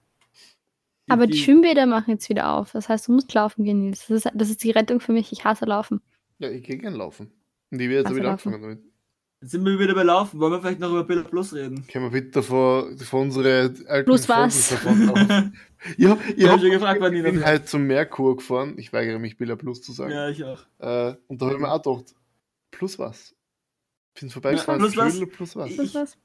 Aber 1.07 1.27
die 1.27 1.37
Schwimmbäder 1.37 1.85
machen 1.85 2.11
jetzt 2.11 2.29
wieder 2.29 2.51
auf. 2.53 2.71
Das 2.71 2.89
heißt, 2.89 3.07
du 3.07 3.11
musst 3.11 3.31
laufen 3.33 3.63
gehen, 3.63 3.79
Nils. 3.85 4.07
Das 4.07 4.25
ist, 4.25 4.31
das 4.33 4.49
ist 4.49 4.63
die 4.63 4.71
Rettung 4.71 4.99
für 4.99 5.11
mich. 5.11 5.31
Ich 5.31 5.45
hasse 5.45 5.65
Laufen. 5.65 6.01
Ja, 6.39 6.49
ich 6.49 6.63
gehe 6.63 6.77
gern 6.77 6.95
laufen. 6.95 7.31
Und 7.69 7.79
ich 7.79 7.89
werde 7.89 8.09
jetzt 8.09 8.15
wieder 8.15 8.31
laufen. 8.31 8.53
anfangen 8.53 8.61
damit. 8.61 8.94
Jetzt 9.45 9.51
sind 9.51 9.63
wir 9.63 9.77
wieder 9.77 9.93
bei 9.93 10.01
Laufen. 10.01 10.39
Wollen 10.39 10.53
wir 10.53 10.59
vielleicht 10.59 10.79
noch 10.79 10.89
über 10.89 11.03
Bilder 11.03 11.23
Plus 11.23 11.53
reden? 11.53 11.85
Können 11.85 12.05
wir 12.05 12.09
bitte 12.09 12.41
vor, 12.41 12.87
vor 12.97 13.21
unsere 13.21 13.71
alten 13.87 14.05
Plus 14.05 14.27
was? 14.27 14.69
davon? 14.69 15.53
Ja, 15.97 16.17
Ich 16.29 16.37
ich, 16.37 16.45
hab 16.45 16.53
hab 16.53 16.61
schon 16.61 16.71
gefragt, 16.71 16.99
wann 16.99 17.13
ich 17.13 17.21
bin 17.21 17.45
halt 17.45 17.69
zum 17.69 17.83
Merkur 17.85 18.37
gefahren. 18.37 18.73
Ich 18.79 18.91
weigere 18.91 19.19
mich, 19.19 19.37
Billa 19.37 19.55
Plus 19.55 19.83
zu 19.83 19.91
sagen. 19.91 20.11
Ja, 20.13 20.29
ich 20.29 20.43
auch. 20.43 20.61
Äh, 20.79 21.13
und 21.27 21.39
da 21.39 21.45
habe 21.45 21.55
ich 21.57 21.61
mir 21.61 21.71
auch 21.71 21.79
gedacht, 21.79 22.15
plus 22.71 22.97
was? 22.97 23.35
Bin 24.19 24.31
vorbeigefahren, 24.31 24.79
plus 24.79 24.97
was? 24.97 25.13
Schüler 25.13 25.27
plus 25.27 25.55
was? 25.55 25.69
Ich- 25.69 25.77
Das 25.77 25.93
war's. 25.93 26.17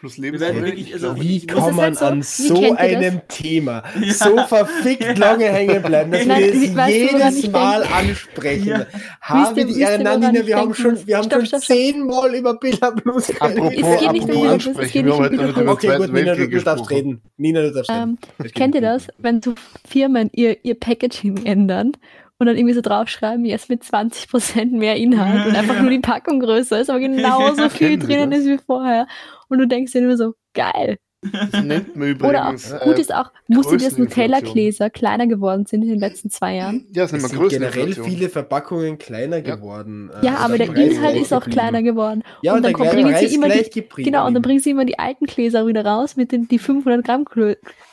Plus 0.00 0.16
Lebensmittel. 0.16 0.62
wirklich- 0.64 0.94
also- 0.94 1.14
Wie 1.20 1.46
kann 1.46 1.76
man 1.76 1.84
halt 1.84 1.98
so- 1.98 2.04
an 2.06 2.22
so 2.22 2.54
ihr 2.62 2.70
das? 2.70 2.78
einem 2.78 3.20
Thema 3.28 3.82
Ja. 4.00 4.12
so 4.14 4.38
verfickt 4.48 5.18
lange 5.18 5.44
hängen 5.44 5.82
bleiben, 5.82 6.10
dass 6.10 6.24
Nein, 6.24 6.42
wir 6.42 6.54
es 6.54 6.74
woran 6.74 6.90
jedes 6.90 7.50
Mal 7.52 7.80
denke? 7.82 7.94
ansprechen? 7.94 8.66
Ja. 8.66 8.78
Wisst 8.78 8.88
Haben 9.20 9.56
wir 9.56 9.62
ihr- 9.62 9.66
die 9.66 9.70
wisst 9.72 9.78
ihr, 9.80 9.86
Ehre, 9.88 10.04
woran 10.04 10.20
Nina, 10.20 10.40
ich 10.40 10.46
wir 10.46 10.56
haben 10.56 10.74
schon, 10.74 11.06
wir 11.06 11.16
haben 11.18 11.24
Stopp, 11.24 11.38
schon 11.40 11.46
stopp, 11.46 11.62
stopp. 11.64 11.76
zehnmal 11.76 12.34
über 12.34 12.54
Billa 12.54 12.90
Plus 12.92 13.30
Apropos, 13.40 13.72
Es 13.72 14.00
geht 14.00 14.12
nicht 14.12 14.22
apropos 14.24 14.48
ansprechen, 14.48 14.92
geht 14.92 15.04
wir 15.04 15.12
haben 15.12 15.22
nicht 15.22 15.42
heute 15.42 15.60
über 15.60 15.72
Okay, 15.72 15.86
den 15.88 15.96
gut, 15.98 16.06
Zweiten 16.08 16.14
Nina, 16.14 16.34
du, 16.34 16.48
du 16.48 16.62
darfst 16.62 16.90
reden. 16.90 17.20
Nina, 17.36 17.60
du 17.62 17.72
darfst 17.72 17.90
Ähm, 17.90 17.96
reden. 17.98 18.18
Geht 18.42 18.54
kennt 18.54 18.74
ihr 18.76 18.80
das, 18.80 19.08
wenn 19.18 19.42
so 19.42 19.54
Firmen 19.86 20.30
ihr, 20.32 20.56
ihr 20.64 20.80
Packaging 20.80 21.44
ändern 21.44 21.92
und 22.40 22.46
dann 22.46 22.56
irgendwie 22.56 22.74
so 22.74 22.80
draufschreiben, 22.80 23.44
jetzt 23.44 23.68
mit 23.68 23.82
20% 23.84 24.76
mehr 24.76 24.96
Inhalt 24.96 25.46
und 25.46 25.56
einfach 25.56 25.78
nur 25.80 25.90
die 25.90 25.98
Packung 26.00 26.40
größer 26.40 26.80
ist, 26.80 26.90
aber 26.90 27.00
genauso 27.00 27.68
viel 27.68 27.98
drinnen 27.98 28.30
das? 28.30 28.40
ist 28.40 28.46
wie 28.48 28.58
vorher. 28.58 29.06
Und 29.48 29.58
du 29.58 29.66
denkst 29.68 29.92
dir 29.92 30.00
nur 30.02 30.16
so, 30.16 30.34
geil. 30.54 30.96
Das 31.22 31.62
nennt 31.62 31.96
man 31.96 32.14
Oder 32.22 32.46
auch, 32.48 32.52
übrigens. 32.54 32.74
gut 32.82 32.96
äh, 32.96 33.00
ist 33.02 33.14
auch, 33.14 33.30
ihr, 33.48 33.56
dass 33.56 33.66
Größeninflation. 33.66 34.06
Nutella-Gläser 34.06 34.88
kleiner 34.88 35.26
geworden 35.26 35.66
sind 35.66 35.82
in 35.82 35.90
den 35.90 35.98
letzten 35.98 36.30
zwei 36.30 36.54
Jahren? 36.54 36.86
ja, 36.94 37.02
das 37.02 37.12
Es 37.12 37.28
sind 37.28 37.48
generell 37.50 37.92
viele 37.92 38.30
Verpackungen 38.30 38.96
kleiner 38.96 39.36
Ja. 39.44 39.56
geworden. 39.56 40.10
Ja, 40.22 40.32
äh, 40.32 40.36
aber 40.38 40.56
der 40.56 40.68
der 40.68 40.72
Preis 40.72 40.92
Inhalt 40.96 41.16
ist 41.16 41.34
auch 41.34 41.40
geblieben. 41.40 41.60
kleiner 41.60 41.82
geworden. 41.82 42.22
Ja, 42.40 42.52
und 42.52 42.56
und 42.58 42.62
dann 42.62 42.72
der 42.72 42.78
kommt- 42.78 42.90
bringen 42.92 43.14
sie 43.28 43.34
immer 43.34 43.50
die, 43.50 43.68
geblieben. 43.68 44.10
Genau, 44.10 44.26
und 44.26 44.32
dann 44.32 44.42
bringen 44.42 44.60
sie 44.60 44.70
immer 44.70 44.86
die 44.86 44.98
alten 44.98 45.26
Gläser 45.26 45.66
wieder 45.66 45.84
raus 45.84 46.16
mit 46.16 46.32
den 46.32 46.48
die 46.48 46.58
500 46.58 47.04
Gramm 47.04 47.26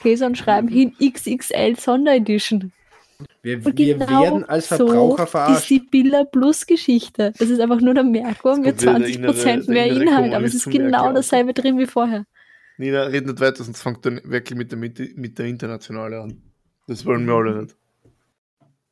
Gläser 0.01 0.25
und 0.27 0.38
schreiben 0.38 0.69
hin 0.69 0.93
XXL 0.97 1.75
Sonderedition. 1.77 2.71
Wir, 3.41 3.58
Und 3.58 3.77
wir 3.77 3.95
genau 3.97 4.21
werden 4.23 4.43
als 4.45 4.69
so 4.69 4.75
Verbraucher 4.77 5.23
ist 5.23 5.30
verarscht. 5.32 5.69
die 5.69 5.80
Billa 5.80 6.23
Plus 6.25 6.65
Geschichte. 6.65 7.34
Das 7.38 7.49
ist 7.49 7.60
einfach 7.60 7.82
nur 7.82 7.93
der 7.93 8.03
Merkur 8.03 8.58
mit 8.58 8.77
kommt 8.77 8.82
wieder 8.82 8.99
der 8.99 9.08
20% 9.08 9.63
innere- 9.65 9.71
mehr 9.71 9.86
Inhalt, 9.88 10.34
aber 10.34 10.45
es 10.45 10.53
ist 10.53 10.67
Merkur 10.67 10.84
genau 10.86 11.08
aus. 11.10 11.13
dasselbe 11.15 11.53
drin 11.53 11.77
wie 11.80 11.86
vorher. 11.88 12.25
Nina, 12.77 13.03
red 13.03 13.25
nicht 13.25 13.39
weiter, 13.39 13.63
sonst 13.63 13.82
fängt 13.82 14.06
dann 14.06 14.21
wirklich 14.23 14.58
mit 14.58 14.71
der, 14.71 14.77
mit, 14.77 15.17
mit 15.17 15.39
der 15.39 15.45
Internationale 15.47 16.21
an. 16.21 16.41
Das 16.88 17.06
wollen 17.06 17.25
wir 17.25 17.34
alle 17.34 17.63
nicht. 17.63 17.75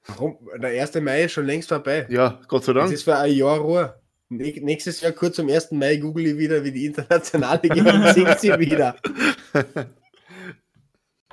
Warum? 0.08 0.38
Der 0.62 0.70
1. 0.82 0.96
Mai 1.02 1.24
ist 1.26 1.34
schon 1.34 1.46
längst 1.46 1.70
vorbei. 1.70 2.08
Ja, 2.10 2.40
Gott 2.48 2.64
sei 2.64 2.74
Das 2.74 2.84
Dank. 2.84 2.94
ist 2.94 3.04
für 3.04 3.16
ein 3.18 3.32
Jahr 3.34 3.58
Ruhe. 3.60 3.96
Nä- 4.30 4.60
Nächstes 4.64 5.02
Jahr 5.02 5.12
kurz 5.12 5.40
am 5.40 5.50
1. 5.50 5.72
Mai 5.72 5.98
google 5.98 6.26
ich 6.28 6.38
wieder, 6.38 6.64
wie 6.64 6.72
die 6.72 6.86
internationale 6.88 7.62
geht 7.62 7.86
und 7.86 8.08
singt 8.14 8.40
sie 8.40 8.58
wieder. 8.60 8.96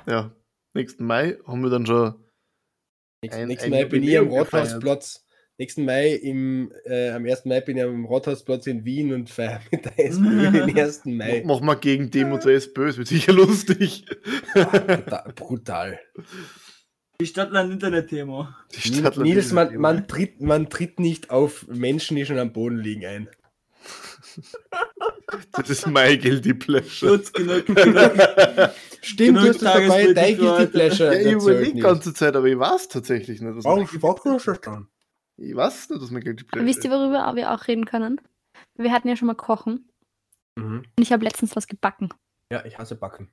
Ja, 0.05 0.31
nächsten 0.73 1.05
Mai 1.05 1.37
haben 1.47 1.61
wir 1.63 1.69
dann 1.69 1.85
schon. 1.85 2.15
Nächsten, 3.23 3.47
nächsten 3.47 3.69
Mai 3.71 3.85
bin 3.85 4.03
ich 4.03 4.17
am. 4.17 4.31
Rathausplatz. 4.31 5.25
Nächsten 5.59 5.85
Mai 5.85 6.13
im, 6.15 6.71
äh, 6.85 7.11
am 7.11 7.25
1. 7.25 7.45
Mai 7.45 7.61
bin 7.61 7.77
ich 7.77 7.83
am 7.83 8.05
Rathausplatz 8.07 8.65
in 8.67 8.85
Wien 8.85 9.13
und 9.13 9.29
feiere 9.29 9.61
mit 9.71 9.85
der 9.85 9.99
SPÖ 10.07 10.51
den 10.51 10.77
1. 10.77 11.05
Mai. 11.05 11.43
Machen 11.45 11.65
wir 11.65 11.75
gegen 11.75 12.09
Demo 12.11 12.39
zur 12.39 12.51
SPÖ, 12.53 12.87
es 12.89 12.97
wird 12.97 13.07
sicher 13.07 13.33
lustig. 13.33 14.05
Brutal. 14.53 15.33
brutal. 15.35 15.99
Die 17.21 17.27
Stadtland-Internet-Thema. 17.27 18.57
Stadt- 18.71 19.17
Nils 19.17 19.51
man, 19.53 19.75
man, 19.77 20.07
tritt, 20.07 20.41
man 20.41 20.69
tritt 20.69 20.99
nicht 20.99 21.29
auf 21.29 21.67
Menschen, 21.67 22.17
die 22.17 22.25
schon 22.25 22.39
am 22.39 22.51
Boden 22.51 22.77
liegen, 22.79 23.05
ein. 23.05 23.29
Das 25.51 25.69
ist 25.69 25.87
mein 25.87 26.19
Guilty 26.19 26.53
Pleasure. 26.53 26.89
Schutz 26.89 27.31
genug. 27.33 27.65
genug. 27.65 28.11
Stimmt, 29.01 29.37
du 29.37 29.41
Genug 29.41 29.49
hast 29.49 29.55
es 29.55 29.61
dabei, 29.61 30.13
dein 30.13 30.37
Guilty. 30.37 30.67
Pleasure. 30.67 31.13
Ja, 31.21 31.27
ich 31.27 31.33
überlege 31.33 31.73
die 31.73 31.79
ganze 31.81 32.13
Zeit, 32.13 32.35
aber 32.35 32.47
ich 32.47 32.57
weiß 32.57 32.87
tatsächlich 32.87 33.41
nicht, 33.41 33.55
was 33.55 33.65
Warum 33.65 33.87
sprachst 33.87 34.25
du 34.25 34.37
das 34.37 34.61
dann? 34.61 34.87
Ich 35.37 35.55
weiß 35.55 35.89
nicht, 35.89 36.01
was 36.01 36.11
mein 36.11 36.23
Guilty 36.23 36.43
Pleasure 36.43 36.67
Wisst 36.67 36.83
ihr, 36.85 36.91
worüber 36.91 37.35
wir 37.35 37.51
auch 37.51 37.67
reden 37.67 37.85
können? 37.85 38.21
Wir 38.75 38.91
hatten 38.91 39.07
ja 39.07 39.15
schon 39.15 39.27
mal 39.27 39.35
Kochen 39.35 39.89
Mhm. 40.55 40.83
und 40.97 41.01
ich 41.01 41.11
habe 41.11 41.23
letztens 41.23 41.55
was 41.55 41.67
gebacken. 41.67 42.09
Ja, 42.51 42.63
ich 42.65 42.77
hasse 42.77 42.95
Backen. 42.95 43.29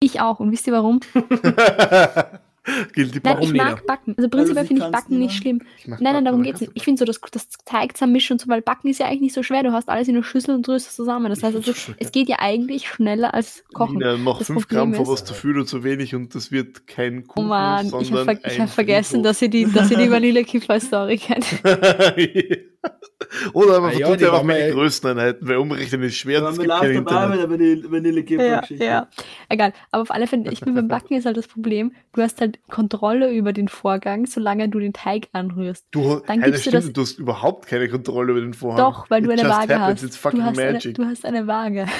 Ich 0.00 0.20
auch. 0.20 0.40
Und 0.40 0.50
wisst 0.52 0.66
ihr 0.66 0.72
warum? 0.72 1.00
Guilty 2.94 3.20
Nein, 3.24 3.38
ich 3.40 3.52
mag 3.52 3.86
Backen. 3.86 4.14
Also 4.16 4.28
prinzipiell 4.28 4.64
sie 4.64 4.68
finde 4.68 4.84
ich 4.86 4.92
Backen 4.92 5.18
nicht 5.18 5.36
schlimm. 5.36 5.62
Nein, 5.84 5.98
nein, 6.00 6.12
Backen, 6.12 6.24
darum 6.24 6.42
geht's 6.42 6.60
kannst 6.60 6.74
nicht. 6.74 6.76
Ich 6.76 6.84
finde 6.84 7.00
so, 7.00 7.04
das, 7.04 7.20
das 7.32 7.48
Teig 7.64 7.96
zusammenmischen 7.96 8.34
und 8.34 8.40
so, 8.40 8.48
weil 8.48 8.62
Backen 8.62 8.88
ist 8.88 8.98
ja 8.98 9.06
eigentlich 9.06 9.20
nicht 9.20 9.34
so 9.34 9.42
schwer. 9.42 9.62
Du 9.62 9.72
hast 9.72 9.88
alles 9.88 10.06
in 10.08 10.14
der 10.14 10.22
Schüssel 10.22 10.54
und 10.54 10.68
rührst 10.68 10.88
es 10.88 10.96
zusammen. 10.96 11.28
Das 11.30 11.42
heißt, 11.42 11.56
also, 11.56 11.72
es 11.98 12.12
geht 12.12 12.28
ja 12.28 12.36
eigentlich 12.38 12.88
schneller 12.88 13.34
als 13.34 13.64
kochen. 13.74 13.98
Nina, 13.98 14.16
mach 14.16 14.38
Das 14.38 14.46
5 14.46 14.68
Problem 14.68 14.92
Gramm 14.92 14.94
von 14.94 15.12
was 15.12 15.24
zu 15.24 15.34
viel 15.34 15.56
oder 15.56 15.66
zu 15.66 15.82
wenig 15.82 16.14
und 16.14 16.34
das 16.34 16.52
wird 16.52 16.86
kein 16.86 17.24
Oh 17.28 17.32
Kuchen, 17.32 17.48
Mann, 17.48 17.86
ich 17.86 18.12
habe 18.12 18.24
ver 18.24 18.58
hab 18.58 18.70
vergessen, 18.70 19.22
dass 19.22 19.42
ihr 19.42 19.48
die, 19.48 19.64
dass 19.64 19.90
ihr 19.90 19.98
die 19.98 20.10
Vanillekipferl-Story 20.10 21.18
kennt. 21.18 21.46
Oder 23.52 23.80
man 23.80 23.92
ja, 23.92 23.98
vertut 24.06 24.20
die 24.20 24.24
einfach 24.26 24.42
mit 24.42 24.56
den 24.56 24.72
Größeneinheiten, 24.74 25.48
weil 25.48 25.56
umrechnen 25.56 26.02
ist 26.02 26.16
schwer, 26.16 26.40
gibt 26.40 26.58
kein 26.58 26.66
live 26.66 26.80
dabei 26.80 27.34
Internet. 27.36 27.48
mit 27.48 27.60
der 27.60 27.90
Vanille- 27.90 28.42
Ja, 28.78 28.84
ja. 28.84 29.08
Egal. 29.48 29.72
Aber 29.90 30.02
auf 30.02 30.10
alle 30.10 30.26
Fälle, 30.26 30.50
ich 30.52 30.60
bin 30.60 30.74
beim 30.74 30.88
Backen 30.88 31.14
ist 31.16 31.24
halt 31.24 31.36
das 31.36 31.46
Problem, 31.48 31.92
du 32.12 32.22
hast 32.22 32.40
halt 32.40 32.58
Kontrolle 32.68 33.32
über 33.32 33.52
den 33.52 33.68
Vorgang, 33.68 34.26
solange 34.26 34.68
du 34.68 34.80
den 34.80 34.92
Teig 34.92 35.28
anrührst. 35.32 35.86
Du, 35.92 36.20
Dann 36.26 36.40
gibst 36.42 36.66
du 36.66 36.70
Stunde, 36.70 36.86
das- 36.86 36.92
du 36.92 37.00
hast 37.02 37.18
überhaupt 37.18 37.66
keine 37.66 37.88
Kontrolle 37.88 38.32
über 38.32 38.40
den 38.40 38.54
Vorhang. 38.54 38.78
Doch, 38.78 39.08
weil 39.10 39.22
du 39.22 39.30
It 39.30 39.38
eine 39.40 39.48
just 39.48 39.60
Waage 39.60 39.80
happens, 39.80 40.02
hast. 40.02 40.24
Du 40.34 40.42
hast, 40.42 40.58
eine, 40.58 40.72
magic. 40.72 40.94
du 40.96 41.04
hast 41.04 41.24
eine 41.24 41.46
Waage. 41.46 41.86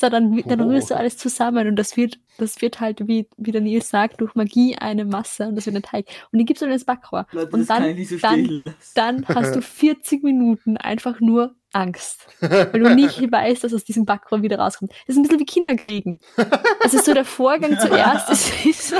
So, 0.00 0.08
dann, 0.08 0.40
dann 0.46 0.60
Oh. 0.60 0.68
rührst 0.68 0.90
du 0.92 0.96
alles 0.96 1.16
zusammen 1.16 1.66
und 1.66 1.74
das 1.74 1.96
wird, 1.96 2.20
das 2.38 2.62
wird 2.62 2.78
halt, 2.78 3.08
wie, 3.08 3.26
wie 3.36 3.50
der 3.50 3.60
Nils 3.60 3.90
sagt, 3.90 4.20
durch 4.20 4.36
Magie 4.36 4.76
eine 4.78 5.04
Masse 5.04 5.48
und 5.48 5.56
das 5.56 5.66
wird 5.66 5.74
ein 5.74 5.82
Teig. 5.82 6.06
Und 6.30 6.38
die 6.38 6.44
gibst 6.44 6.62
du 6.62 6.66
in 6.66 6.70
das 6.72 6.84
Backrohr. 6.84 7.26
Leute, 7.32 7.50
Und 7.50 7.60
das 7.62 7.66
kann 7.68 7.82
dann, 7.82 7.90
ich 7.90 7.96
nicht 7.96 8.08
so 8.10 8.16
dann, 8.18 8.62
dann 8.94 9.26
hast 9.26 9.56
du 9.56 9.60
40 9.62 10.17
Minuten 10.22 10.76
einfach 10.76 11.20
nur 11.20 11.54
Angst. 11.72 12.26
Weil 12.40 12.80
du 12.80 12.94
nicht 12.94 13.20
weißt, 13.30 13.62
dass 13.62 13.74
aus 13.74 13.84
diesem 13.84 14.06
Backrohr 14.06 14.42
wieder 14.42 14.58
rauskommt. 14.58 14.92
Das 15.06 15.16
ist 15.16 15.18
ein 15.18 15.22
bisschen 15.22 15.40
wie 15.40 15.44
Kinderkriegen. 15.44 16.18
Das 16.82 16.94
ist 16.94 17.04
so 17.04 17.12
der 17.12 17.24
Vorgang 17.24 17.78
zuerst. 17.80 18.30
Das 18.30 18.64
ist, 18.64 18.94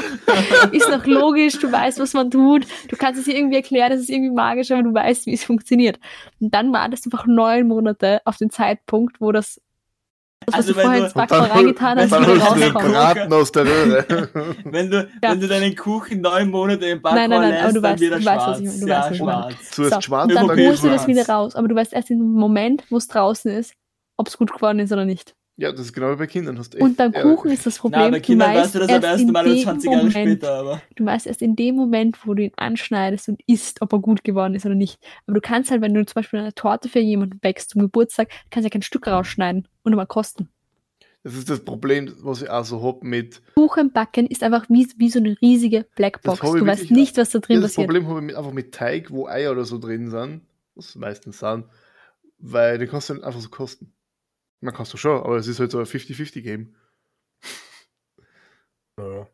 ist 0.72 0.90
noch 0.90 1.06
logisch, 1.06 1.58
du 1.58 1.72
weißt, 1.72 1.98
was 1.98 2.12
man 2.12 2.30
tut. 2.30 2.66
Du 2.88 2.96
kannst 2.96 3.18
es 3.18 3.24
dir 3.24 3.36
irgendwie 3.36 3.56
erklären, 3.56 3.90
das 3.90 4.00
ist 4.00 4.10
irgendwie 4.10 4.34
magisch, 4.34 4.70
aber 4.70 4.82
du 4.82 4.92
weißt, 4.92 5.26
wie 5.26 5.32
es 5.32 5.44
funktioniert. 5.44 5.98
Und 6.40 6.54
dann 6.54 6.72
wartest 6.72 7.06
du 7.06 7.10
einfach 7.10 7.26
neun 7.26 7.68
Monate 7.68 8.20
auf 8.24 8.36
den 8.36 8.50
Zeitpunkt, 8.50 9.20
wo 9.20 9.32
das, 9.32 9.60
das 10.46 10.54
was 10.54 10.54
Also 10.54 10.72
du 10.72 10.76
wenn 10.78 10.82
vorher 10.84 10.98
du- 11.00 11.04
ins 11.06 11.14
Backrohr 11.14 11.38
dann, 11.40 11.50
reingetan 11.50 11.98
hast, 11.98 12.12
dann 12.12 12.22
wieder 12.22 12.34
du 12.34 12.40
rauskommt. 12.40 12.92
Braten 12.94 13.32
aus 13.32 13.52
der 13.52 13.64
Röhre. 13.66 14.28
Wenn 14.64 14.90
du, 14.90 14.96
Ja. 15.22 15.30
wenn 15.32 15.40
du 15.40 15.48
deinen 15.48 15.76
Kuchen 15.76 16.20
neun 16.20 16.50
Monate 16.50 16.86
im 16.86 17.02
Backrohr 17.02 17.18
Nein, 17.20 17.30
nein, 17.30 17.40
nein, 17.40 17.50
lässt, 17.50 17.64
aber 17.64 17.72
du 17.74 17.80
dann 17.80 17.94
weißt- 17.96 18.00
wird 18.00 18.12
er 18.12 18.18
du 18.18 18.24
weißt, 18.24 18.34
schwarz. 18.42 18.48
was 18.48 18.60
ich 18.60 18.66
meine, 18.66 18.80
du 18.80 18.86
ja, 18.86 18.98
weißt, 18.98 19.10
was 19.10 19.16
schwarz. 19.18 19.54
Zuerst 19.70 19.94
So, 19.94 20.00
schwarz 20.00 20.24
und 20.30 20.34
dann 20.34 20.48
holst 20.48 20.84
du 20.84 20.88
das 20.88 21.06
wieder 21.06 21.26
raus. 21.28 21.56
Aber 21.56 21.68
du 21.68 21.74
weißt 21.74 21.92
erst 21.92 22.10
im 22.10 22.18
Moment, 22.32 22.84
wo 22.90 22.96
es 22.96 23.08
draußen 23.08 23.50
ist, 23.50 23.74
ob 24.16 24.28
es 24.28 24.36
gut 24.38 24.52
geworden 24.52 24.78
ist 24.78 24.92
oder 24.92 25.04
nicht. 25.04 25.34
Ja, 25.60 25.72
das 25.72 25.86
ist 25.86 25.92
genau 25.92 26.12
wie 26.12 26.16
bei 26.16 26.28
Kindern. 26.28 26.56
Hast 26.56 26.76
echt, 26.76 26.82
Und 26.82 26.96
beim 26.96 27.12
ja, 27.12 27.20
Kuchen 27.20 27.50
ist 27.50 27.66
das 27.66 27.78
Problem, 27.80 28.02
Na, 28.04 28.10
bei 28.10 28.20
Kindern 28.20 28.52
du 28.52 28.58
weißt 28.60 28.74
du 28.76 28.78
das 28.78 28.88
erst 28.88 29.04
aber 29.04 29.12
erst 29.12 29.24
in 29.24 29.32
mal 29.32 29.44
dem 29.44 29.58
20 29.58 29.90
Jahre 29.90 30.04
Moment, 30.04 30.12
später, 30.12 30.52
aber. 30.52 30.82
Du 30.94 31.04
weißt 31.04 31.26
erst 31.26 31.42
in 31.42 31.56
dem 31.56 31.74
Moment, 31.74 32.16
wo 32.24 32.34
du 32.34 32.44
ihn 32.44 32.52
anschneidest 32.56 33.28
und 33.28 33.42
isst, 33.48 33.82
ob 33.82 33.92
er 33.92 33.98
gut 33.98 34.22
geworden 34.22 34.54
ist 34.54 34.66
oder 34.66 34.76
nicht. 34.76 35.00
Aber 35.26 35.34
du 35.34 35.40
kannst 35.40 35.72
halt, 35.72 35.82
wenn 35.82 35.94
du 35.94 36.06
zum 36.06 36.14
Beispiel 36.14 36.38
eine 36.38 36.54
Torte 36.54 36.88
für 36.88 37.00
jemanden 37.00 37.40
backst 37.40 37.70
zum 37.70 37.80
Geburtstag, 37.80 38.28
kannst 38.50 38.64
du 38.64 38.68
ja 38.68 38.70
kein 38.70 38.82
Stück 38.82 39.08
rausschneiden 39.08 39.66
und 39.82 39.96
mal 39.96 40.06
kosten. 40.06 40.48
Das 41.24 41.34
ist 41.34 41.50
das 41.50 41.64
Problem, 41.64 42.14
was 42.20 42.42
ich 42.42 42.50
auch 42.50 42.64
so 42.64 42.80
hab 42.84 43.02
mit. 43.02 43.42
Kuchen 43.56 43.92
backen 43.92 44.28
ist 44.28 44.44
einfach 44.44 44.66
wie, 44.68 44.86
wie 44.96 45.10
so 45.10 45.18
eine 45.18 45.36
riesige 45.42 45.86
Blackbox. 45.96 46.38
Das 46.38 46.52
Du 46.52 46.64
weißt 46.64 46.90
nicht, 46.92 47.16
was 47.16 47.30
da 47.30 47.40
drin 47.40 47.56
Ja, 47.56 47.62
das 47.62 47.72
passiert. 47.72 47.88
Problem 47.88 48.06
habe 48.06 48.20
ich 48.20 48.26
mit, 48.26 48.36
einfach 48.36 48.52
mit 48.52 48.72
Teig, 48.72 49.10
wo 49.10 49.26
Eier 49.26 49.50
oder 49.50 49.64
so 49.64 49.78
drin 49.78 50.08
sind. 50.08 50.42
Was 50.76 50.94
meistens 50.94 51.40
sind. 51.40 51.64
Weil 52.38 52.78
den 52.78 52.88
kannst 52.88 53.10
du 53.10 53.14
nicht 53.14 53.24
einfach 53.24 53.40
so 53.40 53.48
kosten. 53.48 53.92
Man 54.60 54.74
kannst 54.74 54.92
du 54.92 54.96
schon, 54.96 55.20
aber 55.22 55.36
es 55.36 55.46
ist 55.46 55.60
halt 55.60 55.70
so 55.70 55.78
ein 55.78 55.86
50-50-Game. 55.86 56.74
Ja. 58.98 59.28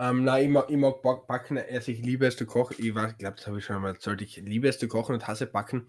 Ähm, 0.00 0.24
nein, 0.24 0.44
ich 0.44 0.50
mag, 0.50 0.70
ich 0.70 0.76
mag 0.76 1.02
Back- 1.02 1.26
Backen, 1.26 1.58
also 1.58 1.90
ich 1.90 2.00
liebe 2.00 2.26
es 2.26 2.36
zu 2.36 2.46
kochen. 2.46 2.76
Ich 2.78 2.92
glaube, 2.92 3.36
das 3.36 3.46
habe 3.46 3.58
ich 3.58 3.64
schon 3.64 3.80
mal 3.80 3.94
erzählt. 3.94 4.20
Ich 4.22 4.36
liebe 4.36 4.68
es 4.68 4.78
zu 4.78 4.88
kochen 4.88 5.14
und 5.14 5.26
hasse 5.26 5.46
Backen. 5.46 5.88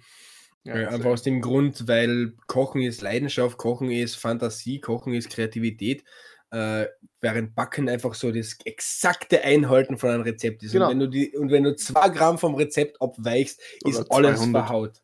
Ja, 0.63 0.75
äh, 0.75 0.85
einfach 0.87 1.11
aus 1.11 1.23
dem 1.23 1.41
Grund, 1.41 1.87
weil 1.87 2.33
Kochen 2.47 2.81
ist 2.81 3.01
Leidenschaft, 3.01 3.57
Kochen 3.57 3.91
ist 3.91 4.15
Fantasie, 4.15 4.79
Kochen 4.79 5.13
ist 5.13 5.29
Kreativität. 5.29 6.03
Äh, 6.49 6.87
während 7.19 7.55
Backen 7.55 7.89
einfach 7.89 8.13
so 8.13 8.31
das 8.31 8.57
exakte 8.63 9.43
Einhalten 9.43 9.97
von 9.97 10.09
einem 10.09 10.23
Rezept 10.23 10.63
ist. 10.63 10.71
Genau. 10.71 10.85
Und, 10.85 10.91
wenn 10.91 10.99
du 10.99 11.07
die, 11.07 11.37
und 11.37 11.51
wenn 11.51 11.63
du 11.63 11.75
zwei 11.75 12.07
Gramm 12.09 12.37
vom 12.37 12.55
Rezept 12.55 13.01
abweichst, 13.01 13.61
Oder 13.83 13.99
ist 13.99 14.11
alles 14.11 14.39
200. 14.39 14.51
verhaut. 14.65 15.01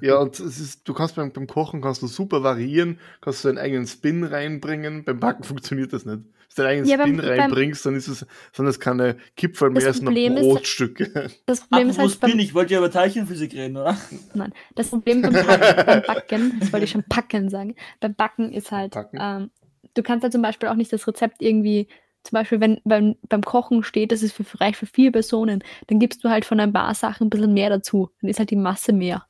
Ja, 0.00 0.18
und 0.18 0.38
es 0.38 0.60
ist, 0.60 0.88
du 0.88 0.94
kannst 0.94 1.16
beim, 1.16 1.32
beim 1.32 1.48
Kochen 1.48 1.80
kannst 1.80 2.00
du 2.02 2.06
super 2.06 2.44
variieren, 2.44 3.00
kannst 3.20 3.44
du 3.44 3.48
deinen 3.48 3.58
eigenen 3.58 3.86
Spin 3.88 4.22
reinbringen. 4.22 5.04
Beim 5.04 5.18
Backen 5.18 5.42
funktioniert 5.44 5.92
das 5.92 6.04
nicht. 6.06 6.20
Wenn 6.22 6.56
du 6.56 6.62
deinen 6.62 6.66
eigenen 6.68 6.88
Ja, 6.88 6.98
Spin 7.00 7.16
beim- 7.16 7.26
reinbringst, 7.40 7.86
dann 7.86 7.94
ist 7.96 8.06
es, 8.08 8.26
sind 8.52 8.66
das 8.66 8.78
keine 8.78 9.16
Kipferl 9.36 9.70
mehr, 9.70 9.92
sondern 9.92 10.16
ist- 10.16 10.42
Brotstücke. 10.42 11.30
Das 11.46 11.60
Problem 11.66 11.88
ist 11.88 11.96
Apropos 11.98 12.12
halt 12.12 12.20
beim, 12.20 12.30
Spin, 12.30 12.40
ich 12.40 12.54
wollte 12.54 12.72
ja 12.74 12.78
über 12.78 12.90
Teilchenphysik 12.90 13.52
reden, 13.54 13.76
oder? 13.76 13.96
Nein, 14.34 14.52
das 14.76 14.90
Problem 14.90 15.22
beim, 15.22 15.32
Backen- 15.32 15.86
beim 15.86 16.02
Backen, 16.02 16.60
das 16.60 16.72
wollte 16.72 16.84
ich 16.84 16.90
schon 16.92 17.04
Packen 17.08 17.48
sagen, 17.50 17.74
beim 17.98 18.14
Backen 18.14 18.52
ist 18.52 18.70
halt, 18.70 18.92
Backen. 18.94 19.18
ähm, 19.20 19.50
du 19.94 20.02
kannst 20.04 20.22
halt 20.22 20.32
zum 20.32 20.42
Beispiel 20.42 20.68
auch 20.68 20.76
nicht 20.76 20.92
das 20.92 21.06
Rezept 21.08 21.42
irgendwie, 21.42 21.88
zum 22.22 22.32
Beispiel 22.36 22.60
wenn 22.60 22.80
beim, 22.84 23.16
beim 23.28 23.42
Kochen 23.42 23.82
steht, 23.82 24.12
das 24.12 24.22
ist 24.22 24.32
für, 24.34 24.44
vielleicht 24.44 24.76
für 24.76 24.86
vier 24.86 25.10
Personen, 25.10 25.64
dann 25.88 25.98
gibst 25.98 26.22
du 26.22 26.30
halt 26.30 26.44
von 26.44 26.60
ein 26.60 26.72
paar 26.72 26.94
Sachen 26.94 27.26
ein 27.26 27.30
bisschen 27.30 27.54
mehr 27.54 27.70
dazu, 27.70 28.10
dann 28.20 28.30
ist 28.30 28.38
halt 28.38 28.50
die 28.50 28.56
Masse 28.56 28.92
mehr. 28.92 29.26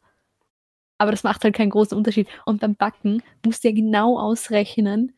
Aber 1.00 1.10
das 1.12 1.22
macht 1.24 1.42
halt 1.44 1.54
keinen 1.54 1.70
großen 1.70 1.96
Unterschied. 1.96 2.28
Und 2.44 2.60
beim 2.60 2.74
Backen 2.76 3.22
musst 3.44 3.64
du 3.64 3.68
ja 3.68 3.74
genau 3.74 4.18
ausrechnen, 4.18 5.16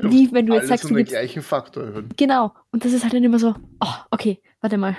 wie 0.00 0.32
wenn 0.32 0.46
du 0.46 0.54
jetzt 0.54 0.62
Alles 0.62 0.68
sagst, 0.68 0.84
um 0.86 0.88
du 0.90 0.94
den 0.96 1.04
gibst, 1.04 1.12
gleichen 1.12 1.42
Faktor 1.42 1.84
erhöhen. 1.84 2.08
genau, 2.16 2.52
und 2.72 2.84
das 2.84 2.92
ist 2.92 3.04
halt 3.04 3.14
dann 3.14 3.22
immer 3.22 3.38
so, 3.38 3.54
oh, 3.80 3.94
okay, 4.10 4.42
warte 4.60 4.76
mal. 4.78 4.96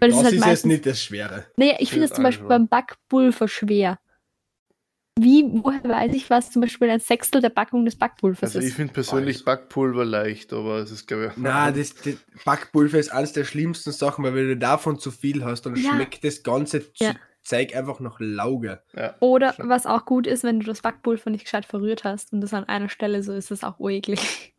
das 0.00 0.08
das 0.10 0.10
ist 0.10 0.16
halt 0.16 0.26
ist 0.26 0.32
jetzt 0.32 0.40
meistens- 0.46 0.68
nicht 0.72 0.86
das 0.86 1.00
Schwere. 1.00 1.46
Naja, 1.56 1.76
ich 1.78 1.90
finde 1.90 2.06
es 2.06 2.12
zum 2.12 2.24
Beispiel 2.24 2.48
beim 2.48 2.66
Backpulver 2.66 3.46
schwer. 3.46 4.00
Wie, 5.16 5.44
woher 5.62 5.84
weiß 5.84 6.12
ich, 6.12 6.28
was 6.28 6.50
zum 6.50 6.62
Beispiel 6.62 6.90
ein 6.90 6.98
Sechstel 6.98 7.40
der 7.40 7.50
Packung 7.50 7.84
des 7.84 7.94
Backpulvers 7.94 8.42
Also 8.42 8.58
ich 8.58 8.66
ist? 8.66 8.74
finde 8.74 8.92
persönlich 8.94 9.36
Weiß. 9.36 9.44
Backpulver 9.44 10.04
leicht, 10.04 10.52
aber 10.52 10.78
es 10.78 10.90
ist, 10.90 11.06
glaube 11.06 11.26
ich, 11.26 11.32
Na, 11.36 11.70
das, 11.70 11.94
das 11.94 12.16
Backpulver 12.44 12.98
ist 12.98 13.12
eines 13.12 13.32
der 13.32 13.44
schlimmsten 13.44 13.92
Sachen, 13.92 14.24
weil 14.24 14.34
wenn 14.34 14.48
du 14.48 14.56
davon 14.56 14.98
zu 14.98 15.12
viel 15.12 15.44
hast, 15.44 15.62
dann 15.66 15.76
Ja. 15.76 15.92
schmeckt 15.92 16.24
das 16.24 16.42
ganze 16.42 16.84
Ja. 16.96 17.14
Zeug 17.44 17.76
einfach 17.76 18.00
nach 18.00 18.16
Lauge. 18.18 18.82
ja. 18.96 19.14
Oder 19.20 19.54
was 19.58 19.86
auch 19.86 20.04
gut 20.06 20.26
ist, 20.26 20.44
wenn 20.44 20.60
du 20.60 20.66
das 20.66 20.82
Backpulver 20.82 21.30
nicht 21.30 21.44
gescheit 21.44 21.66
verrührt 21.66 22.04
hast 22.04 22.32
und 22.32 22.40
das 22.40 22.54
an 22.54 22.64
einer 22.64 22.88
Stelle 22.88 23.22
so 23.22 23.32
ist, 23.32 23.50
das 23.50 23.62
auch 23.64 23.78
ureklig. 23.78 24.54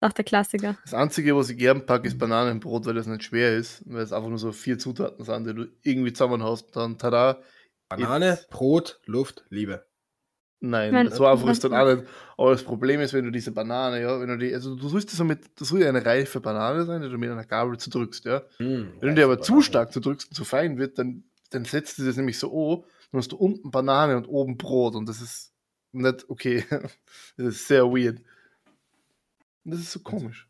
Nach 0.00 0.12
der 0.12 0.24
Klassiker. 0.24 0.76
Das 0.82 0.94
Einzige, 0.94 1.36
was 1.36 1.50
ich 1.50 1.56
gern 1.58 1.86
packe, 1.86 2.08
ist 2.08 2.18
Bananenbrot, 2.18 2.86
weil 2.86 2.94
das 2.94 3.06
nicht 3.06 3.22
schwer 3.24 3.56
ist, 3.56 3.82
weil 3.86 4.02
es 4.02 4.12
einfach 4.12 4.28
nur 4.28 4.38
so 4.38 4.52
vier 4.52 4.78
Zutaten 4.78 5.24
sind, 5.24 5.46
die 5.46 5.54
du 5.54 5.66
irgendwie 5.82 6.12
zusammenhaust. 6.12 6.74
Dann 6.74 6.98
tada. 6.98 7.40
Banane, 7.88 8.38
Brot, 8.50 9.00
Luft, 9.06 9.44
Liebe. 9.50 9.84
Nein, 10.64 10.92
Nein, 10.92 11.10
so 11.10 11.26
einfach 11.26 11.48
ist 11.48 11.64
dann 11.64 11.74
auch 11.74 11.92
nicht. 11.92 12.08
Aber 12.36 12.52
das 12.52 12.62
Problem 12.62 13.00
ist, 13.00 13.12
wenn 13.12 13.24
du 13.24 13.32
diese 13.32 13.50
Banane, 13.50 14.00
ja, 14.00 14.20
wenn 14.20 14.28
du 14.28 14.38
die, 14.38 14.54
also 14.54 14.76
du 14.76 14.88
sollst 14.88 15.08
das 15.10 15.16
so 15.16 15.24
mit, 15.24 15.40
das 15.60 15.68
soll 15.68 15.82
ja 15.82 15.88
eine 15.88 16.06
reife 16.06 16.40
Banane 16.40 16.84
sein, 16.84 17.02
die 17.02 17.08
du 17.08 17.18
mit 17.18 17.30
einer 17.30 17.44
Gabel 17.44 17.76
zerdrückst, 17.78 18.24
ja. 18.26 18.42
Hm, 18.58 18.92
Wenn 19.00 19.08
du 19.10 19.14
die 19.16 19.22
aber 19.22 19.40
zu 19.40 19.60
stark 19.60 19.92
zerdrückst 19.92 20.28
und 20.28 20.34
zu 20.34 20.44
fein 20.44 20.78
wird, 20.78 20.98
dann, 20.98 21.24
dann 21.54 21.64
setzt 21.64 21.98
du 21.98 22.04
das 22.04 22.16
nämlich 22.16 22.38
so 22.38 22.74
an, 22.74 22.84
dann 23.10 23.18
hast 23.18 23.32
du 23.32 23.36
unten 23.36 23.70
Banane 23.70 24.16
und 24.16 24.26
oben 24.26 24.56
Brot 24.56 24.94
und 24.94 25.08
das 25.08 25.20
ist 25.20 25.52
nicht 25.92 26.28
okay. 26.28 26.64
Das 27.36 27.46
ist 27.46 27.68
sehr 27.68 27.84
weird. 27.84 28.18
Und 29.64 29.72
das 29.72 29.80
ist 29.80 29.92
so 29.92 30.00
komisch. 30.00 30.48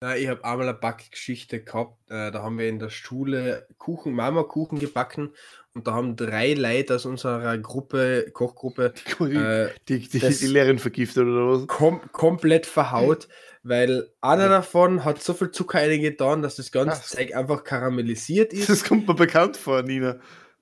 Na, 0.00 0.14
ich 0.14 0.28
habe 0.28 0.44
einmal 0.44 0.68
eine 0.68 0.76
Backgeschichte 0.76 1.62
gehabt. 1.62 1.98
Äh, 2.10 2.30
da 2.30 2.42
haben 2.42 2.58
wir 2.58 2.68
in 2.68 2.78
der 2.78 2.90
Schule 2.90 3.66
Kuchen, 3.78 4.12
Mama-Kuchen 4.12 4.78
gebacken 4.78 5.30
und 5.72 5.86
da 5.86 5.94
haben 5.94 6.16
drei 6.16 6.52
Leute 6.52 6.96
aus 6.96 7.06
unserer 7.06 7.56
Gruppe, 7.58 8.30
Kochgruppe, 8.32 8.92
Die, 9.20 9.34
äh, 9.34 9.70
die, 9.88 10.00
die, 10.00 10.18
die 10.18 10.46
Lehrerin 10.46 10.78
vergiftet 10.78 11.24
oder 11.24 11.48
was? 11.48 11.66
kom 11.66 12.00
komplett 12.12 12.66
verhaut, 12.66 13.28
weil 13.62 14.10
einer 14.20 14.50
davon 14.50 15.04
hat 15.04 15.22
so 15.22 15.32
viel 15.32 15.50
Zucker 15.50 15.78
eingetan, 15.78 16.42
dass 16.42 16.56
das 16.56 16.72
ganze 16.72 17.00
Ach. 17.02 17.06
Zeug 17.06 17.34
einfach 17.34 17.64
karamellisiert 17.64 18.52
ist. 18.54 18.68
Das 18.68 18.84
kommt 18.84 19.08
mir 19.08 19.14
bekannt 19.14 19.56
vor, 19.56 19.82
Nina. 19.82 20.18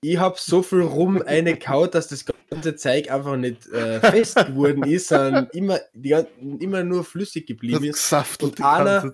Ich 0.06 0.18
habe 0.18 0.36
so 0.38 0.62
viel 0.62 0.82
rum 0.82 1.22
eingekaut, 1.22 1.94
dass 1.94 2.08
das 2.08 2.26
ganze 2.50 2.76
Zeug 2.76 3.10
einfach 3.10 3.36
nicht 3.36 3.66
äh, 3.68 4.00
fest 4.00 4.36
geworden 4.36 4.84
ist, 4.84 5.08
sondern 5.08 5.48
immer, 5.52 5.80
die, 5.94 6.14
immer 6.60 6.84
nur 6.84 7.04
flüssig 7.04 7.46
geblieben 7.46 7.84
ist. 7.84 7.94
gesaftelt 7.94 8.60
Und 8.60 8.64
einer-. 8.64 9.12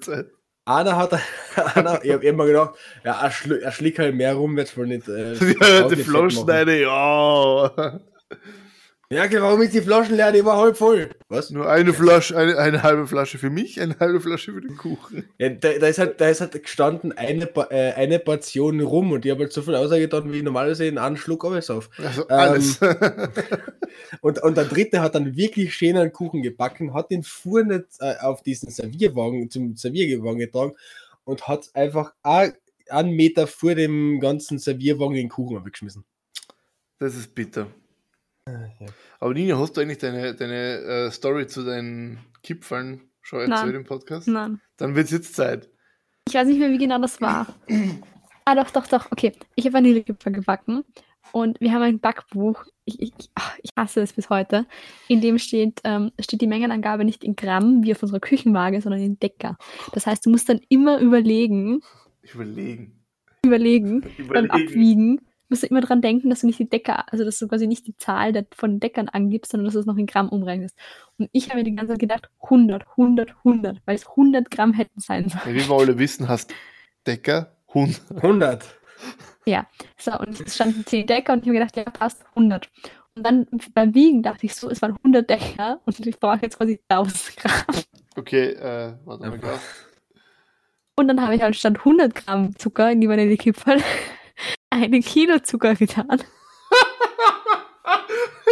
Einer 0.67 0.97
hat, 0.97 1.13
einer, 1.75 2.05
ich 2.05 2.13
habe 2.13 2.27
immer 2.27 2.47
gedacht, 2.47 2.75
ja, 3.03 3.21
er, 3.23 3.31
schlu 3.31 3.57
er 3.57 3.73
schlickt 3.73 3.99
halt 3.99 4.15
mehr 4.15 4.35
rum, 4.35 4.57
wird 4.57 4.77
wohl 4.77 4.87
nicht. 4.87 5.09
Äh, 5.09 5.35
die 5.91 5.97
Flaschen 5.97 6.47
ja. 6.69 8.01
Merkel, 9.13 9.43
warum 9.43 9.61
ist 9.61 9.75
die 9.75 9.81
Flaschen 9.81 10.15
leer? 10.15 10.31
Die 10.31 10.45
war 10.45 10.57
halb 10.57 10.77
voll. 10.77 11.11
Was? 11.29 11.51
Nur 11.51 11.69
eine 11.69 11.93
Flasche, 11.93 12.37
eine, 12.37 12.57
eine 12.57 12.85
halbe 12.85 13.09
Flasche 13.09 13.39
für 13.39 13.51
mich, 13.51 13.81
eine 13.81 13.99
halbe 13.99 14.21
Flasche 14.21 14.53
für 14.53 14.61
den 14.61 14.77
Kuchen. 14.77 15.29
Ja, 15.37 15.49
da, 15.49 15.73
da, 15.81 15.89
ist 15.89 15.99
halt, 15.99 16.21
da 16.21 16.29
ist 16.29 16.41
halt 16.41 16.53
gestanden 16.53 17.11
eine, 17.11 17.51
äh, 17.71 17.93
eine 17.95 18.21
Portion 18.21 18.81
rum 18.81 19.11
und 19.11 19.25
die 19.25 19.33
habe 19.33 19.43
halt 19.43 19.53
so 19.53 19.63
viel 19.63 19.75
ausgetan, 19.75 20.33
wie 20.33 20.43
normalerweise 20.43 20.87
in 20.87 20.97
einen 20.97 21.17
Schluck 21.17 21.45
alles 21.45 21.71
auf. 21.71 21.91
Also 21.99 22.23
Ähm, 22.23 22.37
alles. 22.39 22.81
Und, 24.23 24.43
und 24.43 24.57
der 24.57 24.65
dritte 24.65 25.01
hat 25.01 25.15
dann 25.15 25.37
wirklich 25.37 25.75
schönen 25.75 26.13
Kuchen 26.13 26.43
gebacken, 26.43 26.95
hat 26.95 27.11
den 27.11 27.23
Fuhr 27.23 27.65
nicht 27.65 27.87
äh, 28.01 28.17
auf 28.21 28.43
diesen 28.43 28.71
Servierwagen, 28.71 29.51
zum 29.51 29.77
Servierwagen 29.77 30.39
getragen 30.39 30.73
und 31.25 31.47
hat 31.47 31.71
einfach 31.75 32.13
einen 32.23 33.13
Meter 33.13 33.47
vor 33.47 33.75
dem 33.75 34.21
ganzen 34.21 34.59
Servierwagen 34.59 35.15
den 35.15 35.29
Kuchen 35.29 35.65
weggeschmissen. 35.65 36.05
Das 36.99 37.15
ist 37.15 37.35
bitter. 37.35 37.69
Ja. 38.81 38.87
Aber 39.19 39.35
Nina, 39.35 39.59
hast 39.59 39.77
du 39.77 39.81
eigentlich 39.81 39.99
deine, 39.99 40.35
deine 40.35 40.79
äh, 40.79 41.11
Story 41.11 41.47
zu 41.47 41.65
deinen 41.65 42.19
Kipfeln 42.43 43.03
schon 43.21 43.41
Nein. 43.41 43.53
erzählt 43.53 43.75
im 43.75 43.85
Podcast? 43.85 44.29
Nein. 44.29 44.61
Dann 44.77 44.95
wird 44.95 45.07
es 45.07 45.13
jetzt 45.13 45.35
Zeit. 45.35 45.69
Ich 46.27 46.35
weiß 46.35 46.47
nicht 46.47 46.59
mehr, 46.59 46.71
wie 46.71 46.79
genau 46.79 47.01
das 47.01 47.21
war. 47.21 47.47
ah, 48.45 48.55
doch, 48.55 48.71
doch, 48.71 48.87
doch. 48.87 49.11
Okay. 49.13 49.33
Ich 49.57 49.65
habe 49.65 49.75
Vanillekipferl 49.75 50.33
gebacken 50.33 50.85
und 51.33 51.61
wir 51.61 51.73
haben 51.73 51.83
ein 51.83 52.01
Backbuch. 52.01 52.65
Ich, 52.85 53.01
ich, 53.01 53.13
ich 53.63 53.71
hasse 53.77 54.01
es 54.01 54.13
bis 54.13 54.31
heute. 54.31 54.67
In 55.09 55.21
dem 55.21 55.39
steht, 55.39 55.81
ähm, 55.85 56.13
steht 56.19 56.41
die 56.41 56.47
Mengenangabe 56.47 57.05
nicht 57.05 57.25
in 57.25 57.37
Gramm 57.37 57.83
wie 57.85 57.93
auf 57.93 58.03
unserer 58.03 58.21
Küchenwaage, 58.21 58.81
sondern 58.81 59.01
in 59.01 59.19
Decker. 59.19 59.57
Das 59.93 60.07
heißt, 60.07 60.25
du 60.27 60.31
musst 60.31 60.49
dann 60.49 60.61
immer 60.69 60.99
überlegen, 60.99 61.83
Überlegen. 62.33 63.05
überlegen, 63.45 64.01
beim 64.01 64.45
Überlegen. 64.45 64.51
Abwiegen, 64.51 65.21
musst 65.51 65.63
du 65.63 65.67
immer 65.67 65.81
dran 65.81 66.01
denken, 66.01 66.31
dass 66.31 66.41
du 66.41 66.47
nicht 66.47 66.59
die 66.59 66.69
Decker, 66.69 67.13
also 67.13 67.25
dass 67.25 67.39
du 67.39 67.49
quasi 67.49 67.67
nicht 67.67 67.87
die 67.87 67.97
Zahl 67.97 68.33
der, 68.33 68.47
von 68.55 68.81
Deckern 68.81 69.09
angibst, 69.09 69.51
sondern 69.51 69.67
dass 69.67 69.75
du 69.75 69.81
es 69.81 69.87
noch 69.87 69.97
in 69.97 70.07
Gramm 70.07 70.29
umrechnest. 70.29 70.77
Und 71.19 71.29
ich 71.33 71.49
habe 71.49 71.59
mir 71.59 71.65
die 71.65 71.75
ganze 71.75 71.93
Zeit 71.93 72.01
gedacht, 72.01 72.31
100, 72.43 72.87
100, 72.93 73.35
100, 73.45 73.79
weil 73.85 73.97
es 73.97 74.09
100 74.09 74.51
Gramm 74.51 74.73
hätten 74.73 75.01
sein 75.01 75.29
sollen. 75.29 75.43
Ja, 75.45 75.55
wie 75.55 75.69
wir 75.69 75.77
alle 75.77 75.99
wissen, 75.99 76.29
hast 76.29 76.55
Decker, 77.07 77.53
Hund. 77.75 78.01
100. 78.15 78.65
So, 79.97 80.13
und 80.19 80.41
es 80.41 80.55
standen 80.55 80.87
10 80.87 81.07
Decker 81.07 81.33
und 81.33 81.41
ich 81.41 81.49
habe 81.49 81.59
mir 81.59 81.67
gedacht, 81.67 81.77
ja, 81.77 81.85
passt 81.85 82.25
100. 82.35 82.71
Und 83.17 83.27
dann 83.27 83.47
beim 83.75 83.95
Wiegen 83.95 84.23
dachte 84.23 84.47
ich 84.47 84.55
so, 84.55 84.71
es 84.71 84.81
waren 84.83 84.97
100 84.97 85.29
Decker 85.29 85.81
und 85.85 86.07
ich 86.07 86.19
brauche 86.19 86.41
jetzt 86.43 86.59
quasi 86.59 86.81
1000 86.89 87.37
Gramm. 87.37 87.77
Okay, 88.17 88.51
äh, 88.51 88.95
warte 89.05 89.29
mal 89.29 89.39
gerade. 89.39 89.61
Und 90.97 91.09
dann 91.09 91.21
habe 91.23 91.35
ich 91.35 91.43
halt 91.43 91.57
statt 91.57 91.79
100 91.79 92.15
Gramm 92.15 92.57
Zucker 92.57 92.93
in 92.93 93.01
die 93.01 93.09
Vanillekipferl 93.09 93.81
eine 94.71 95.01
Kilo 95.01 95.39
Zucker 95.41 95.75
getan. 95.75 96.23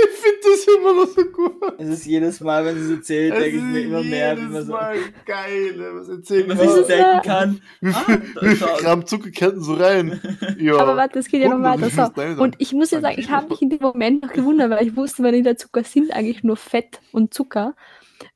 Ich 0.00 0.20
finde 0.20 0.38
das 0.42 0.66
immer 0.76 0.92
noch 0.94 1.06
so 1.06 1.24
gut. 1.24 1.74
Es 1.78 1.88
ist 1.88 2.06
jedes 2.06 2.40
Mal, 2.40 2.64
wenn 2.64 2.76
sie 2.78 2.92
es 2.92 2.98
erzählt, 2.98 3.34
Es 3.34 3.40
denke 3.42 3.56
ich 3.56 3.62
mir 3.62 3.78
ist 3.80 3.84
immer 3.86 4.02
mehr, 4.02 4.36
wie 4.36 4.40
jedes 4.40 4.52
man 4.52 4.66
so 4.66 4.72
Mal 4.72 4.96
geil. 5.26 5.90
Was 5.94 6.08
wie 6.08 6.12
erzählt 6.12 6.48
man 6.48 6.56
man 6.56 6.66
sich 6.68 6.76
Das 6.76 6.80
ist, 6.80 6.88
denken 6.90 7.22
kann. 7.24 7.60
Wie 7.80 7.88
Ah, 7.90 8.00
viel, 8.04 8.22
wie 8.40 8.56
viel 8.56 8.66
da- 8.66 8.76
Gramm 8.78 9.06
Zucker 9.06 9.30
könnten 9.30 9.60
so 9.62 9.74
rein? 9.74 10.20
Ja. 10.58 10.76
Aber 10.78 10.96
warte, 10.96 11.18
es 11.18 11.28
geht 11.28 11.42
ja 11.42 11.48
noch 11.48 11.64
100, 11.64 11.96
weiter. 11.96 12.12
wie 12.30 12.36
So. 12.36 12.42
Und 12.42 12.56
ich 12.58 12.72
muss 12.72 12.90
ja 12.90 13.00
sagen, 13.00 13.18
ich 13.18 13.30
habe 13.30 13.48
mich 13.48 13.62
in 13.62 13.70
dem 13.70 13.80
Moment 13.80 14.22
noch 14.22 14.32
gewundert, 14.32 14.70
weil 14.70 14.86
ich 14.86 14.96
wusste, 14.96 15.22
Vanillezucker 15.22 15.82
sind 15.84 16.12
eigentlich 16.12 16.42
nur 16.44 16.56
Fett 16.56 17.00
und 17.12 17.34
Zucker. 17.34 17.74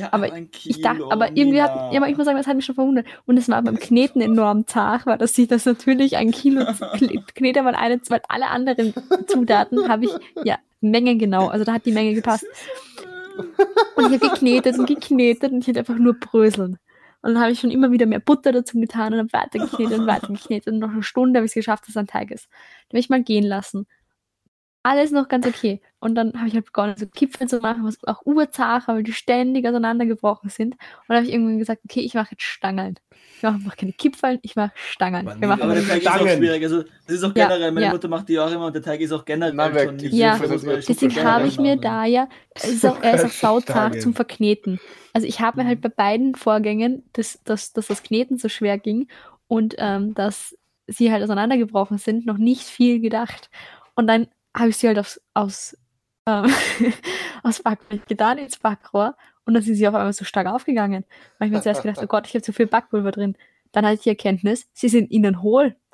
Ja, 0.01 0.12
Aber 0.12 0.28
Ich 0.64 0.80
dachte, 0.80 1.05
aber 1.11 1.37
irgendwie 1.37 1.62
hat, 1.62 1.93
ja, 1.93 2.01
aber 2.01 2.09
ich 2.09 2.16
muss 2.16 2.26
sagen, 2.26 2.39
das 2.39 2.47
hat 2.47 2.57
mich 2.57 2.64
schon 2.64 2.74
verwundert. 2.74 3.07
Und 3.26 3.37
es 3.37 3.49
war 3.49 3.62
beim 3.62 3.78
Kneten 3.78 4.20
enorm 4.20 4.66
zart, 4.66 5.07
weil 5.07 5.18
das 5.18 5.35
sich 5.35 5.49
das 5.49 5.64
natürlich 5.64 6.16
ein 6.16 6.30
Kilo 6.30 6.64
Knete 7.35 7.62
mal 7.62 7.74
eine, 7.74 8.01
weil 8.09 8.20
alle 8.28 8.49
anderen 8.49 8.95
Zutaten 9.26 9.89
habe 9.89 10.05
ich, 10.05 10.11
ja, 10.45 10.59
Mengen 10.80 11.18
genau. 11.18 11.49
Also 11.49 11.64
da 11.64 11.74
hat 11.74 11.87
die 11.87 11.93
Menge 11.93 12.14
gepasst. 12.14 12.47
Und 13.97 14.12
ich 14.12 14.20
habe 14.20 14.30
geknetet 14.30 14.78
und 14.78 14.87
geknetet 14.87 15.53
und 15.53 15.61
ich 15.61 15.68
hätte 15.68 15.80
einfach 15.80 15.97
nur 15.97 16.14
bröseln. 16.14 16.78
Und 17.22 17.35
dann 17.35 17.41
habe 17.41 17.53
ich 17.53 17.61
schon 17.61 17.70
immer 17.70 17.93
wieder 17.93 18.07
mehr 18.07 18.18
Butter 18.18 18.51
dazu 18.51 18.78
getan 18.78 19.12
und 19.12 19.20
habe 19.20 19.33
weiter 19.33 19.61
geknetet 19.61 20.01
und 20.01 20.07
weiter 20.07 20.26
geknetet. 20.26 20.72
Und 20.72 20.80
nach 20.80 20.91
einer 20.91 21.05
Stunde 21.05 21.39
habe 21.39 21.47
ich 21.47 21.51
es 21.51 21.55
geschafft, 21.55 21.85
dass 21.85 21.91
es 21.91 21.97
ein 21.97 22.09
Teig 22.09 22.33
ist. 22.33 22.49
Den 22.89 22.97
habe 22.97 22.99
ich 22.99 23.09
mal 23.11 23.22
gehen 23.22 23.45
lassen. 23.45 23.87
Alles 24.85 25.12
noch 25.12 25.28
ganz 25.28 25.47
okay. 25.47 25.80
Und 26.01 26.16
dann 26.16 26.33
habe 26.35 26.49
ich 26.49 26.55
halt 26.55 26.64
begonnen, 26.64 26.95
so 26.97 27.07
Kipfeln 27.07 27.49
zu 27.49 27.59
machen, 27.61 27.85
was 27.85 28.03
auch 28.05 28.26
war, 28.26 28.83
weil 28.89 29.03
die 29.05 29.12
ständig 29.12 29.66
auseinandergebrochen 29.68 30.51
sind. 30.51 30.74
Und 30.74 30.80
dann 31.07 31.18
habe 31.18 31.26
ich 31.26 31.33
irgendwann 31.33 31.59
gesagt, 31.59 31.83
okay, 31.85 32.01
ich 32.01 32.14
mache 32.14 32.33
jetzt 32.33 32.43
Stangeln. 32.43 32.99
Ich 33.37 33.43
mache 33.45 33.61
mach 33.64 33.76
keine 33.76 33.93
Kipfeln, 33.93 34.41
ich 34.43 34.57
mache 34.57 34.72
Stangeln. 34.74 35.26
Wir 35.39 35.47
machen 35.47 35.62
Aber 35.62 35.74
der 35.74 35.87
Teig 35.87 36.03
ist 36.03 36.09
auch 36.09 36.14
Stangen. 36.16 36.39
schwierig. 36.39 36.62
Also, 36.64 36.83
das 37.07 37.16
ist 37.16 37.22
auch 37.24 37.37
Ja, 37.37 37.47
generell, 37.47 37.70
meine 37.70 37.87
ja. 37.87 37.93
Mutter 37.93 38.09
macht 38.09 38.28
die 38.28 38.39
auch 38.41 38.51
immer 38.51 38.66
und 38.66 38.74
der 38.74 38.83
Teig 38.83 39.01
ist 39.01 39.12
auch 39.12 39.24
generell 39.24 39.55
Nein, 39.55 39.78
schon 39.78 39.97
nicht 39.97 40.12
Ja. 40.14 40.37
Deswegen 40.39 41.24
habe 41.24 41.47
ich 41.47 41.59
mir 41.61 41.76
da 41.76 42.05
ja, 42.05 42.28
ist 42.61 42.85
auch, 42.85 43.01
er 43.01 43.14
ist 43.14 43.24
auch 43.24 43.30
sauzart 43.30 43.93
Stangen. 43.93 44.01
zum 44.01 44.14
Verkneten. 44.14 44.80
Also 45.12 45.28
ich 45.28 45.41
habe 45.41 45.62
mir 45.62 45.68
halt 45.68 45.80
bei 45.80 45.91
beiden 45.91 46.35
Vorgängen, 46.35 47.05
dass, 47.12 47.41
dass, 47.45 47.72
dass 47.72 47.87
das 47.87 48.03
Kneten 48.03 48.39
so 48.39 48.49
schwer 48.49 48.78
ging 48.78 49.07
und 49.47 49.76
ähm, 49.78 50.14
dass 50.14 50.57
sie 50.89 51.12
halt 51.12 51.22
auseinandergebrochen 51.22 51.99
sind, 51.99 52.26
noch 52.26 52.39
nicht 52.39 52.64
viel 52.64 53.01
gedacht. 53.01 53.51
Und 53.95 54.09
dann 54.09 54.26
habe 54.57 54.68
ich 54.70 54.76
sie 54.76 54.88
halt 54.88 54.98
aufs, 54.98 55.20
aus, 55.34 55.76
ähm, 56.28 56.53
aus 57.42 57.61
Backrohr 57.62 57.98
getan, 58.09 58.38
ins 58.38 58.59
Backrohr 58.59 59.16
und 59.44 59.55
dann 59.55 59.62
sind 59.62 59.74
sie 59.74 59.86
auf 59.88 59.94
einmal 59.94 60.12
so 60.12 60.24
stark 60.24 60.46
aufgegangen. 60.46 61.05
Weil 61.38 61.48
ich 61.48 61.55
mir 61.55 61.62
zuerst 61.62 61.82
gedacht, 61.82 61.98
oh 62.03 62.07
Gott, 62.07 62.26
ich 62.26 62.34
habe 62.34 62.42
zu 62.42 62.53
viel 62.53 62.66
Backpulver 62.66 63.11
drin. 63.12 63.36
Dann 63.72 63.84
hatte 63.86 63.94
ich 63.94 64.00
die 64.03 64.11
Erkenntnis, 64.11 64.66
sie 64.72 64.88
sind 64.88 65.11
innen 65.11 65.42
hohl. 65.42 65.74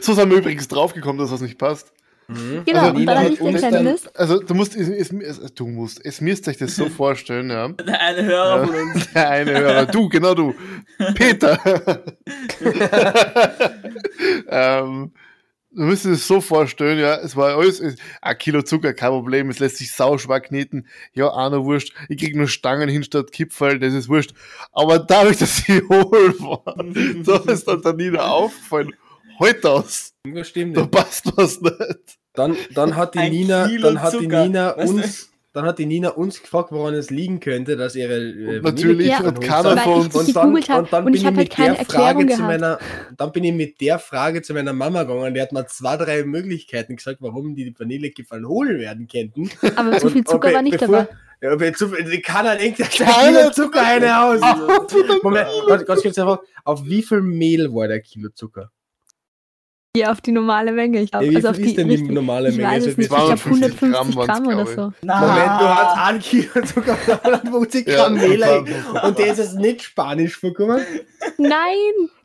So 0.00 0.14
sind 0.14 0.30
wir 0.30 0.38
übrigens 0.38 0.66
draufgekommen, 0.68 1.18
dass 1.18 1.30
was 1.30 1.40
nicht 1.40 1.58
passt. 1.58 1.92
Mhm. 2.26 2.62
Genau, 2.64 2.80
Also 2.80 2.94
und 2.96 3.06
dann 3.06 3.18
hatte 3.18 3.26
hat 3.26 3.32
ich 3.32 3.38
die 3.38 3.64
Erkenntnis, 3.64 4.06
Also 4.14 4.40
du 4.42 4.54
musst, 4.54 4.74
es, 4.76 4.88
es, 4.88 5.10
es, 5.12 5.54
du 5.54 5.66
musst, 5.66 6.04
es 6.04 6.20
müsst 6.22 6.48
euch 6.48 6.56
das 6.56 6.74
so 6.74 6.88
vorstellen, 6.88 7.50
ja. 7.50 7.68
Der 7.68 8.00
eine 8.00 8.22
Hörer 8.24 8.60
Ja. 8.60 8.66
von 8.66 8.74
uns. 8.76 9.12
Der 9.12 9.30
eine 9.30 9.52
Hörer, 9.58 9.86
du, 9.86 10.08
genau 10.08 10.34
du. 10.34 10.54
Peter. 11.14 11.58
ähm, 14.48 15.12
du 15.74 15.82
müsst 15.82 16.04
es 16.04 16.26
so 16.26 16.40
vorstellen, 16.40 16.98
ja, 16.98 17.16
es 17.16 17.36
war 17.36 17.56
alles, 17.56 17.80
es, 17.80 17.96
ein 18.22 18.38
Kilo 18.38 18.62
Zucker, 18.62 18.94
kein 18.94 19.10
Problem, 19.10 19.50
es 19.50 19.58
lässt 19.58 19.78
sich 19.78 19.92
sauschwer 19.92 20.40
kneten, 20.40 20.86
ja, 21.12 21.32
einer 21.34 21.64
wurscht, 21.64 21.94
ich 22.08 22.18
krieg 22.18 22.36
nur 22.36 22.48
Stangen 22.48 22.88
hin 22.88 23.02
statt 23.04 23.32
Kipferl, 23.32 23.78
das 23.78 23.94
ist 23.94 24.08
wurscht. 24.08 24.32
Aber 24.72 24.98
dadurch, 24.98 25.36
dass 25.38 25.56
sie 25.58 25.82
hohl 25.82 26.34
waren, 26.40 27.22
da 27.24 27.52
ist 27.52 27.66
dann 27.68 27.82
der 27.82 27.92
Nina 27.94 28.28
aufgefallen, 28.28 28.92
heute 29.38 29.70
aus, 29.70 30.14
Das 30.24 30.48
stimmt 30.48 30.76
da 30.76 30.82
nicht. 30.82 30.90
passt 30.92 31.32
was 31.36 31.60
nicht. 31.60 32.18
Dann, 32.34 32.56
dann 32.74 32.96
hat 32.96 33.14
die 33.14 33.20
Ein 33.20 33.32
Nina, 33.32 33.68
Kilo 33.68 33.88
dann 33.88 34.02
hat 34.02 34.12
die 34.14 34.18
Zucker. 34.18 34.44
Nina 34.44 34.76
Weißt 34.76 34.88
du? 34.92 34.96
uns, 34.96 35.30
dann 35.54 35.64
hat 35.64 35.78
die 35.78 35.86
Nina 35.86 36.10
uns 36.10 36.42
gefragt, 36.42 36.72
woran 36.72 36.92
es 36.94 37.08
liegen 37.10 37.40
könnte, 37.40 37.76
dass 37.76 37.94
ihre 37.96 38.18
äh, 38.18 38.56
Und 38.58 38.64
natürlich 38.64 39.06
Ja, 39.08 39.18
hat 39.20 39.24
Vanillekipferl 39.38 39.62
keiner 39.62 39.80
von 39.82 39.94
uns. 39.94 40.08
die 40.12 40.18
Und 40.18 40.36
dann, 40.36 40.54
und 40.54 40.92
dann 40.92 41.04
und 41.04 41.12
bin 41.12 41.14
ich 41.14 41.24
halt 41.24 41.36
mit 41.36 41.50
keine 41.50 41.70
der 41.70 41.78
Erklärung 41.78 42.06
Frage 42.06 42.20
zu 42.20 42.26
gehabt. 42.26 42.42
meiner, 42.48 42.78
dann 43.16 43.32
bin 43.32 43.44
ich 43.44 43.52
mit 43.54 43.80
der 43.80 43.98
Frage 43.98 44.42
zu 44.42 44.52
meiner 44.52 44.72
Mama 44.74 45.04
gegangen, 45.04 45.32
die 45.32 45.40
hat 45.40 45.52
mir 45.52 45.66
zwei, 45.66 45.96
drei 45.96 46.24
Möglichkeiten 46.24 46.96
gesagt, 46.96 47.18
warum 47.20 47.54
die 47.54 47.74
Vanillekipferl 47.78 48.44
hohl 48.44 48.78
werden 48.78 49.06
könnten. 49.06 49.48
Aber 49.76 49.96
zu 49.98 50.08
viel 50.08 50.18
Und- 50.18 50.28
Zucker 50.28 50.48
und 50.48 50.54
war 50.54 50.62
nicht 50.62 50.82
dabei. 50.82 51.08
Ja, 51.40 51.60
wenn 51.60 51.74
zu 51.74 51.88
viel, 51.88 52.20
keiner 52.22 52.56
denkt, 52.56 52.80
da 52.80 52.84
Keiner 52.84 53.12
keiner 53.12 53.38
Kilo 53.40 53.50
Zucker 53.52 53.82
eine 53.82 54.22
aus. 54.22 54.40
Moment, 55.22 55.46
ganz, 55.68 55.84
ganz 55.84 56.02
kurz 56.02 56.18
einfach, 56.18 56.38
auf 56.64 56.84
wie 56.84 57.02
viel 57.02 57.20
Mehl 57.20 57.72
war 57.72 57.86
der 57.86 58.00
Kilo 58.00 58.30
Zucker? 58.30 58.70
Ja, 59.96 60.10
auf 60.10 60.20
die 60.20 60.32
normale 60.32 60.72
Menge. 60.72 61.00
Ich 61.02 61.12
glaube, 61.12 61.26
Ja, 61.26 61.30
wie 61.30 61.36
also 61.36 61.50
auf 61.50 61.54
viel 61.54 61.66
die 61.66 61.70
ist 61.70 61.78
denn 61.78 61.88
die 61.88 61.94
richtig- 61.94 62.10
normale 62.14 62.48
ich 62.48 62.56
Menge? 62.56 62.68
weiß 62.68 62.74
Also 62.74 62.88
es 62.90 62.96
nicht. 62.96 63.04
Ich 63.04 63.14
glaube 63.16 63.36
250 63.36 63.80
150 63.84 64.26
Gramm 64.26 64.26
Gramm, 64.26 64.46
oder 64.48 64.66
so. 64.66 64.92
Na, 65.02 65.20
Moment, 65.20 65.60
du 65.60 65.68
hast 65.68 65.96
ein 66.08 66.18
Kilo 66.18 66.50
Zucker 66.64 66.96
und 67.24 67.32
150 67.34 67.86
Ja, 67.86 67.94
Gramm 67.94 68.14
Mehl 68.14 68.44
und 69.04 69.18
der 69.20 69.26
ist 69.28 69.38
jetzt 69.38 69.54
nicht 69.54 69.82
spanisch 69.84 70.36
vorgekommen. 70.36 70.80
Nein, 71.38 71.76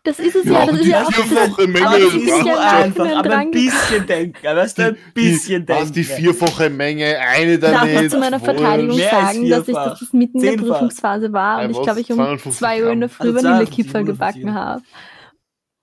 das 0.04 0.18
ist 0.20 0.36
es 0.36 0.46
ja. 0.46 0.52
Ja, 0.54 0.66
das 0.66 0.76
ist 0.78 0.84
die 0.86 0.90
ja 0.90 1.04
auch 1.04 1.12
vierfache 1.12 1.68
Menge 1.68 1.86
Aber 1.88 1.98
ist 2.00 2.06
das 2.16 2.22
ist 2.24 2.46
ja 2.48 2.60
einfach, 2.72 3.16
aber 3.18 3.38
ein 3.38 3.52
bisschen 3.52 4.08
denken. 4.08 4.44
Weißt 4.44 4.78
du, 4.80 4.82
ein 4.88 4.98
bisschen 5.14 5.66
die, 5.68 5.70
was, 5.72 5.78
denken. 5.78 5.94
die 5.94 6.04
vierfache 6.06 6.70
Menge, 6.72 7.20
eine 7.20 7.60
Darf 7.60 7.72
daneben. 7.82 7.96
man 8.02 8.10
zu 8.10 8.18
meiner 8.18 8.40
Verteidigung 8.40 8.98
sagen, 8.98 9.48
dass 9.48 9.68
ich 9.68 9.76
das 9.76 10.12
mitten 10.14 10.44
in 10.44 10.58
der. 10.58 10.66
Prüfungsphase 10.66 11.32
war 11.34 11.64
und 11.64 11.70
ich 11.70 11.82
glaube, 11.84 12.00
ich 12.00 12.10
um 12.10 12.16
250 12.16 12.58
2 12.58 12.84
Uhr 12.84 12.90
in 12.94 13.00
der. 13.02 13.10
Früh 13.10 13.28
Also 13.28 13.36
Vanillekipferl 13.44 14.06
250, 14.06 14.42
gebacken 14.42 14.54
habe. 14.56 14.82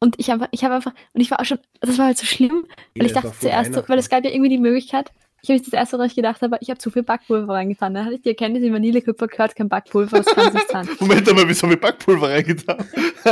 Und 0.07 0.15
ich 0.21 0.31
habe 0.31 0.47
ich 0.53 0.63
habe 0.63 0.77
einfach, 0.77 0.93
und 1.15 1.21
ich 1.21 1.33
war 1.33 1.41
auch 1.41 1.45
schon, 1.45 1.59
das 1.81 1.99
war 1.99 2.07
halt 2.07 2.17
so 2.17 2.27
schlimm, 2.27 2.65
weil 2.95 3.07
ich 3.07 3.13
das 3.13 3.25
war 3.25 3.31
dachte 3.33 3.41
zuerst, 3.41 3.75
so, 3.75 3.83
weil 3.89 3.99
es 3.99 4.09
gab 4.09 4.23
ja 4.23 4.31
irgendwie 4.31 4.51
die 4.51 4.59
Möglichkeit, 4.59 5.11
ich 5.55 5.61
habe 5.61 5.71
das 5.71 5.73
erste, 5.73 5.99
was 5.99 6.07
ich 6.09 6.17
gedacht 6.17 6.43
habe, 6.43 6.57
ich 6.61 6.71
habe 6.71 6.79
zu 6.79 6.91
viel 6.91 7.03
Backpulver 7.03 7.53
reingetan. 7.53 7.95
Dann 7.95 8.05
hatte 8.05 8.17
ich 8.17 8.23
die 8.23 8.31
Erkenntnis, 8.31 8.63
in 8.65 8.73
Vanillekipferl 8.73 9.29
gehört 9.29 9.55
kein 9.57 9.69
Backpulver, 9.69 10.19
das 10.19 10.27
kann 10.27 10.49
es 10.49 10.55
nicht 10.55 10.71
sein. 10.71 10.89
Moment 11.01 11.29
einmal, 11.29 11.49
wieso 11.49 11.63
haben 11.63 11.71
wir 11.71 11.81
Backpulver 11.81 12.29
reingetan? 12.31 12.77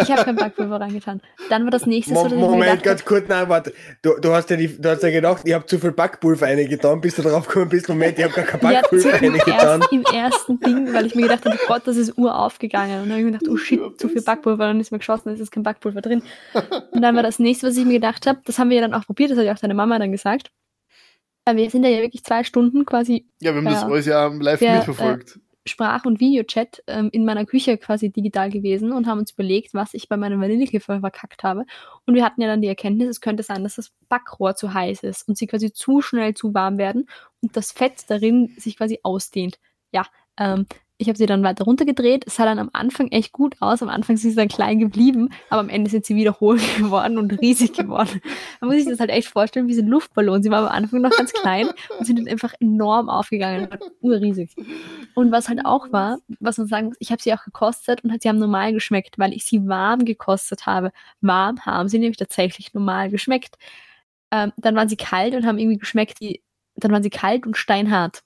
Ich 0.03 0.11
habe 0.11 0.25
kein 0.25 0.37
Backpulver 0.37 0.81
reingetan. 0.81 1.21
Dann 1.51 1.65
war 1.65 1.71
das 1.71 1.87
nächste 1.87 2.15
so, 2.15 2.21
Mo 2.21 2.25
dass 2.25 2.33
ich 2.33 2.39
mir 2.39 2.45
Moment, 2.45 2.61
gedacht 2.61 2.79
habe, 2.79 2.89
ganz 2.89 3.05
kurz, 3.05 3.29
nein, 3.29 3.49
warte. 3.49 3.73
Du, 4.03 4.19
du, 4.21 4.33
hast 4.33 4.51
ja 4.51 4.57
die, 4.57 4.69
du 4.81 4.91
hast 4.91 5.03
ja 5.03 5.11
gedacht, 5.11 5.43
ich 5.45 5.53
habe 5.55 5.67
zu 5.67 5.79
viel 5.79 5.93
Backpulver 5.93 6.47
reingetan, 6.47 7.01
bis 7.01 7.15
du 7.17 7.23
drauf 7.23 7.47
gekommen 7.47 7.69
bist. 7.69 7.89
Moment, 7.89 8.19
ich 8.19 8.25
habe 8.25 8.35
gar 8.35 8.45
kein 8.45 8.73
Ja, 8.73 8.83
zu, 8.83 8.97
Backpulver 8.97 9.23
im, 9.23 9.33
reingetan. 9.35 9.81
ersten, 9.81 9.95
im 9.95 10.03
ersten 10.05 10.61
Ding, 10.61 10.93
weil 10.95 11.07
ich 11.07 11.15
mir 11.15 11.23
gedacht 11.23 11.45
habe, 11.45 11.57
oh 11.63 11.67
Gott, 11.69 11.83
das 11.87 11.97
ist 11.97 12.17
Uhr 12.19 12.37
aufgegangen. 12.37 13.03
Und 13.03 13.09
dann 13.09 13.13
habe 13.13 13.21
ich 13.21 13.25
mir 13.27 13.33
gedacht, 13.39 13.49
oh 13.51 13.57
shit, 13.57 13.81
zu 13.99 14.09
viel 14.09 14.23
Backpulver. 14.23 14.67
Dann 14.67 14.81
ist 14.81 14.91
mir 14.93 14.99
geschossen, 14.99 15.31
es 15.31 15.41
ist 15.41 15.51
kein 15.51 15.63
Backpulver 15.63 16.01
drin. 16.01 16.23
Und 16.93 17.03
dann 17.03 17.15
war 17.17 17.23
das 17.23 17.39
nächste, 17.39 17.67
was 17.69 17.77
ich 17.77 17.85
mir 17.85 17.95
gedacht 17.95 18.27
habe, 18.27 18.41
das 18.45 18.59
haben 18.59 18.71
wir 18.71 18.77
ja 18.77 18.83
dann 18.83 18.95
auch 18.95 19.07
probiert, 19.07 19.31
das 19.31 19.39
hat 19.39 19.45
ja 19.45 19.53
auch 19.55 19.59
deine 19.59 19.75
Mama 19.75 19.99
dann 19.99 20.13
gesagt. 20.13 20.51
Weil 21.45 21.57
wir 21.57 21.71
sind 21.71 21.85
ja 21.85 21.91
wirklich 22.01 22.25
zwei 22.25 22.45
Stunden 22.45 22.85
quasi 22.87 23.27
Ja, 23.41 23.53
wir 23.53 23.59
haben 23.59 23.65
das 23.67 23.83
Ja. 23.83 23.87
alles 23.89 24.07
ja 24.07 24.27
live 24.27 24.61
Der, 24.61 24.77
mitverfolgt. 24.77 25.41
Sprach- 25.67 26.05
und 26.05 26.21
Videochat 26.21 26.83
ähm, 26.87 27.09
in 27.13 27.25
meiner 27.25 27.47
Küche 27.47 27.79
quasi 27.79 28.11
digital 28.11 28.51
gewesen 28.51 28.93
und 28.93 29.07
haben 29.07 29.21
uns 29.21 29.31
überlegt, 29.33 29.73
was 29.73 29.95
ich 29.95 30.11
bei 30.11 30.17
meinem 30.19 30.39
Vanillekiffer 30.41 31.01
verkackt 31.01 31.43
habe. 31.43 31.65
Und 32.07 32.15
wir 32.15 32.23
hatten 32.25 32.43
ja 32.43 32.49
dann 32.49 32.61
die 32.61 32.69
Erkenntnis, 32.69 33.09
es 33.09 33.21
könnte 33.23 33.43
sein, 33.43 33.63
dass 33.63 33.77
das 33.77 33.91
Backrohr 34.11 34.57
zu 34.57 34.75
heiß 34.75 35.03
ist 35.05 35.27
und 35.27 35.39
sie 35.39 35.47
quasi 35.47 35.73
zu 35.73 36.03
schnell 36.03 36.35
zu 36.35 36.53
warm 36.53 36.77
werden 36.77 37.09
und 37.41 37.57
das 37.57 37.73
Fett 37.73 38.05
darin 38.09 38.55
sich 38.59 38.77
quasi 38.77 39.01
ausdehnt. 39.03 39.59
Ja, 39.91 40.05
ähm, 40.39 40.67
ich 41.05 41.09
habe 41.09 41.19
sie 41.19 41.27
dann 41.27 41.43
weiter 41.43 41.65
runtergedreht. 41.65 42.25
Es 42.27 42.37
sah 42.37 42.47
dann 42.47 42.59
am 42.59 42.71
Anfang 42.73 43.09
echt 43.09 43.33
gut 43.33 43.57
aus. 43.61 43.83
Am 43.83 43.91
Anfang 43.91 44.17
sind 44.17 44.31
sie 44.31 44.37
dann 44.37 44.49
klein 44.49 44.79
geblieben, 44.79 45.29
aber 45.51 45.61
am 45.61 45.69
Ende 45.69 45.91
sind 45.91 46.07
sie 46.07 46.17
wieder 46.17 46.41
hohl 46.41 46.57
geworden 46.79 47.19
und 47.19 47.31
riesig 47.43 47.75
geworden. 47.75 48.23
Man 48.61 48.71
muss 48.71 48.79
sich 48.79 48.89
das 48.89 49.01
halt 49.01 49.11
echt 49.11 49.29
vorstellen, 49.29 49.69
wie 49.69 49.75
so 49.75 49.83
ein 49.83 49.89
Luftballon. 49.89 50.43
Sie 50.43 50.51
war 50.51 50.61
am 50.61 50.69
Anfang 50.69 51.03
noch 51.03 51.11
ganz 51.11 51.33
klein 51.35 51.69
und 51.99 52.07
sind 52.07 52.19
dann 52.19 52.27
einfach 52.27 52.55
enorm 52.59 53.11
aufgegangen. 53.11 53.69
Urriesig. 54.01 54.57
Und 55.15 55.31
was 55.31 55.51
halt 55.51 55.67
auch 55.67 55.93
war, 55.93 56.19
was 56.41 56.57
man 56.57 56.67
sagen 56.69 56.87
muss, 56.87 56.97
ich 57.01 57.13
habe 57.13 57.21
sie 57.21 57.35
auch 57.35 57.45
gekostet 57.45 58.03
und 58.03 58.23
sie 58.23 58.29
haben 58.29 58.39
normal 58.39 58.73
geschmeckt, 58.73 59.19
weil 59.19 59.35
ich 59.35 59.45
sie 59.45 59.69
warm 59.69 60.07
gekostet 60.07 60.65
habe. 60.65 60.91
Warm 61.21 61.61
haben 61.67 61.89
sie 61.89 61.99
nämlich 61.99 62.17
tatsächlich 62.17 62.73
normal 62.73 63.11
geschmeckt. 63.11 63.57
Ähm, 64.31 64.53
dann 64.57 64.75
waren 64.75 64.89
sie 64.89 64.97
kalt 64.97 65.35
und 65.35 65.47
haben 65.47 65.59
irgendwie 65.59 65.79
geschmeckt 65.79 66.21
wie, 66.21 66.43
dann 66.77 66.93
waren 66.93 67.03
sie 67.03 67.11
kalt 67.11 67.47
und 67.47 67.57
steinhart. 67.57 68.24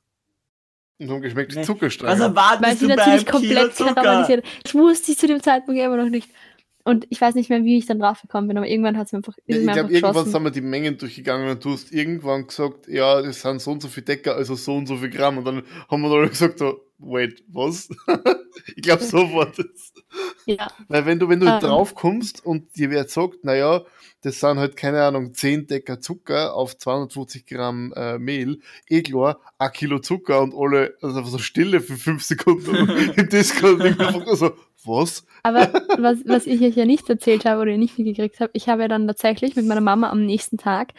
Und 0.98 1.10
haben 1.10 1.22
geschmeckt 1.22 1.52
wie 1.54 1.58
Nee. 1.58 1.64
Zuckerstange. 1.64 2.12
Was 2.12 2.20
erwartest 2.20 2.62
Weil 2.62 2.76
sie 2.76 2.86
natürlich 2.86 3.26
komplett 3.26 3.74
Zucker? 3.76 3.94
karamellisiert. 3.94 4.44
Das 4.64 4.74
wusste 4.74 5.12
ich 5.12 5.18
zu 5.18 5.26
dem 5.26 5.42
Zeitpunkt 5.42 5.80
immer 5.80 5.96
noch 5.96 6.08
nicht. 6.08 6.28
Und 6.84 7.06
ich 7.10 7.20
weiß 7.20 7.34
nicht 7.34 7.50
mehr, 7.50 7.62
wie 7.64 7.76
ich 7.76 7.84
dann 7.84 7.98
drauf 7.98 8.22
gekommen 8.22 8.48
bin, 8.48 8.56
aber 8.56 8.66
irgendwann 8.66 8.96
hat 8.96 9.06
es 9.08 9.12
mir 9.12 9.18
einfach, 9.18 9.34
ich 9.44 9.60
glaube, 9.62 9.92
irgendwann 9.92 10.24
sind 10.24 10.42
wir 10.42 10.50
die 10.50 10.62
Mengen 10.62 10.96
durchgegangen 10.96 11.46
und 11.50 11.62
du 11.62 11.72
hast 11.72 11.92
irgendwann 11.92 12.46
gesagt, 12.46 12.88
ja, 12.88 13.20
das 13.20 13.42
sind 13.42 13.60
so 13.60 13.72
und 13.72 13.82
so 13.82 13.88
viel 13.88 14.04
Decker, 14.04 14.36
also 14.36 14.54
so 14.54 14.74
und 14.74 14.86
so 14.86 14.96
viel 14.96 15.10
Gramm. 15.10 15.36
Und 15.36 15.44
dann 15.44 15.62
haben 15.90 16.00
wir 16.02 16.10
alle 16.10 16.30
gesagt, 16.30 16.58
so, 16.60 16.80
wait, 16.96 17.44
was? 17.48 17.90
ich 18.74 18.82
glaube, 18.82 19.04
so 19.04 19.18
war 19.34 19.52
das. 19.54 19.92
Ja, 20.48 20.68
Weil 20.88 21.04
wenn 21.04 21.18
du, 21.18 21.28
wenn 21.28 21.40
du 21.40 21.46
Ähm. 21.46 21.60
drauf 21.60 21.94
kommst 21.94 22.44
und 22.44 22.74
dir 22.76 22.90
wer 22.90 23.06
sagt, 23.06 23.44
naja, 23.44 23.82
das 24.22 24.40
sind 24.40 24.58
halt, 24.58 24.76
keine 24.76 25.02
Ahnung, 25.04 25.34
10 25.34 25.66
Decker 25.66 26.00
Zucker 26.00 26.54
auf 26.54 26.76
250 26.76 27.46
Gramm 27.46 27.92
äh, 27.94 28.18
Mehl, 28.18 28.60
eh 28.88 29.02
klar, 29.02 29.40
ein 29.58 29.72
Kilo 29.72 29.98
Zucker 29.98 30.40
und 30.40 30.54
alle, 30.56 30.94
also 31.02 31.22
so 31.22 31.38
Stille 31.38 31.80
für 31.80 31.96
5 31.96 32.22
Sekunden 32.24 32.74
im 33.16 33.28
Discord. 33.28 33.82
Einfach 33.82 34.26
so, 34.34 34.52
was? 34.84 35.24
aber 35.42 35.72
was, 35.98 36.18
was 36.24 36.46
ich 36.46 36.62
euch 36.62 36.76
ja 36.76 36.86
nicht 36.86 37.08
erzählt 37.10 37.44
habe 37.44 37.60
oder 37.62 37.76
nicht 37.76 37.98
mitgekriegt 37.98 38.40
habt, 38.40 38.56
ich 38.56 38.68
habe 38.68 38.82
ja 38.82 38.88
dann 38.88 39.06
tatsächlich 39.06 39.54
mit 39.54 39.66
meiner 39.66 39.80
Mama 39.80 40.10
am 40.10 40.24
nächsten 40.24 40.56
Tag, 40.56 40.94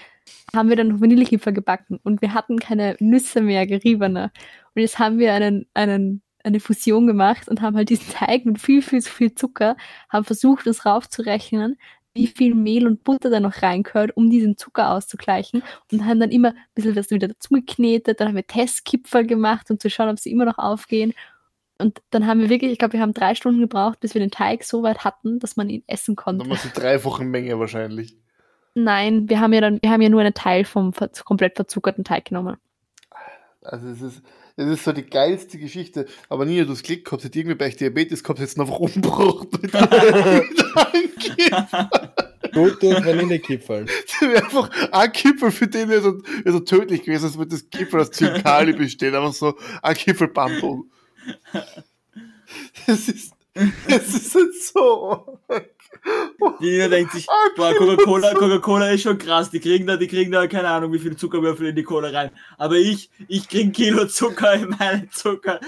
haben 0.55 0.69
wir 0.69 0.75
dann 0.75 0.89
noch 0.89 1.01
Vanillekipferl 1.01 1.53
gebacken 1.53 1.99
und 2.03 2.21
wir 2.21 2.33
hatten 2.33 2.59
keine 2.59 2.95
Nüsse 2.99 3.41
mehr, 3.41 3.65
geriebene. 3.65 4.31
Und 4.75 4.81
jetzt 4.81 4.99
haben 4.99 5.17
wir 5.17 5.33
einen, 5.33 5.65
einen, 5.73 6.21
eine 6.43 6.59
Fusion 6.59 7.07
gemacht 7.07 7.47
und 7.47 7.61
haben 7.61 7.75
halt 7.75 7.89
diesen 7.89 8.13
Teig 8.13 8.45
mit 8.45 8.59
viel, 8.59 8.81
viel, 8.81 9.01
viel 9.01 9.35
Zucker, 9.35 9.75
haben 10.09 10.25
versucht, 10.25 10.67
uns 10.67 10.85
raufzurechnen, 10.85 11.77
wie 12.13 12.27
viel 12.27 12.55
Mehl 12.55 12.87
und 12.87 13.03
Butter 13.03 13.29
da 13.29 13.39
noch 13.39 13.61
reingehört, 13.61 14.15
um 14.17 14.29
diesen 14.29 14.57
Zucker 14.57 14.91
auszugleichen. 14.91 15.63
Und 15.91 16.05
haben 16.05 16.19
dann 16.19 16.31
immer 16.31 16.49
ein 16.49 16.55
bisschen 16.75 16.95
was 16.95 17.11
wieder 17.11 17.27
dazu 17.27 17.53
geknetet, 17.53 18.19
dann 18.19 18.29
haben 18.29 18.35
wir 18.35 18.47
Testkipferl 18.47 19.25
gemacht, 19.25 19.69
um 19.69 19.79
zu 19.79 19.89
schauen, 19.89 20.09
ob 20.09 20.19
sie 20.19 20.31
immer 20.31 20.45
noch 20.45 20.57
aufgehen. 20.57 21.13
Und 21.77 22.01
dann 22.09 22.27
haben 22.27 22.41
wir 22.41 22.49
wirklich, 22.49 22.73
ich 22.73 22.79
glaube, 22.79 22.93
wir 22.93 23.01
haben 23.01 23.13
drei 23.13 23.35
Stunden 23.35 23.61
gebraucht, 23.61 24.01
bis 24.01 24.13
wir 24.13 24.19
den 24.19 24.31
Teig 24.31 24.63
so 24.63 24.83
weit 24.83 25.05
hatten, 25.05 25.39
dass 25.39 25.55
man 25.55 25.69
ihn 25.69 25.83
essen 25.87 26.15
konnte. 26.15 26.45
machst 26.45 26.65
du 26.65 26.79
dreifache 26.81 27.23
Menge 27.23 27.57
wahrscheinlich. 27.57 28.17
Nein, 28.75 29.29
wir 29.29 29.39
haben 29.39 29.53
ja 29.53 29.61
dann, 29.61 29.79
wir 29.81 29.89
haben 29.89 30.01
ja 30.01 30.09
nur 30.09 30.21
einen 30.21 30.33
Teil 30.33 30.65
vom 30.65 30.93
komplett 31.23 31.55
verzuckerten 31.55 32.03
Teig 32.03 32.25
genommen. 32.25 32.57
Also 33.61 33.87
es 33.87 34.01
ist, 34.01 34.23
es 34.59 34.67
ist 34.67 34.83
so 34.83 34.91
die 34.91 35.03
geilste 35.03 35.57
Geschichte. 35.57 36.05
Aber 36.27 36.43
nie, 36.43 36.61
du 36.65 36.71
hast 36.71 36.83
Glück 36.83 37.05
gehabt, 37.05 37.23
hat 37.23 37.35
irgendwie 37.35 37.55
bei 37.55 37.69
Diabetes 37.69 38.21
gehabt, 38.21 38.39
jetzt 38.39 38.59
einfach 38.59 38.77
umgebracht. 38.77 39.47
Mit 39.61 39.73
Danke. 39.73 40.47
Gut 42.53 42.83
durch 42.83 43.05
Vanillekipferl. 43.05 43.85
Das 43.85 44.21
wäre 44.21 44.43
einfach 44.43 44.69
ein 44.91 45.11
Kipfel 45.13 45.51
für 45.51 45.67
den 45.67 45.87
wäre 45.87 46.01
so, 46.01 46.21
wär 46.43 46.51
so 46.51 46.59
tödlich 46.59 47.03
gewesen, 47.03 47.25
als 47.25 47.37
würde 47.37 47.51
das 47.51 47.69
Kipfel 47.69 48.01
aus 48.01 48.11
Zyankali 48.11 48.73
bestehen. 48.73 49.15
Einfach 49.15 49.33
so 49.33 49.57
ein 49.81 49.95
Kipfelbundle. 49.95 50.81
Das 52.85 53.07
ist, 53.07 53.33
das 53.53 54.13
ist 54.13 54.35
halt 54.35 54.55
so. 54.55 55.39
Die 56.61 56.69
Nina 56.71 56.87
denkt 56.87 57.11
sich, 57.11 57.27
Ah, 57.29 57.49
boah, 57.55 57.73
Coca-Cola, 57.75 58.33
Coca-Cola 58.33 58.89
ist 58.91 59.01
schon 59.03 59.17
krass. 59.17 59.49
Die 59.51 59.59
kriegen 59.59 59.85
da, 59.87 59.97
die 59.97 60.07
kriegen 60.07 60.31
da, 60.31 60.47
keine 60.47 60.69
Ahnung, 60.69 60.91
wie 60.93 60.99
viel 60.99 61.15
Zuckerwürfel 61.15 61.67
in 61.67 61.75
die 61.75 61.83
Cola 61.83 62.09
rein. 62.09 62.31
Aber 62.57 62.75
ich, 62.75 63.09
ich 63.27 63.47
krieg 63.49 63.73
Kilo 63.73 64.05
Zucker 64.07 64.53
in 64.53 64.69
meine 64.79 65.09
Zucker, 65.09 65.59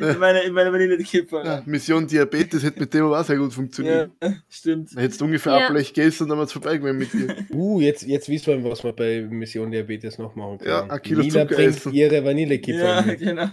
in 0.00 0.18
meine, 0.18 0.40
in 0.42 0.52
meine 0.54 0.72
Vanillekipferl. 0.72 1.44
Ja, 1.46 1.62
Mission 1.66 2.06
Diabetes 2.06 2.62
hätte 2.62 2.80
mit 2.80 2.92
dem 2.94 3.04
aber 3.06 3.20
auch 3.20 3.24
sehr 3.24 3.36
gut 3.36 3.52
funktioniert. 3.52 4.10
Ja, 4.22 4.32
stimmt. 4.48 4.96
Da 4.96 5.00
hättest 5.00 5.20
du 5.20 5.24
ungefähr 5.26 5.58
Ja. 5.58 5.66
ein 5.68 5.72
Blech 5.74 5.92
gegessen 5.92 6.24
und 6.24 6.28
dann 6.30 6.38
wäre 6.38 6.46
es 6.46 6.52
vorbei 6.52 6.76
gewesen 6.78 6.98
mit 6.98 7.12
dir. 7.12 7.36
Uh, 7.50 7.80
jetzt, 7.80 8.02
jetzt 8.06 8.28
wissen 8.28 8.62
wir, 8.64 8.70
was 8.70 8.82
wir 8.84 8.92
bei 8.92 9.20
Mission 9.28 9.70
Diabetes 9.70 10.18
noch 10.18 10.34
machen 10.34 10.58
können. 10.58 10.70
Ja, 10.70 10.84
ein 10.88 11.02
Kilo 11.02 11.20
Nina 11.22 11.42
Zucker 11.42 11.54
bringt 11.56 11.76
essen. 11.76 11.92
ihre 11.92 12.24
Vanillekipferl 12.24 12.84
Ja, 12.86 13.02
mit. 13.02 13.18
genau. 13.20 13.48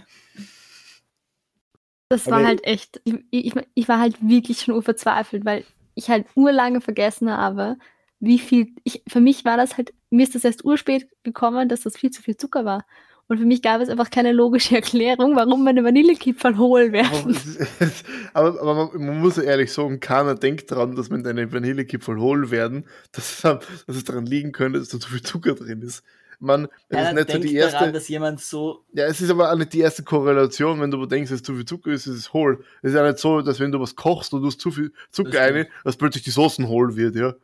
Das 2.10 2.26
war 2.26 2.38
Aber- 2.38 2.46
halt 2.46 2.64
echt, 2.64 3.00
ich, 3.04 3.14
ich, 3.30 3.52
ich 3.74 3.88
war 3.88 3.98
halt 4.00 4.16
wirklich 4.26 4.60
schon 4.60 4.74
urverzweifelt, 4.74 5.44
weil 5.44 5.64
ich 5.98 6.08
halt 6.08 6.26
urlange 6.34 6.80
vergessen 6.80 7.30
habe, 7.30 7.76
wie 8.20 8.38
viel, 8.38 8.74
ich, 8.84 9.02
für 9.08 9.20
mich 9.20 9.44
war 9.44 9.56
das 9.56 9.76
halt, 9.76 9.92
mir 10.10 10.22
ist 10.22 10.34
das 10.34 10.44
erst 10.44 10.64
urspät 10.64 11.08
gekommen, 11.22 11.68
dass 11.68 11.82
das 11.82 11.96
viel 11.96 12.10
zu 12.10 12.22
viel 12.22 12.36
Zucker 12.36 12.64
war. 12.64 12.84
Und 13.30 13.36
für 13.36 13.44
mich 13.44 13.60
gab 13.60 13.82
es 13.82 13.90
einfach 13.90 14.10
keine 14.10 14.32
logische 14.32 14.74
Erklärung, 14.76 15.36
warum 15.36 15.62
meine 15.62 15.84
Vanillekipferl 15.84 16.56
hohl 16.56 16.92
werden. 16.92 17.36
aber, 18.32 18.60
aber 18.60 18.74
man, 18.74 19.06
man 19.06 19.20
muss 19.20 19.36
ehrlich 19.36 19.72
sagen, 19.72 20.00
keiner 20.00 20.34
denkt 20.34 20.70
daran, 20.70 20.96
dass 20.96 21.10
wenn 21.10 21.22
deine 21.22 21.52
Vanillekipferl 21.52 22.18
hohl 22.18 22.50
werden, 22.50 22.86
dass 23.12 23.42
dass 23.42 23.60
es 23.86 24.04
daran 24.04 24.24
liegen 24.24 24.52
könnte, 24.52 24.78
dass 24.78 24.88
da 24.88 24.98
zu 24.98 25.10
viel 25.10 25.22
Zucker 25.22 25.54
drin 25.54 25.82
ist. 25.82 26.02
Man, 26.40 26.68
es 26.88 26.98
ist 27.08 27.14
nicht 27.14 27.18
so 27.30 27.32
denkt 27.32 27.48
die 27.50 27.54
erste. 27.56 27.78
daran, 27.78 27.92
dass 27.92 28.08
jemand 28.08 28.40
so 28.40 28.84
Ja, 28.92 29.06
es 29.06 29.20
ist 29.20 29.28
aber 29.30 29.50
auch 29.52 29.56
nicht 29.56 29.72
die 29.72 29.80
erste 29.80 30.04
Korrelation, 30.04 30.80
wenn 30.80 30.90
du 30.90 30.96
aber 30.98 31.06
denkst, 31.08 31.30
dass 31.30 31.42
zu 31.42 31.54
viel 31.54 31.64
Zucker 31.64 31.90
ist, 31.90 32.06
ist 32.06 32.14
es 32.16 32.32
hohl. 32.32 32.64
Es 32.82 32.90
ist 32.90 32.96
ja 32.96 33.04
nicht 33.04 33.18
so, 33.18 33.40
dass 33.42 33.58
wenn 33.58 33.72
du 33.72 33.80
was 33.80 33.96
kochst 33.96 34.32
und 34.32 34.42
du 34.42 34.46
hast 34.48 34.60
zu 34.60 34.70
viel 34.70 34.92
Zucker 35.10 35.30
Das 35.30 35.40
rein, 35.40 35.66
dass 35.84 35.96
plötzlich 35.96 36.22
die 36.24 36.30
Soßen 36.30 36.68
hohl 36.68 36.94
wird, 36.96 37.16
ja. 37.16 37.34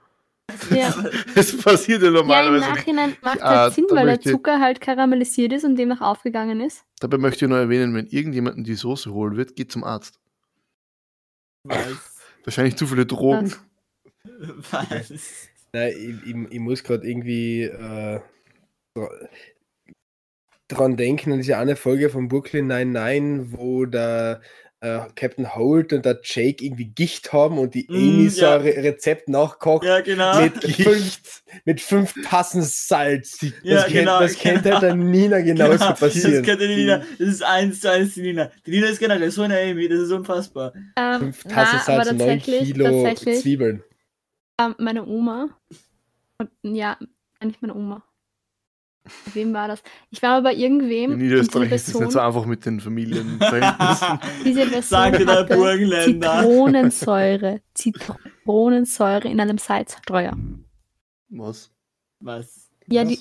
Ja. 0.70 0.94
Das 1.34 1.56
passiert 1.56 2.02
ja 2.02 2.04
Ja, 2.04 2.08
im 2.10 2.14
normalerweise 2.14 2.66
nicht. 2.66 2.76
Nachhinein 2.76 3.16
macht 3.22 3.42
Ah, 3.42 3.62
halt 3.64 3.74
Sinn, 3.74 3.86
weil 3.90 4.06
der 4.06 4.20
Zucker 4.20 4.60
halt 4.60 4.80
karamellisiert 4.80 5.52
ist 5.52 5.64
und 5.64 5.74
demnach 5.76 6.00
aufgegangen 6.00 6.60
ist. 6.60 6.84
Dabei 7.00 7.18
möchte 7.18 7.44
ich 7.46 7.48
nur 7.48 7.58
erwähnen, 7.58 7.94
wenn 7.94 8.06
irgendjemandem 8.06 8.62
die 8.62 8.74
Soße 8.74 9.12
holen 9.12 9.36
wird, 9.36 9.56
geht 9.56 9.72
zum 9.72 9.82
Arzt. 9.82 10.20
weiß. 11.64 11.96
Wahrscheinlich 12.44 12.76
zu 12.76 12.86
viele 12.86 13.06
Drogen. 13.06 13.52
Was? 14.70 14.90
weiß. 14.90 15.48
Nein, 15.72 15.92
ich, 15.96 16.30
ich, 16.30 16.36
ich 16.52 16.60
muss 16.60 16.84
gerade 16.84 17.08
irgendwie 17.08 17.62
äh, 17.62 18.20
dran 20.68 20.96
denken 20.96 21.32
an 21.32 21.38
diese 21.38 21.58
eine 21.58 21.76
Folge 21.76 22.10
von 22.10 22.28
Brooklyn 22.28 22.66
99, 22.66 23.52
wo 23.58 23.84
der 23.86 24.40
äh, 24.80 25.00
Captain 25.14 25.54
Holt 25.54 25.92
und 25.92 26.04
der 26.04 26.20
Jake 26.22 26.64
irgendwie 26.64 26.86
Gicht 26.86 27.32
haben 27.32 27.58
und 27.58 27.74
die 27.74 27.86
Mm, 27.88 27.94
Amy 27.94 28.28
so 28.28 28.42
ja. 28.42 28.56
ein 28.56 28.60
Re 28.62 28.76
Rezept 28.82 29.28
nachkocht 29.28 29.84
Ja, 29.84 30.00
genau. 30.00 30.40
mit, 30.42 30.62
fünf, 30.76 31.42
mit 31.64 31.80
fünf 31.80 32.14
Tassen 32.24 32.62
Salz. 32.62 33.38
Das, 33.38 33.52
Ja, 33.62 33.82
kennt, 33.82 33.92
genau, 33.94 34.20
das 34.20 34.38
könnte 34.38 34.62
genau. 34.68 34.80
der 34.80 34.94
Nina 34.94 35.40
genauso 35.40 35.72
Genau, 35.72 35.90
Das 35.90 36.00
passieren. 36.00 36.44
könnte 36.44 36.68
die 36.68 36.76
Nina. 36.76 36.98
Das 37.18 37.28
ist 37.28 37.42
eins 37.42 37.80
zu 37.80 37.90
eins 37.90 38.14
die 38.14 38.22
Nina. 38.22 38.50
Die 38.66 38.70
Nina 38.72 38.88
ist 38.88 38.98
generell 38.98 39.30
so 39.30 39.42
eine 39.42 39.58
Amy, 39.58 39.88
das 39.88 40.00
ist 40.00 40.12
unfassbar. 40.12 40.72
Ähm, 40.96 41.20
Fünf 41.32 41.44
na, 41.46 41.50
Tassen 41.64 41.92
aber 41.92 42.04
Salz 42.04 42.18
neun 42.18 42.38
Kilo 42.40 43.14
Zwiebeln. 43.14 43.82
Ähm, 44.60 44.74
meine 44.78 45.06
Oma. 45.06 45.48
Und, 46.38 46.50
ja, 46.62 46.98
eigentlich 47.40 47.60
meine 47.62 47.74
Oma. 47.74 48.04
Wem 49.34 49.52
war 49.52 49.68
das? 49.68 49.82
Ich 50.10 50.22
war 50.22 50.30
aber 50.36 50.50
bei 50.50 50.54
irgendwem. 50.54 51.12
In 51.12 51.18
Niederösterreich 51.18 51.72
ist 51.72 51.88
es 51.88 51.98
nicht 52.00 52.12
so 52.12 52.20
einfach 52.20 52.46
mit 52.46 52.64
den 52.64 52.80
Familienverhältnissen. 52.80 54.18
diese 54.44 54.60
Person 54.62 54.82
Sagte 54.82 55.26
der 55.26 55.40
hatte 55.40 55.56
Burgenländer. 55.56 56.40
Zitronensäure. 56.40 57.60
Zitronensäure 57.74 59.28
in 59.28 59.40
einem 59.40 59.58
Salzstreuer. 59.58 60.36
Was? 61.28 61.70
Was? 62.20 62.70
Ja, 62.86 63.04
die, 63.04 63.18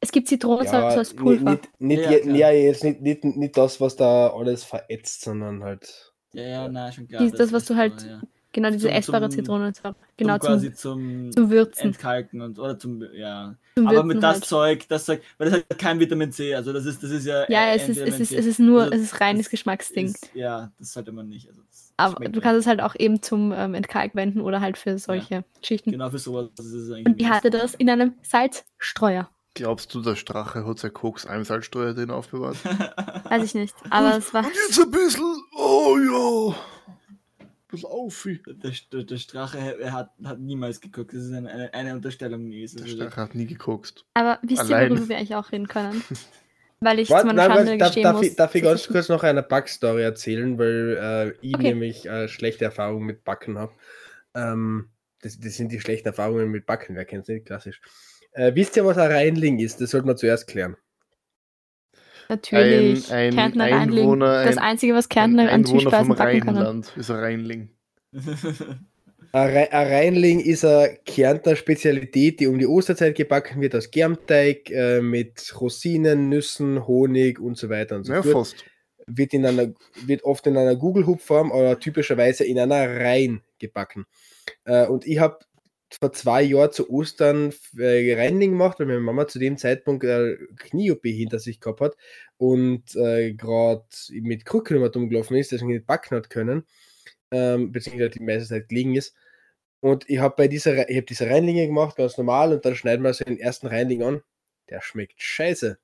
es 0.00 0.10
gibt 0.10 0.26
Zitronensäure 0.28 0.82
Ja, 0.82 0.88
als 0.98 1.14
Pulver. 1.14 1.50
Nicht, 1.52 1.70
nicht, 1.80 2.02
Ja, 2.02 2.18
klar. 2.18 2.36
ja, 2.36 2.50
jetzt 2.50 2.82
nicht, 2.84 3.00
nicht, 3.00 3.24
nicht 3.24 3.56
das, 3.56 3.80
was 3.80 3.94
da 3.96 4.28
alles 4.28 4.64
verätzt, 4.64 5.22
sondern 5.22 5.62
halt. 5.62 6.12
Ja, 6.32 6.42
ja, 6.42 6.68
na, 6.68 6.90
schon 6.90 7.06
klar. 7.06 7.22
Die- 7.24 7.30
das, 7.30 7.52
was 7.52 7.64
du 7.66 7.76
halt 7.76 8.00
so, 8.00 8.08
ja. 8.08 8.22
Genau, 8.52 8.70
diese 8.70 8.88
zum- 8.88 8.96
essbare 8.96 9.28
zum- 9.28 9.38
Zitronensäure. 9.38 9.94
Genau, 10.16 10.34
zum, 10.38 10.40
zum, 10.40 10.48
quasi 10.54 10.74
zum, 10.74 11.32
zum 11.32 11.50
Würzen. 11.50 11.86
Entkalken 11.88 12.40
und 12.42 12.58
oder 12.58 12.78
zum 12.78 13.02
ja. 13.14 13.54
Zum 13.74 13.86
Aber 13.86 13.96
Würzen 13.96 14.08
mit 14.08 14.22
das 14.22 14.34
halt. 14.34 14.44
Zeug, 14.44 14.88
das 14.88 15.04
Zeug, 15.06 15.22
weil 15.38 15.50
das 15.50 15.58
hat 15.60 15.78
kein 15.78 15.98
Vitamin 15.98 16.30
C, 16.30 16.54
also 16.54 16.72
das 16.72 16.84
ist 16.84 17.02
das 17.02 17.10
ist 17.10 17.24
ja 17.26 17.44
Ja, 17.48 17.72
es 17.74 17.88
ist, 17.88 17.96
es 17.98 18.20
ist, 18.20 18.32
es 18.32 18.44
ist 18.46 18.58
nur, 18.58 18.82
Also 18.82 18.94
es 18.96 19.02
ist 19.02 19.20
reines 19.20 19.48
Geschmacksding. 19.48 20.06
Ist, 20.06 20.30
ja, 20.34 20.70
das 20.78 20.92
sollte 20.92 21.10
man 21.12 21.28
nicht. 21.28 21.48
Also 21.48 21.62
Aber 21.96 22.24
du 22.26 22.30
nicht. 22.32 22.42
kannst 22.42 22.60
es 22.60 22.66
halt 22.66 22.80
auch 22.82 22.94
eben 22.98 23.22
zum 23.22 23.52
ähm, 23.52 23.74
Entkalk 23.74 24.14
wenden 24.14 24.40
oder 24.42 24.60
halt 24.60 24.76
für 24.76 24.98
solche 24.98 25.44
Geschichten. 25.60 25.90
genau 25.90 26.10
für 26.10 26.18
sowas 26.18 26.48
das 26.56 26.66
ist 26.66 26.74
es 26.74 26.90
eigentlich. 26.90 27.06
Und 27.06 27.20
die 27.20 27.28
hatte 27.28 27.48
das 27.50 27.74
in 27.74 27.88
einem 27.88 28.14
Salzstreuer. 28.22 29.28
Glaubst 29.54 29.94
du, 29.94 30.00
der 30.00 30.16
Strache 30.16 30.66
hat 30.66 30.78
sein 30.78 30.92
Koks 30.94 31.22
Salzsteuer 31.24 31.92
drin 31.92 32.10
aufbewahrt? 32.10 32.56
Weiß 33.28 33.42
ich 33.44 33.54
nicht. 33.54 33.74
Aber 33.90 34.16
es 34.16 34.32
war. 34.32 34.44
Und 34.44 34.52
jetzt 34.66 34.80
ein 34.80 34.90
bisschen, 34.90 35.42
oh 35.56 35.96
ja, 35.98 36.54
bisschen 37.72 37.90
aufi. 37.90 38.40
Der, 38.46 38.72
der, 38.92 39.02
der 39.04 39.16
Strache 39.18 39.58
er 39.80 39.92
hat, 39.92 40.12
hat 40.24 40.38
niemals 40.38 40.80
geguckt. 40.80 41.12
Das 41.12 41.22
ist 41.24 41.32
eine, 41.32 41.50
eine, 41.50 41.74
eine 41.74 41.94
Unterstellung 41.94 42.46
gewesen. 42.50 42.78
Der 42.78 42.84
Also, 42.86 43.04
Strache 43.04 43.20
hat 43.20 43.34
nie 43.34 43.46
gekokst. 43.46 44.04
Aber 44.14 44.38
wisst 44.42 44.70
ihr, 44.70 44.76
worüber 44.78 45.08
wir 45.08 45.16
eigentlich 45.16 45.34
auch 45.34 45.50
reden 45.52 45.68
können? 45.68 46.02
Weil 46.80 46.98
ich 46.98 47.08
Warte, 47.08 47.28
zu 47.28 47.34
meiner 47.34 47.42
Schande 47.44 47.76
darf, 47.78 47.88
gestehen 47.88 48.04
darf, 48.04 48.16
muss. 48.16 48.26
ich, 48.26 48.36
darf 48.36 48.54
ich 48.54 48.62
ganz 48.62 48.88
kurz 48.88 49.08
noch 49.08 49.22
eine 49.22 49.42
Backstory 49.42 50.02
erzählen, 50.02 50.58
weil 50.58 50.98
äh, 51.40 51.46
ich 51.46 51.54
Okay. 51.54 51.70
nämlich 51.70 52.06
äh, 52.06 52.26
schlechte 52.28 52.64
Erfahrungen 52.64 53.06
mit 53.06 53.22
Backen 53.24 53.56
habe. 53.58 53.72
Ähm, 54.34 54.88
das, 55.20 55.38
das 55.38 55.54
sind 55.54 55.70
die 55.70 55.80
schlechten 55.80 56.08
Erfahrungen 56.08 56.50
mit 56.50 56.66
Backen, 56.66 56.96
wer 56.96 57.04
kennt 57.04 57.22
es 57.22 57.28
nicht, 57.28 57.46
klassisch. 57.46 57.80
Äh, 58.32 58.54
wisst 58.56 58.76
ihr, 58.76 58.84
was 58.84 58.98
ein 58.98 59.12
Reinling 59.12 59.60
ist? 59.60 59.80
Das 59.80 59.90
sollte 59.90 60.06
man 60.08 60.16
zuerst 60.16 60.48
klären. 60.48 60.76
Natürlich. 62.28 63.10
Ein- 63.12 63.28
ein 63.30 63.34
Kärntner 63.34 63.70
Rheinling. 63.70 64.04
Einwohner- 64.04 64.44
Das 64.44 64.56
ein- 64.56 64.64
Einzige, 64.64 64.94
was 64.94 65.08
Kärntner 65.08 65.42
an 65.44 65.48
Einwohner 65.48 65.68
vom 65.68 65.80
Süßspeisen 65.80 66.16
backen 66.16 66.40
können. 66.40 66.56
Rheinland 66.56 66.92
ist 66.96 67.10
ein 67.10 67.16
Rheinling. 67.16 67.68
Ein 69.34 69.56
ein 69.70 69.86
Reinling 69.92 70.40
ist 70.40 70.64
eine 70.64 70.98
Kärntner 71.06 71.56
Spezialität, 71.56 72.40
die 72.40 72.46
um 72.46 72.58
die 72.58 72.66
Osterzeit 72.66 73.14
gebacken 73.16 73.60
wird 73.62 73.74
aus 73.74 73.90
Germteig 73.90 74.70
äh, 74.70 75.00
mit 75.00 75.54
Rosinen, 75.58 76.28
Nüssen, 76.28 76.86
Honig 76.86 77.40
und 77.40 77.56
so 77.56 77.70
weiter 77.70 77.96
und 77.96 78.04
so 78.04 78.12
Ja, 78.12 78.22
fort. 78.22 78.48
fast. 78.48 78.64
Wird, 79.06 79.32
in 79.34 79.44
einer, 79.46 79.72
wird 80.06 80.22
oft 80.24 80.46
in 80.46 80.56
einer 80.56 80.76
Gugelhupfform 80.76 81.50
oder 81.50 81.78
typischerweise 81.78 82.44
in 82.44 82.58
einer 82.58 82.88
Reihen 83.00 83.40
gebacken. 83.58 84.04
Äh, 84.64 84.86
und 84.86 85.06
ich 85.06 85.18
habe 85.18 85.38
vor 85.96 86.12
zwei 86.12 86.42
Jahren 86.42 86.72
zu 86.72 86.90
Ostern 86.90 87.52
äh, 87.78 88.14
Reinling 88.14 88.52
gemacht, 88.52 88.78
weil 88.78 88.86
meine 88.86 89.00
Mama 89.00 89.26
zu 89.26 89.38
dem 89.38 89.58
Zeitpunkt 89.58 90.04
äh, 90.04 90.36
Knie-OP 90.56 91.02
hinter 91.04 91.38
sich 91.38 91.60
gehabt 91.60 91.80
hat 91.80 91.96
und 92.36 92.94
äh, 92.96 93.34
gerade 93.34 93.84
mit 94.10 94.44
Krücken 94.44 94.76
immer 94.76 94.88
dumm 94.88 95.08
gelaufen 95.08 95.36
ist, 95.36 95.52
deswegen 95.52 95.72
nicht 95.72 95.86
backen 95.86 96.16
hat 96.16 96.30
können, 96.30 96.64
ähm, 97.30 97.72
beziehungsweise 97.72 98.10
die 98.10 98.22
meiste 98.22 98.48
Zeit 98.48 98.68
gelegen 98.68 98.94
ist. 98.94 99.14
Und 99.80 100.08
ich 100.08 100.18
habe 100.18 100.34
bei 100.36 100.48
dieser, 100.48 100.88
ich 100.88 100.96
habe 100.96 101.06
diese 101.06 101.28
Reinlinge 101.28 101.66
gemacht, 101.66 101.96
ganz 101.96 102.16
normal, 102.16 102.52
und 102.52 102.64
dann 102.64 102.76
schneiden 102.76 103.02
wir 103.02 103.12
so 103.14 103.24
den 103.24 103.38
ersten 103.38 103.66
Reinling 103.66 104.02
an. 104.02 104.22
Der 104.70 104.80
schmeckt 104.80 105.20
scheiße. 105.20 105.78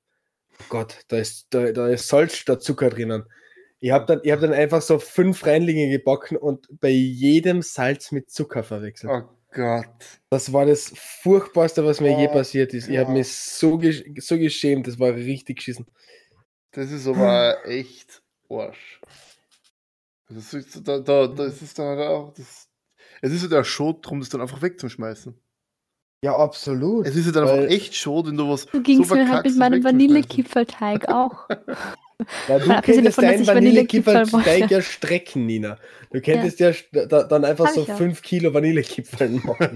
Oh 0.59 0.63
Gott, 0.69 0.99
da 1.09 1.17
ist, 1.17 1.47
da, 1.49 1.71
da 1.71 1.89
ist 1.89 2.07
Salz 2.07 2.35
statt 2.35 2.63
Zucker 2.63 2.89
drinnen. 2.89 3.25
Ich 3.79 3.91
habe 3.91 4.05
dann, 4.05 4.19
hab 4.31 4.41
dann 4.41 4.53
einfach 4.53 4.81
so 4.81 4.99
fünf 4.99 5.45
Reinlinge 5.45 5.89
gebacken 5.89 6.37
und 6.37 6.67
bei 6.79 6.89
jedem 6.89 7.61
Salz 7.61 8.11
mit 8.11 8.29
Zucker 8.29 8.63
verwechselt. 8.63 9.11
Oh 9.13 9.38
Gott. 9.51 10.19
Das 10.29 10.53
war 10.53 10.65
das 10.65 10.93
Furchtbarste, 10.95 11.83
was 11.83 11.99
mir 12.01 12.17
je 12.19 12.27
Oh 12.27 12.33
passiert 12.33 12.73
ist. 12.73 12.87
Ich 12.87 12.97
habe 12.97 13.11
mich 13.11 13.31
so, 13.31 13.77
gesch 13.77 14.03
so 14.17 14.37
geschämt, 14.37 14.87
das 14.87 14.99
war 14.99 15.13
richtig 15.13 15.57
geschissen. 15.57 15.87
Das 16.71 16.91
ist 16.91 17.07
aber 17.07 17.57
echt 17.65 18.21
Arsch. 18.49 19.01
Das 20.29 20.53
ist, 20.53 20.87
da, 20.87 20.99
da, 20.99 21.27
das 21.27 21.61
ist 21.61 21.79
dann 21.79 21.97
halt 21.97 22.07
auch. 22.07 22.33
Das, 22.35 22.67
es 23.21 23.31
ist 23.31 23.41
ja 23.41 23.47
der 23.49 23.63
Schot 23.63 24.05
drum, 24.05 24.19
das 24.19 24.29
dann 24.29 24.41
einfach 24.41 24.61
wegzuschmeißen. 24.61 25.33
Ja, 26.23 26.35
absolut. 26.35 27.07
Es 27.07 27.15
ist 27.15 27.25
ja 27.27 27.31
dann 27.31 27.45
Weil- 27.45 27.59
einfach 27.61 27.71
echt 27.73 27.95
Schot, 27.95 28.27
wenn 28.27 28.37
du 28.37 28.49
was. 28.49 28.67
So 28.71 28.81
ging 28.81 29.01
es 29.01 29.07
so 29.07 29.15
mir 29.15 29.27
halt 29.27 29.45
mit 29.45 29.55
meinem 29.57 29.83
wegzuschmeißen. 29.83 30.09
Vanillekipferlteig 30.09 31.09
auch. 31.09 31.47
Weil 32.47 32.59
du 32.59 32.67
könntest 32.81 33.17
davon, 33.17 33.23
deinen 33.23 33.41
ich 33.41 33.47
Vanillekipferl 33.47 34.15
Vanillekipferl 34.15 34.59
mache. 34.59 34.73
ja 34.73 34.81
strecken, 34.81 35.45
Nina. 35.45 35.77
Du 36.11 36.21
könntest 36.21 36.59
ja, 36.59 36.69
st- 36.69 37.05
da, 37.05 37.23
dann 37.23 37.45
einfach 37.45 37.67
Hab 37.67 37.73
so 37.75 37.81
ich 37.83 37.87
ja. 37.87 37.95
5 37.95 38.21
Kilo 38.21 38.53
Vanillekipferl 38.53 39.29
machen. 39.29 39.69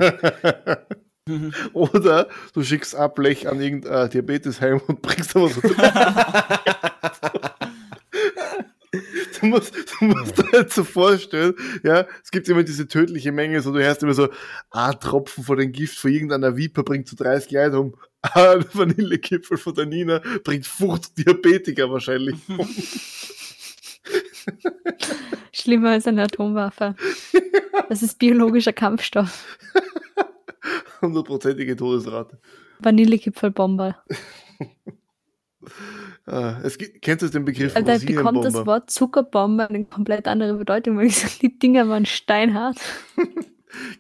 Oder 1.74 2.28
du 2.54 2.64
schickst 2.64 2.96
Ablech 2.96 3.48
an 3.48 3.62
irgendein 3.62 4.10
Diabetesheim 4.10 4.82
und 4.88 5.02
bringst 5.02 5.36
aber 5.36 5.48
so. 5.48 5.62
Du 9.44 9.50
musst, 9.50 9.74
du 9.76 10.06
musst 10.06 10.38
dir 10.38 10.50
halt 10.54 10.72
so 10.72 10.86
vorstellen, 10.86 11.54
ja, 11.84 12.08
es 12.24 12.32
gibt 12.32 12.48
immer 12.48 12.64
diese 12.64 12.88
tödliche 12.88 13.34
Menge, 13.34 13.62
so 13.62 13.74
du 13.74 13.80
hörst 13.80 14.02
immer 14.02 14.14
so, 14.14 14.30
ein 14.72 15.00
Tropfen 15.02 15.44
von 15.44 15.58
dem 15.58 15.74
Gift 15.74 15.98
von 15.98 16.12
irgendeiner 16.12 16.56
Viper 16.56 16.84
bringt 16.84 17.10
zu 17.10 17.18
30 17.18 17.52
Leute 17.52 17.80
um, 17.80 17.96
ein 18.22 18.64
Vanillekipfel 18.72 19.58
von 19.58 19.76
der 19.76 19.86
Nina 19.86 20.22
bringt 20.46 20.66
50 20.66 21.26
Diabetiker 21.26 21.92
wahrscheinlich 21.92 22.38
um. 22.48 22.66
Schlimmer 25.52 25.90
als 25.92 26.08
eine 26.08 26.24
Atomwaffe. 26.24 26.96
Das 27.90 28.02
ist 28.02 28.20
biologischer 28.20 28.74
Kampfstoff. 28.74 29.46
Hundertprozentige 31.02 31.76
Todesrate. 31.76 32.40
Vanillekipferlbomber. 32.80 34.02
Ah, 36.26 36.62
es 36.64 36.78
gibt, 36.78 37.02
kennst 37.02 37.22
du 37.24 37.28
den 37.30 37.44
Begriff 37.46 37.74
Da 37.74 37.98
bekommt 37.98 38.46
das? 38.46 38.66
Wort 38.66 38.90
Zuckerbombe 38.90 39.70
eine 39.70 39.86
komplett 39.86 40.28
andere 40.28 40.54
Bedeutung, 40.56 40.98
weil 40.98 41.08
ich 41.08 41.18
sage, 41.20 41.34
die 41.42 41.60
Dinger 41.60 41.88
waren 41.90 42.06
steinhart. 42.06 42.78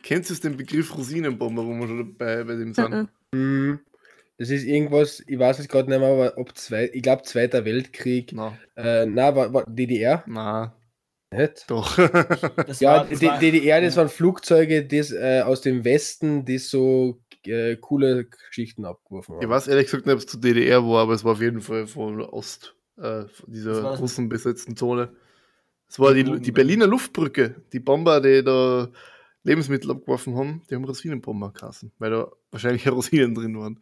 Kennst 0.04 0.30
du 0.30 0.36
den 0.36 0.58
Begriff 0.58 0.96
Rosinenbomber, 0.96 1.66
wo 1.66 1.74
wir 1.74 1.88
schon 1.88 2.18
bei, 2.18 2.44
bei 2.44 2.56
dem 2.56 2.74
sind? 2.74 2.92
Mhm. 2.92 3.10
Hm, 3.34 3.80
Das 4.38 4.50
ist 4.50 4.64
irgendwas, 4.66 5.24
ich 5.28 5.40
weiß 5.40 5.60
es 5.60 5.68
gerade 5.68 5.90
nicht 5.90 6.00
mehr, 6.00 6.10
aber 6.10 6.38
ob 6.38 6.58
zwei, 6.58 6.90
ich 6.94 7.04
glaube 7.04 7.24
Zweiter 7.24 7.66
Weltkrieg. 7.66 8.36
Na, 8.36 8.60
Äh, 8.76 9.06
na, 9.08 9.36
war, 9.36 9.54
war 9.54 9.66
DDR? 9.68 10.26
na, 10.26 10.74
Nicht? 11.32 11.68
doch. 11.68 11.98
Das 12.66 12.80
Ja, 12.80 12.92
war, 12.92 13.06
das 13.10 13.24
war, 13.24 13.40
DDR, 13.40 13.82
das 13.82 13.96
ja. 13.96 13.98
waren 13.98 14.10
Flugzeuge 14.10 14.86
das, 14.86 15.12
äh, 15.12 15.42
aus 15.46 15.62
dem 15.62 15.84
Westen, 15.86 16.46
die 16.46 16.58
so 16.60 17.23
äh, 17.48 17.76
coole 17.78 18.26
Geschichten 18.26 18.86
abgeworfen 18.86 19.36
Ich 19.38 19.44
haben. 19.44 19.50
weiß 19.52 19.68
ehrlich 19.68 19.86
gesagt 19.86 20.06
nicht, 20.06 20.14
ob 20.14 20.20
es 20.20 20.28
zu 20.28 20.38
DDR 20.38 20.84
war, 20.84 21.04
aber 21.04 21.14
es 21.14 21.24
war 21.24 21.34
auf 21.34 21.42
jeden 21.42 21.62
Fall 21.62 21.88
von 21.88 22.22
Ost, 22.22 22.76
äh, 22.98 23.26
von 23.28 23.52
dieser 23.54 23.84
war 23.84 23.92
das- 23.92 24.02
russenbesetzten 24.02 24.76
Zone. 24.76 25.16
Es 25.88 26.00
war 26.00 26.14
die, 26.14 26.24
die. 26.24 26.52
Berliner 26.52 26.88
Luftbrücke. 26.88 27.56
Die 27.72 27.80
Bomber, 27.80 28.20
die 28.20 28.44
da 28.44 28.90
Lebensmittel 29.44 29.92
abgeworfen 29.92 30.36
haben, 30.36 30.62
die 30.70 30.76
haben 30.76 30.86
Rosinenbomber 30.86 31.52
geheißen, 31.52 31.92
weil 32.00 32.10
da 32.12 32.32
wahrscheinlich 32.52 32.88
Rosinen 32.92 33.36
drin 33.36 33.60
waren. 33.60 33.80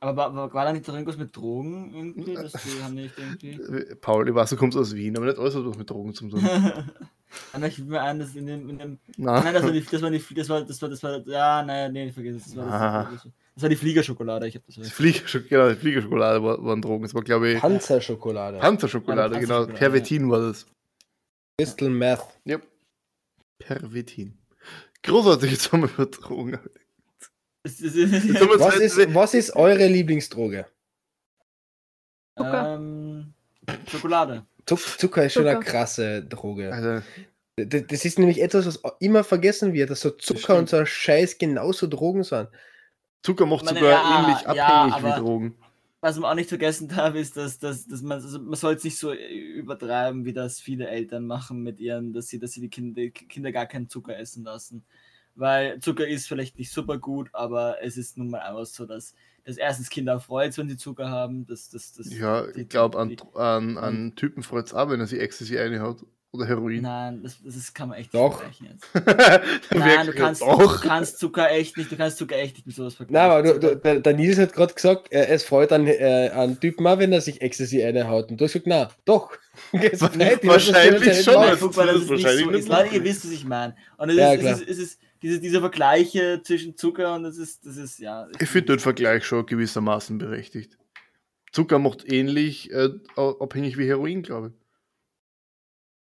Aber 0.00 0.16
war, 0.16 0.34
war, 0.34 0.54
war 0.54 0.64
da 0.64 0.72
nicht 0.72 0.86
irgendwas 0.86 1.16
mit 1.16 1.34
Drogen 1.36 1.92
irgendwie? 1.94 2.34
Das 2.34 2.52
die 2.52 2.82
haben 2.82 2.94
nicht 2.94 3.14
irgendwie. 3.18 3.94
Paul, 4.00 4.28
ich 4.28 4.34
weiß, 4.34 4.50
du 4.50 4.56
kommst 4.56 4.78
aus 4.78 4.94
Wien, 4.94 5.16
aber 5.16 5.26
nicht 5.26 5.38
alles 5.38 5.54
hat 5.56 5.64
was 5.66 5.76
mit 5.76 5.90
Drogen 5.90 6.14
zu 6.14 6.28
tun. 6.28 6.44
Aber 7.52 7.66
ich 7.66 7.78
will 7.78 7.84
mir 7.86 8.00
ein, 8.00 8.18
dass 8.18 8.34
in 8.34 8.46
dem, 8.46 8.70
in 8.70 8.78
dem 8.78 8.98
Nein. 9.18 9.44
Nein, 9.44 9.52
das 9.54 9.62
war 9.62 9.70
die, 9.70 9.84
das 9.84 10.00
war 10.00 10.10
die, 10.10 10.24
das 10.34 10.48
war, 10.48 10.62
das 10.64 10.80
war, 10.80 10.88
das 10.88 11.02
war, 11.02 11.20
ja, 11.28 11.62
nein, 11.62 11.92
nee, 11.92 12.10
vergiss 12.10 12.36
es. 12.36 12.44
Das 12.46 12.56
war, 12.56 12.72
Ah. 12.72 13.10
das, 13.12 13.28
das 13.54 13.62
war 13.62 13.68
die 13.68 13.76
Fliegerschokolade. 13.76 14.48
Ich 14.48 14.54
hab 14.56 14.64
das. 14.64 14.76
Die 14.76 14.84
Fliegerschok 14.84 15.46
genau, 15.46 15.68
die 15.68 15.74
Fliegerschokolade 15.74 16.42
war, 16.42 16.64
waren 16.64 16.80
Drogen. 16.80 17.04
Es 17.04 17.14
war, 17.14 17.22
glaube 17.22 17.50
ich, 17.52 17.60
Panzerschokolade. 17.60 18.58
Panzerschokolade, 18.60 19.34
Ja, 19.34 19.40
genau. 19.40 19.54
Panzerschokolade, 19.66 19.78
Pervitin 19.78 20.30
war 20.30 20.40
das. 20.40 20.66
Crystal 21.60 21.90
Meth. 21.90 22.24
Ja. 22.44 22.60
Pervitin. 23.58 24.38
Großartig, 25.02 25.50
jetzt 25.50 25.70
haben 25.70 25.82
wir 25.82 25.90
über 25.90 26.06
Drogen. 26.06 26.52
Das, 26.52 26.62
das, 26.62 26.70
Jetzt 27.20 27.28
haben 27.28 27.30
wir 27.56 27.57
Was 28.58 28.76
ist, 28.78 29.14
was 29.14 29.34
ist 29.34 29.54
eure 29.56 29.86
Lieblingsdroge? 29.86 30.66
Zucker. 32.36 32.74
ähm, 32.76 33.32
Schokolade. 33.90 34.46
Zuck, 34.66 34.80
Zucker 34.98 35.24
ist 35.24 35.32
schon 35.34 35.46
eine 35.46 35.60
krasse 35.60 36.22
Droge. 36.24 37.02
D- 37.58 37.82
Das 37.82 38.04
ist 38.04 38.18
nämlich 38.18 38.40
etwas, 38.40 38.66
was 38.66 38.80
immer 39.00 39.24
vergessen 39.24 39.72
wird, 39.72 39.90
dass 39.90 40.00
so 40.00 40.10
Zucker 40.10 40.56
und 40.56 40.68
so 40.68 40.76
ein 40.76 40.86
Scheiß 40.86 41.38
genauso 41.38 41.86
Drogen 41.86 42.22
sind. 42.22 42.48
Zucker 43.22 43.46
macht 43.46 43.64
meine, 43.64 43.80
sogar 43.80 43.92
ja, 43.92 44.20
ähnlich 44.28 44.42
ja, 44.56 44.66
abhängig 44.66 44.94
aber- 45.04 45.16
wie 45.16 45.20
Drogen. 45.20 45.54
Was 46.00 46.16
man 46.16 46.30
auch 46.30 46.36
nicht 46.36 46.48
vergessen 46.48 46.86
darf, 46.86 47.16
ist, 47.16 47.36
dass, 47.36 47.58
dass, 47.58 47.84
dass 47.88 48.02
man, 48.02 48.22
also 48.22 48.38
man 48.38 48.54
soll 48.54 48.74
es 48.74 48.84
nicht 48.84 48.96
so 48.96 49.12
übertreiben, 49.12 50.24
wie 50.24 50.32
das 50.32 50.60
viele 50.60 50.86
Eltern 50.86 51.26
machen 51.26 51.64
mit 51.64 51.80
ihren, 51.80 52.12
dass 52.12 52.28
sie, 52.28 52.38
dass 52.38 52.52
sie 52.52 52.60
die 52.60 52.68
Kinder, 52.70 53.08
Kinder 53.08 53.50
gar 53.50 53.66
keinen 53.66 53.88
Zucker 53.88 54.16
essen 54.16 54.44
lassen. 54.44 54.84
Weil 55.38 55.78
Zucker 55.80 56.06
ist 56.06 56.26
vielleicht 56.26 56.58
nicht 56.58 56.72
super 56.72 56.98
gut, 56.98 57.28
aber 57.32 57.76
es 57.82 57.96
ist 57.96 58.18
nun 58.18 58.28
mal 58.30 58.40
einfach 58.40 58.66
so, 58.66 58.86
dass, 58.86 59.14
dass 59.44 59.56
erstens 59.56 59.88
Kinder 59.88 60.18
freut, 60.20 60.56
wenn 60.58 60.68
sie 60.68 60.76
Zucker 60.76 61.10
haben. 61.10 61.46
Dass, 61.46 61.70
dass, 61.70 61.92
dass 61.94 62.12
Ja, 62.12 62.46
ich 62.56 62.68
glaube, 62.68 62.98
an, 62.98 63.16
an, 63.34 63.78
an 63.78 64.14
Typen 64.16 64.42
freut 64.42 64.66
es 64.66 64.74
auch, 64.74 64.90
wenn 64.90 65.00
er 65.00 65.06
sich 65.06 65.20
Ecstasy 65.20 65.56
reinhaut. 65.56 66.04
Oder 66.30 66.44
Heroin. 66.46 66.82
Nein, 66.82 67.22
das, 67.22 67.38
das 67.42 67.72
kann 67.72 67.88
man 67.88 67.96
echt 67.98 68.12
Doch. 68.12 68.44
nicht 68.44 68.58
vergleichen 68.58 68.66
jetzt. 68.66 69.70
Nein, 69.74 70.06
du 70.06 70.12
kannst, 70.12 70.42
du 70.42 70.46
Doch. 70.46 70.82
kannst 70.82 71.18
Zucker 71.18 71.50
echt 71.50 71.78
nicht, 71.78 71.90
du 71.90 71.96
kannst 71.96 72.18
Zucker 72.18 72.36
echt 72.36 72.56
nicht 72.56 72.66
mit 72.66 72.76
sowas 72.76 72.94
vergleichen. 72.96 73.28
Nein, 73.28 73.38
aber 73.38 73.42
du, 73.54 73.58
du, 73.58 73.76
der, 73.76 74.00
der 74.00 74.12
Nils 74.14 74.38
hat 74.38 74.52
gerade 74.52 74.74
gesagt, 74.74 75.10
äh, 75.10 75.24
es 75.28 75.42
freut 75.44 75.72
an, 75.72 75.86
äh, 75.86 76.28
an 76.34 76.60
Typen 76.60 76.86
auch, 76.86 76.98
wenn 76.98 77.12
er 77.14 77.22
sich 77.22 77.40
Ecstasy 77.40 77.82
einhaut. 77.82 78.30
Und 78.30 78.38
du 78.38 78.44
hast 78.44 78.52
gesagt, 78.52 78.66
na, 78.66 78.90
doch. 79.06 79.30
Wahrscheinlich 79.72 81.22
schon, 81.24 81.34
Nein, 81.34 81.50
das 81.50 81.62
es 81.62 81.62
ist 81.62 82.10
nicht 82.10 82.10
wahrscheinlich 82.10 82.44
so 82.44 82.50
nicht 82.50 82.60
ist. 82.60 82.68
Leute, 82.68 82.94
ihr 82.94 83.00
möglich. 83.00 83.04
wisst, 83.04 83.24
was 83.24 83.32
ich 83.32 83.44
meine. 83.46 83.74
Und 83.96 84.10
es 84.10 84.16
Ja, 84.16 84.32
ist, 84.34 84.40
klar. 84.40 84.52
es 84.52 84.60
ist, 84.60 84.68
es 84.68 84.78
ist 84.78 85.00
diese, 85.22 85.40
diese 85.40 85.60
Vergleiche 85.60 86.40
zwischen 86.44 86.76
Zucker 86.76 87.14
und 87.14 87.22
das 87.24 87.36
ist, 87.38 87.64
das 87.66 87.76
ist, 87.76 87.98
ja. 87.98 88.28
Ich 88.38 88.48
finde 88.48 88.74
den 88.74 88.78
Vergleich 88.80 89.24
schon 89.24 89.46
gewissermaßen 89.46 90.18
berechtigt. 90.18 90.78
Zucker 91.52 91.78
macht 91.78 92.10
ähnlich 92.10 92.70
äh, 92.72 92.90
abhängig 93.16 93.78
wie 93.78 93.86
Heroin, 93.86 94.22
glaube 94.22 94.48
ich. 94.48 94.54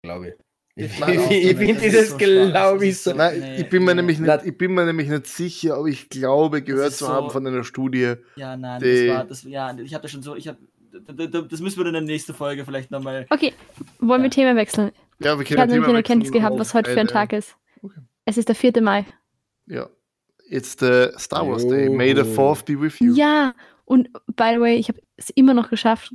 Glaube 0.02 0.28
ich. 0.28 0.34
Ich, 0.76 0.98
Nein, 0.98 1.20
ich, 1.30 1.44
ich 1.50 1.56
finde 1.56 1.80
dieses, 1.80 2.10
so 2.10 2.16
glaube 2.16 2.86
ich, 2.86 2.98
so. 2.98 3.12
Nein, 3.12 3.38
Nee, 3.40 3.60
ich, 3.60 3.68
bin 3.68 3.84
mir 3.84 3.90
nee. 3.94 4.00
nämlich 4.02 4.18
nicht, 4.18 4.44
ich 4.44 4.56
bin 4.56 4.72
mir 4.72 4.86
nämlich 4.86 5.08
nicht 5.08 5.26
sicher, 5.26 5.74
aber 5.76 5.88
ich 5.88 6.08
glaube, 6.08 6.62
gehört 6.62 6.92
zu 6.92 7.04
so- 7.06 7.12
haben 7.12 7.30
von 7.30 7.46
einer 7.46 7.64
Studie. 7.64 8.14
Ja, 8.36 8.56
nein, 8.56 8.80
Die- 8.80 9.06
das 9.08 9.16
war, 9.16 9.24
das, 9.24 9.42
ja, 9.42 9.76
ich 9.78 9.92
habe 9.94 10.02
das 10.02 10.10
schon 10.10 10.22
so, 10.22 10.36
ich 10.36 10.48
habe, 10.48 10.58
das 10.92 11.60
müssen 11.60 11.78
wir 11.78 11.84
dann 11.84 11.94
in 11.96 12.06
der 12.06 12.14
nächsten 12.14 12.32
Folge 12.34 12.64
vielleicht 12.64 12.90
nochmal. 12.90 13.26
Okay, 13.30 13.52
wollen 13.98 14.22
wir 14.22 14.28
Ja. 14.28 14.34
Thema 14.34 14.56
wechseln? 14.56 14.90
Ja, 15.18 15.38
wir 15.38 15.44
Ich 15.44 15.56
habe 15.58 15.70
nämlich 15.70 15.88
eine 15.88 15.98
Erkenntnis 15.98 16.32
gehabt, 16.32 16.58
was 16.58 16.72
heute 16.72 16.90
für 16.92 17.00
ein 17.00 17.08
Tag 17.08 17.32
ist. 17.32 17.56
Okay. 17.82 18.00
Es 18.24 18.36
ist 18.38 18.48
der 18.48 18.54
4. 18.54 18.80
Mai. 18.82 19.06
Ja. 19.66 19.88
It's 20.48 20.76
the 20.78 21.08
Star 21.16 21.46
Wars 21.46 21.66
Day. 21.66 21.88
May 21.88 22.14
the 22.14 22.22
Jo. 22.22 22.52
4th 22.52 22.64
be 22.64 22.80
with 22.80 22.98
you. 23.00 23.14
Ja, 23.14 23.54
und 23.84 24.12
by 24.36 24.52
the 24.54 24.60
way, 24.60 24.76
ich 24.76 24.88
habe 24.88 25.00
es 25.16 25.30
immer 25.30 25.54
noch 25.54 25.70
geschafft, 25.70 26.12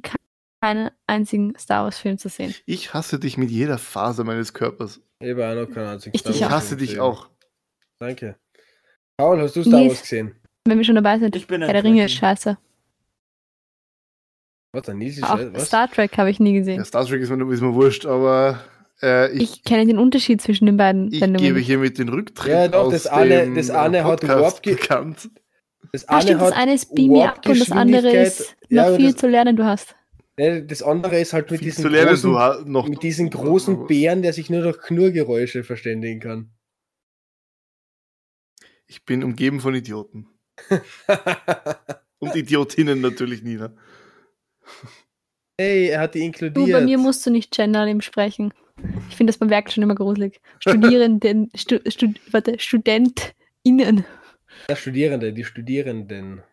keinen 0.61 0.91
einzigen 1.07 1.57
Star 1.57 1.83
Wars-Film 1.85 2.17
zu 2.17 2.29
sehen. 2.29 2.53
Ich 2.65 2.93
hasse 2.93 3.19
dich 3.19 3.37
mit 3.37 3.49
jeder 3.49 3.77
Faser 3.77 4.23
meines 4.23 4.53
Körpers. 4.53 4.99
Ich 5.19 5.29
habe 5.31 5.47
auch 5.47 5.67
noch 5.67 5.73
keinen 5.73 5.87
einzigen 5.87 6.15
Ich 6.15 6.25
Ich 6.25 6.43
hasse 6.43 6.75
dich 6.75 6.99
auch. 6.99 7.29
Danke. 7.99 8.35
Paul, 9.17 9.39
hast 9.41 9.55
du 9.55 9.63
Star 9.63 9.79
Nee. 9.79 9.89
Wars 9.89 10.01
gesehen? 10.01 10.35
Wenn 10.65 10.77
wir 10.77 10.85
schon 10.85 10.95
dabei 10.95 11.19
sind, 11.19 11.35
Ich 11.35 11.47
bin 11.47 11.61
Herr 11.61 11.71
der 11.73 11.83
Ringe 11.83 12.05
ist 12.05 12.13
scheiße. 12.13 12.57
Was, 14.73 14.83
der 14.83 14.95
Nils 14.95 15.17
ist? 15.17 15.65
Star 15.67 15.89
Trek 15.89 16.17
habe 16.17 16.29
ich 16.29 16.39
nie 16.41 16.53
gesehen. 16.53 16.77
Ja, 16.77 16.85
Star 16.85 17.05
Trek 17.05 17.21
ist 17.21 17.29
mir, 17.29 17.53
ist 17.53 17.61
mir 17.61 17.73
wurscht, 17.73 18.05
aber 18.05 18.59
äh, 19.01 19.31
ich, 19.33 19.41
Ich 19.41 19.63
kenne 19.63 19.85
den 19.85 19.97
Unterschied 19.97 20.41
zwischen 20.41 20.65
den 20.65 20.77
beiden 20.77 21.11
ich, 21.11 21.19
Sendungen. 21.19 21.45
gebe 21.45 21.57
nicht. 21.59 21.67
hiermit 21.67 21.97
den 21.97 22.09
Rücktritt 22.09 22.51
Ja, 22.51 22.67
doch, 22.67 22.85
aus 22.85 22.93
das 22.93 23.07
eine- 23.07 23.43
dem 23.43 23.55
das 23.55 23.69
eine 23.69 24.03
hat 24.03 24.21
Podcast 24.21 24.41
Warp 24.41 24.61
bekannt. 24.63 25.29
Das 25.91 26.07
Ah, 26.09 26.21
stimmt, 26.21 26.41
das 26.41 26.51
eine 26.51 26.73
ist 26.73 26.93
Beam 26.95 27.11
Me 27.13 27.27
Up 27.29 27.45
und 27.47 27.59
das 27.59 27.71
andere 27.71 28.11
ist 28.11 28.55
noch 28.69 28.77
Ja, 28.89 28.95
viel 28.95 29.11
das- 29.11 29.15
zu 29.21 29.27
lernen, 29.27 29.55
du 29.55 29.63
hast. 29.65 29.95
Ne, 30.37 30.63
das 30.63 30.81
andere 30.83 31.19
ist 31.19 31.31
halt 31.31 31.49
mit 31.49 31.73
zu 31.73 31.87
lernen, 31.87 32.09
großen, 32.09 32.31
du 32.31 32.37
ha- 32.39 32.61
noch. 32.65 32.89
mit 32.89 33.01
diesem 33.03 33.29
großen 33.29 33.87
Bären, 33.87 34.21
der 34.21 34.33
sich 34.33 34.49
nur 34.49 34.63
durch 34.63 34.79
Knurrgeräusche 34.79 35.63
verständigen 35.63 36.19
kann. 36.19 36.51
Ich 38.87 39.05
bin 39.05 39.23
umgeben 39.23 39.61
von 39.61 39.73
Idioten. 39.75 40.27
Und 42.19 42.35
Idiotinnen 42.35 42.99
natürlich, 43.01 43.43
Nina. 43.43 43.73
hey, 45.59 45.87
er 45.87 46.01
hat 46.01 46.15
die 46.15 46.19
Du, 46.19 46.25
inkludiert. 46.25 46.71
bei 46.79 46.81
mir 46.85 46.97
musst 46.97 47.25
du 47.25 47.29
nicht 47.31 47.51
gendern 47.55 48.01
sprechen. 48.01 48.53
Ich 49.09 49.15
finde 49.15 49.31
das 49.31 49.37
beim 49.37 49.49
Werk 49.49 49.71
schon 49.71 49.83
immer 49.83 49.95
gruselig. 49.95 50.41
Studierenden, 50.59 51.49
stu, 51.55 51.79
stu, 51.89 52.13
warte, 52.31 52.59
StudentInnen. 52.59 54.05
ja, 54.69 54.75
Studierende, 54.75 55.33
die 55.33 55.43
Studierenden. 55.43 56.43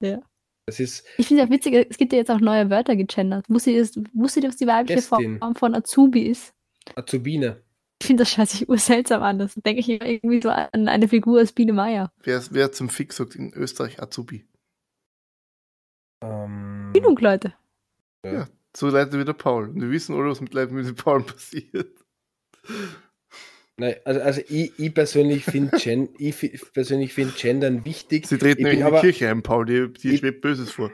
Ja. 0.00 0.20
Das 0.66 0.80
ist 0.80 1.06
Ich 1.16 1.28
finde 1.28 1.42
es 1.42 1.48
auch 1.48 1.52
witzig, 1.52 1.86
es 1.88 1.96
gibt 1.96 2.12
ja 2.12 2.18
jetzt 2.18 2.30
auch 2.30 2.40
neue 2.40 2.68
Wörter 2.68 2.94
gegendert. 2.94 3.46
Wusstet 3.48 3.74
ihr, 3.74 4.04
wusstet 4.12 4.44
ihr, 4.44 4.50
was 4.50 4.56
die 4.56 4.66
weibliche. 4.66 5.00
Form 5.00 5.54
von 5.56 5.74
Azubi 5.74 6.22
ist? 6.22 6.52
Azubine. 6.94 7.62
Ich 8.00 8.06
finde 8.06 8.22
das 8.22 8.30
scheiße 8.30 8.58
sich 8.58 8.68
urseltsam 8.68 9.22
an. 9.22 9.38
Das 9.38 9.54
denke 9.54 9.80
ich 9.80 9.88
irgendwie 9.88 10.42
so 10.42 10.50
an 10.50 10.88
eine 10.88 11.08
Figur 11.08 11.40
aus 11.40 11.52
Biene 11.52 11.72
Meier. 11.72 12.12
Wer, 12.22 12.42
wer 12.50 12.70
zum 12.70 12.90
Fix 12.90 13.16
sagt 13.16 13.34
in 13.34 13.52
Österreich 13.54 14.00
Azubi? 14.00 14.46
Ähm, 16.22 16.90
Genug 16.92 17.20
Leute. 17.20 17.54
So 18.78 18.88
leitet 18.88 19.18
wie 19.18 19.24
der 19.24 19.32
Paul. 19.32 19.70
Und 19.70 19.80
wir 19.80 19.90
wissen 19.90 20.14
alle, 20.14 20.30
was 20.30 20.40
mit 20.40 20.54
Leuten 20.54 20.74
mit 20.76 20.86
dem 20.86 20.94
Paul 20.94 21.22
passiert. 21.24 21.88
nein, 23.76 23.96
also, 24.04 24.20
also 24.20 24.40
ich, 24.48 24.78
ich 24.78 24.94
persönlich 24.94 25.44
finde 25.44 25.76
Gen, 25.82 26.08
ich 26.18 26.34
fi- 26.36 26.60
persönlich 26.72 27.12
finde 27.12 27.34
Gendern 27.36 27.84
wichtig. 27.84 28.26
Sie 28.28 28.38
treten 28.38 28.64
in 28.66 28.76
die 28.76 28.82
aber- 28.84 29.00
Kirche 29.00 29.28
ein, 29.30 29.42
Paul. 29.42 29.66
Die, 29.66 29.92
die 29.92 30.10
Ich- 30.14 30.20
schwebt 30.20 30.42
Böses 30.42 30.70
vor. 30.70 30.92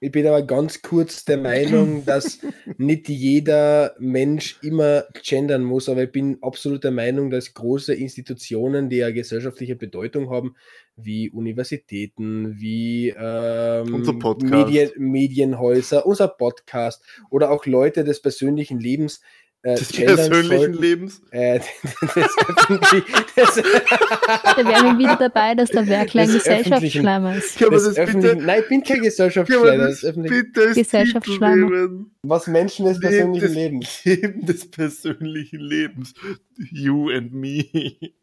Ich 0.00 0.12
bin 0.12 0.26
aber 0.28 0.42
ganz 0.42 0.80
kurz 0.80 1.24
der 1.24 1.38
Meinung, 1.38 2.04
dass 2.06 2.38
nicht 2.76 3.08
jeder 3.08 3.96
Mensch 3.98 4.58
immer 4.62 5.04
gendern 5.24 5.64
muss, 5.64 5.88
aber 5.88 6.04
ich 6.04 6.12
bin 6.12 6.38
absolut 6.40 6.84
der 6.84 6.92
Meinung, 6.92 7.30
dass 7.30 7.54
große 7.54 7.94
Institutionen, 7.94 8.88
die 8.88 8.98
ja 8.98 9.10
gesellschaftliche 9.10 9.74
Bedeutung 9.74 10.30
haben, 10.30 10.54
wie 10.94 11.30
Universitäten, 11.30 12.60
wie 12.60 13.10
ähm. 13.10 14.04
Medien, 14.42 14.90
Medienhäuser, 14.96 16.06
unser 16.06 16.28
Podcast 16.28 17.02
oder 17.30 17.50
auch 17.50 17.66
Leute 17.66 18.04
des 18.04 18.22
persönlichen 18.22 18.78
Lebens 18.78 19.20
äh, 19.62 19.74
Des 19.74 19.92
persönlichen 19.92 20.58
sollten. 20.58 20.80
Lebens. 20.80 21.20
Äh, 21.30 21.58
des 22.02 22.16
öffentlich- 22.16 23.04
des, 23.36 23.54
Da 23.54 24.56
wären 24.64 24.86
wir 24.86 24.98
wieder 24.98 25.16
dabei, 25.16 25.54
dass 25.54 25.70
der 25.70 25.86
Werklein 25.86 26.28
Gesellschaftsschleimer 26.28 27.36
ist. 27.36 27.58
Kann 27.58 27.68
man 27.68 27.78
das 27.84 27.96
öffentlichen, 27.96 28.36
bitte, 28.36 28.46
nein, 28.46 28.60
ich 28.62 28.68
bin 28.68 28.82
kein 28.84 29.02
Gesellschaftsschleimer. 29.02 29.90
bitte 30.28 30.72
Gesellschaftsschleimer. 30.74 31.88
Was 32.22 32.46
Menschen 32.46 32.86
des 32.86 32.98
Leben 32.98 33.32
persönlichen 33.32 33.54
Lebens. 33.54 34.00
Leben 34.04 34.46
des 34.46 34.70
persönlichen 34.70 35.60
Lebens. 35.60 36.14
You 36.56 37.10
and 37.10 37.32
me. 37.32 37.64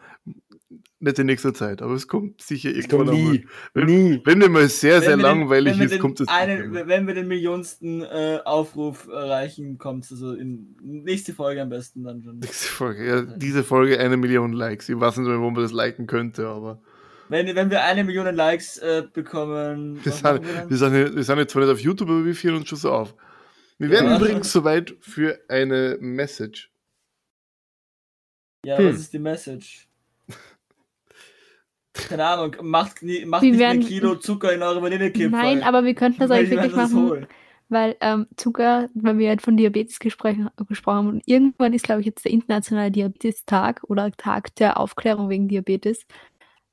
Nicht 1.00 1.18
in 1.18 1.26
nächster 1.26 1.54
Zeit, 1.54 1.82
aber 1.82 1.94
es 1.94 2.08
kommt 2.08 2.42
sicher 2.42 2.70
Es 2.70 2.86
irgendwann 2.86 3.08
kommt 3.08 3.32
nie. 3.32 3.48
Wenn, 3.74 3.86
Nie. 3.86 4.22
wenn 4.26 4.38
mir 4.38 4.50
mal 4.50 4.68
sehr, 4.70 5.02
sehr 5.02 5.12
Wenn 5.14 5.20
wir 5.20 5.24
den- 5.30 5.40
langweilig 5.40 5.74
wenn 5.74 5.80
wir 5.80 5.86
ist, 5.86 5.94
den 5.94 6.00
kommt 6.02 6.20
es 6.20 6.28
einen. 6.28 6.74
Wenn 6.74 7.08
wir 7.08 7.14
den 7.16 7.28
millionsten 7.28 8.04
äh, 8.04 8.40
Aufruf 8.46 9.08
erreichen, 9.08 9.78
kommt 9.80 10.06
es 10.06 10.12
also 10.12 10.34
in 10.34 10.76
nächste 10.82 11.34
Folge 11.34 11.62
am 11.62 11.70
besten 11.70 12.04
dann 12.04 12.22
schon. 12.22 12.40
Nächste 12.40 12.68
Folge. 12.68 13.08
Ja, 13.08 13.22
diese 13.24 13.64
Folge 13.64 14.00
eine 14.00 14.18
Million 14.18 14.54
Likes. 14.54 14.88
Ich 14.90 15.00
weiß 15.00 15.18
nicht 15.18 15.28
mehr, 15.28 15.40
wo 15.40 15.50
man 15.50 15.64
das 15.64 15.72
liken 15.72 16.06
könnte, 16.06 16.48
aber 16.48 16.82
Wenn, 17.30 17.56
wenn 17.56 17.72
wir 17.72 17.84
eine 17.84 18.04
Million 18.04 18.34
Likes 18.36 18.78
äh, 18.78 19.04
bekommen, 19.12 20.00
wir 20.04 20.12
sind, 20.12 20.24
wir 20.26 20.70
wir, 20.70 20.78
sind, 20.78 21.16
wir 21.16 21.24
sind 21.24 21.38
jetzt 21.40 21.52
zwar 21.54 21.64
nicht 21.64 21.72
auf 21.72 21.80
YouTube, 21.80 22.10
aber 22.10 22.24
wir 22.26 22.36
führen 22.36 22.56
uns 22.58 22.70
schon 22.70 22.78
so 22.78 22.92
auf. 22.92 23.16
Wir 23.80 23.90
werden 23.90 24.12
Ja. 24.12 24.18
übrigens 24.18 24.52
soweit 24.52 24.96
für 25.00 25.40
eine 25.48 25.98
Message. 26.02 26.72
Ja, 28.66 28.78
Hm. 28.78 28.90
was 28.90 28.98
ist 29.00 29.14
die 29.14 29.20
Message? 29.20 29.88
Keine 31.94 32.26
Ahnung, 32.26 32.56
macht, 32.62 33.02
macht 33.02 33.42
Wir 33.44 33.52
nicht 33.52 33.60
werden- 33.60 33.80
ein 33.82 33.86
Kilo 33.86 34.16
Zucker 34.16 34.54
in 34.54 34.62
eure 34.62 34.82
Vanillekipferl. 34.82 35.30
Nein, 35.32 35.64
aber 35.64 35.84
wir 35.84 35.96
könnten 35.96 36.20
das 36.20 36.32
eigentlich 36.32 36.52
wirklich 36.52 36.76
machen, 36.76 37.10
holen. 37.10 37.28
weil 37.68 37.98
ähm, 38.00 38.28
Zucker, 38.38 38.90
weil 38.94 39.18
wir 39.18 39.30
halt 39.30 39.42
von 39.42 39.58
Diabetes 39.58 40.00
gesprochen, 40.00 40.50
gesprochen 40.68 40.98
haben 40.98 41.08
und 41.10 41.24
irgendwann 41.26 41.74
ist, 41.74 41.84
glaube 41.84 42.02
ich, 42.02 42.08
jetzt 42.08 42.24
der 42.26 42.32
internationale 42.32 42.92
Diabetestag 42.92 43.82
oder 43.88 44.12
Tag 44.12 44.56
der 44.56 44.80
Aufklärung 44.80 45.30
wegen 45.30 45.48
Diabetes. 45.48 46.06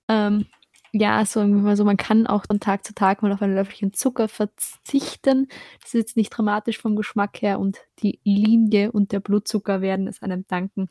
Ähm, 0.09 0.47
ja, 0.93 1.25
so 1.27 1.41
irgendwie 1.41 1.63
mal 1.63 1.77
so, 1.77 1.85
man 1.85 1.97
kann 1.97 2.27
auch 2.27 2.45
von 2.47 2.61
Tag 2.61 2.85
zu 2.87 2.95
Tag 2.95 3.23
mal 3.23 3.33
auf 3.33 3.43
ein 3.43 3.55
Löffelchen 3.55 3.93
Zucker 3.93 4.29
verzichten. 4.29 5.49
Das 5.81 5.89
ist 5.89 5.95
jetzt 5.95 6.17
nicht 6.17 6.31
dramatisch 6.31 6.79
vom 6.79 6.95
Geschmack 6.95 7.43
her 7.43 7.59
und 7.59 7.79
die 7.99 8.21
Linie 8.23 8.93
und 8.93 9.13
der 9.13 9.21
Blutzucker 9.21 9.81
werden 9.81 10.07
es 10.07 10.23
einem 10.23 10.47
danken. 10.47 10.89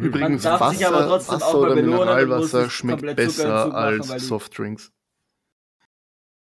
Übrigens, 0.00 0.42
darf 0.42 0.60
Wasser, 0.60 0.74
sich 0.76 0.86
aber 0.86 1.06
trotzdem 1.06 1.34
Wasser 1.34 1.46
auch 1.46 1.54
oder 1.54 1.74
Mineralwasser 1.74 2.70
schmeckt 2.70 3.16
besser 3.16 3.64
hinzumachen, 3.64 3.72
als 3.72 4.28
Softdrinks. 4.28 4.92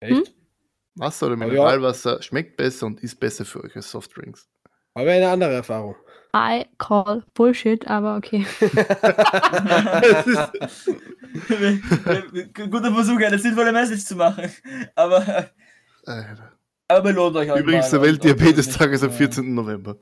Echt? 0.01 0.35
Wasser 0.95 1.27
oder 1.27 1.35
Aber 1.35 1.47
ja. 1.47 1.53
Mineralwasser 1.53 2.23
schmeckt 2.23 2.57
besser 2.57 2.87
und 2.87 3.03
ist 3.03 3.19
besser 3.19 3.45
für 3.45 3.63
euch 3.65 3.75
als 3.77 3.91
Softdrinks. 3.91 4.49
Habe 4.97 5.11
eine 5.13 5.29
andere 5.29 5.55
Erfahrung. 5.55 5.97
I 6.35 6.67
call 6.79 7.25
Bullshit, 7.35 7.87
aber 7.89 8.17
okay. 8.17 8.45
Guter 12.53 12.93
Versuch, 12.93 13.21
eine 13.21 13.39
sinnvolle 13.39 13.73
Message 13.73 14.05
zu 14.05 14.17
machen. 14.17 14.51
Aber, 14.95 15.49
Alter. 16.05 16.53
aber 16.89 17.01
belohnt 17.03 17.37
euch 17.37 17.49
halt 17.49 17.63
Übrigens, 17.63 17.89
der 17.91 18.03
Weltdiabetestag 18.03 18.91
ist 18.91 19.03
am 19.03 19.11
Ja. 19.11 19.17
14. 19.17 19.55
November. 19.55 19.97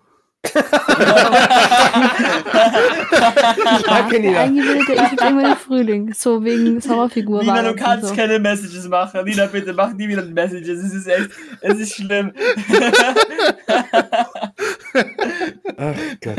Danke, 3.86 4.20
Nina. 4.20 4.40
Eingebildete, 4.40 4.92
ich 4.92 5.00
jetzt 5.00 5.20
irgendwann 5.20 5.52
im 5.52 5.56
Frühling. 5.56 6.12
So 6.14 6.44
wegen 6.44 6.80
Sommerfigur. 6.80 7.40
Nina, 7.40 7.62
du 7.62 7.74
kannst 7.74 8.08
so. 8.08 8.14
keine 8.14 8.38
Messages 8.38 8.88
machen. 8.88 9.24
Nina, 9.24 9.46
bitte 9.46 9.72
mach 9.72 9.92
nie 9.92 10.08
wieder 10.08 10.22
Messages. 10.24 10.82
Es 10.82 10.94
ist 10.94 11.06
echt, 11.06 11.30
es 11.60 11.78
ist 11.78 11.94
schlimm. 11.94 12.32
Ach 15.76 15.94
Gott. 16.22 16.38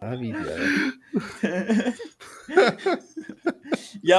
ah, 0.00 0.14
wie 0.18 0.32
geil. 0.32 1.94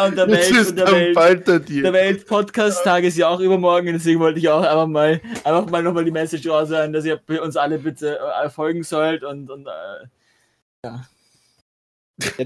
Ja, 0.02 0.08
und 0.08 0.18
der 0.18 0.28
Welt, 0.28 0.68
und 0.70 0.76
der 0.78 0.88
am 0.88 0.93
Welt, 0.93 1.14
Falter 1.14 1.60
der 1.60 1.60
dir. 1.60 1.93
Welt-Podcast-Tag 1.93 3.04
ist 3.04 3.18
ja 3.18 3.28
auch 3.30 3.39
übermorgen, 3.39 3.88
deswegen 3.93 4.20
wollte 4.20 4.39
ich 4.39 4.49
auch 4.49 4.62
einfach 4.62 4.88
mal, 4.88 5.22
einfach 5.43 5.70
mal 5.70 5.84
nochmal 5.84 6.06
die 6.06 6.12
Message 6.12 6.47
raushören, 6.47 6.93
dass 6.93 7.06
ihr 7.06 7.20
uns 7.41 7.56
alle 7.58 7.78
bitte 7.80 8.20
äh, 8.43 8.49
folgen 8.49 8.84
sollt 8.84 9.24
und, 9.24 9.49
und 9.49 9.68
äh, 9.68 10.08
ja. 10.86 11.06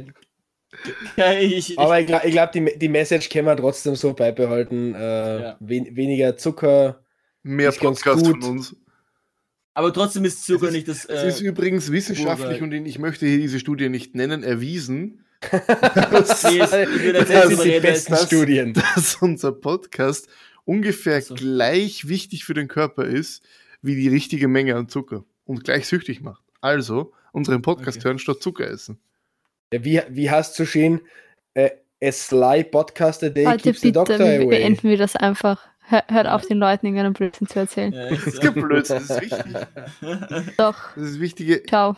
ja 1.17 1.33
ich, 1.33 1.71
ich, 1.71 1.79
Aber 1.79 1.99
ich 1.99 2.07
glaube, 2.07 2.27
ich 2.27 2.31
glaub, 2.33 2.51
die, 2.51 2.77
die 2.77 2.89
Message 2.89 3.29
können 3.29 3.47
wir 3.47 3.55
trotzdem 3.57 3.95
so 3.95 4.13
beibehalten. 4.13 4.93
Äh, 4.95 5.41
Ja. 5.41 5.55
wen, 5.59 5.95
weniger 5.95 6.37
Zucker. 6.37 7.01
Mehr 7.43 7.71
Podcast 7.71 8.25
von 8.25 8.41
uns. 8.43 8.75
aber 9.75 9.93
trotzdem 9.93 10.25
ist 10.25 10.43
Zucker 10.45 10.63
Es 10.63 10.69
ist- 10.69 10.73
nicht 10.73 10.87
das. 10.87 11.05
Es 11.05 11.23
Äh, 11.23 11.27
ist 11.27 11.41
übrigens 11.41 11.91
wissenschaftlich 11.91 12.61
Urwald. 12.61 12.73
und 12.73 12.85
ich 12.87 12.97
möchte 12.97 13.27
hier 13.27 13.37
diese 13.37 13.59
Studie 13.59 13.89
nicht 13.89 14.15
nennen, 14.15 14.41
erwiesen, 14.43 15.23
nee, 15.51 16.59
würde 16.59 17.19
jetzt 17.19 17.29
Das 17.31 17.49
nicht 17.49 17.61
sind 17.61 17.73
die 17.73 17.79
besten 17.79 18.11
das- 18.13 18.25
Studien. 18.25 18.73
dass 18.95 19.15
unser 19.15 19.51
Podcast 19.51 20.27
ungefähr 20.65 21.21
So. 21.21 21.35
gleich 21.35 22.07
wichtig 22.07 22.45
für 22.45 22.53
den 22.53 22.67
Körper 22.67 23.05
ist, 23.05 23.43
wie 23.81 23.95
die 23.95 24.07
richtige 24.09 24.47
Menge 24.47 24.75
an 24.75 24.89
Zucker 24.89 25.23
und 25.45 25.63
gleich 25.63 25.87
süchtig 25.87 26.21
macht. 26.21 26.41
Also, 26.61 27.13
unseren 27.31 27.61
Podcast 27.61 27.97
Okay. 27.99 28.07
hören 28.07 28.19
statt 28.19 28.41
Zucker 28.41 28.67
essen. 28.69 28.97
Ja, 29.73 29.83
wie, 29.83 30.01
wie 30.09 30.29
hast 30.31 30.57
du 30.57 30.65
schön 30.65 31.01
äh, 31.53 31.69
a 32.03 32.11
sly 32.11 32.63
podcast 32.63 33.23
a 33.23 33.29
day 33.29 33.45
Heute 33.45 33.63
keeps 33.63 33.81
the 33.81 33.87
bitte 33.91 33.99
doctor 33.99 34.15
away. 34.25 34.45
beenden 34.47 34.89
wir 34.89 34.97
das 34.97 35.15
einfach. 35.15 35.61
Hör, 35.87 36.03
hört 36.07 36.25
auf, 36.27 36.47
den 36.47 36.57
Leuten 36.57 36.87
irgendeinen 36.87 37.13
Blödsinn 37.13 37.45
zu 37.47 37.59
erzählen. 37.59 37.93
Ja, 37.93 38.09
Das 38.09 38.25
ist 38.25 38.41
kein 38.41 38.53
Blödsinn, 38.55 39.03
das 39.07 39.09
ist 39.11 39.21
wichtig. 39.21 39.55
Doch, 40.57 40.95
Das 40.95 41.03
ist 41.11 41.19
wichtige, 41.19 41.61
ciao. 41.63 41.95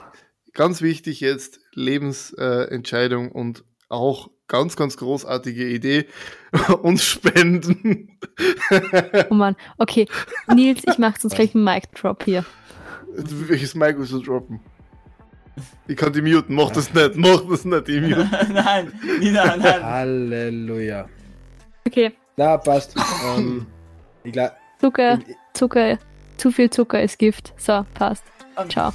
Ganz 0.58 0.82
wichtig 0.82 1.22
jetzt, 1.22 1.62
Lebensentscheidung 1.74 3.30
äh, 3.30 3.34
und 3.34 3.64
auch 3.88 4.30
ganz, 4.49 4.76
ganz 4.76 4.97
großartige 4.97 5.66
Idee, 5.70 6.05
uns 6.82 7.03
spenden. 7.03 8.20
Oh 9.30 9.34
Mann. 9.34 9.55
Okay, 9.78 10.08
Nils, 10.53 10.82
ich 10.86 10.97
mach 10.97 11.18
sonst 11.18 11.36
gleich 11.36 11.55
einen 11.55 11.64
Mic-Drop 11.64 12.24
hier. 12.24 12.43
Welches 13.16 13.74
Mic 13.76 13.97
willst 13.97 14.12
du 14.12 14.20
droppen? 14.20 14.60
Ich 15.88 15.95
kann 15.97 16.14
die 16.14 16.22
muten, 16.22 16.53
mach 16.53 16.72
das 16.72 16.93
nicht, 16.93 17.16
mach 17.16 17.41
das 17.49 17.66
nicht, 17.66 17.89
ich 17.89 18.01
mute. 18.01 18.30
nein, 18.53 18.91
Nina, 19.20 19.55
nein. 19.55 19.84
Halleluja. 19.84 21.08
Okay, 21.86 22.12
Na, 22.36 22.58
passt. 22.58 22.95
ähm, 23.26 23.66
Zucker, 24.80 25.20
Zucker, 25.53 25.97
zu 26.36 26.51
viel 26.51 26.70
Zucker 26.70 27.01
ist 27.01 27.18
Gift. 27.18 27.53
So, 27.58 27.86
passt. 27.95 28.26
Ciao. 28.70 28.93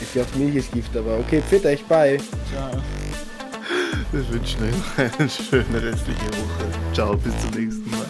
Ich 0.00 0.12
glaub, 0.12 0.34
Milch 0.36 0.56
ist 0.56 0.72
Gift, 0.72 0.96
aber 0.96 1.18
okay, 1.18 1.42
fit 1.48 1.64
euch, 1.66 1.84
bye. 1.84 2.18
Ciao. 2.50 2.70
Wir 4.12 4.28
wünschen 4.28 4.62
euch 4.64 4.72
noch 4.72 5.18
eine 5.18 5.28
schöne 5.28 5.82
restliche 5.82 6.26
Woche. 6.26 6.92
Ciao, 6.92 7.16
bis 7.16 7.32
zum 7.40 7.50
nächsten 7.50 7.90
Mal. 7.90 8.06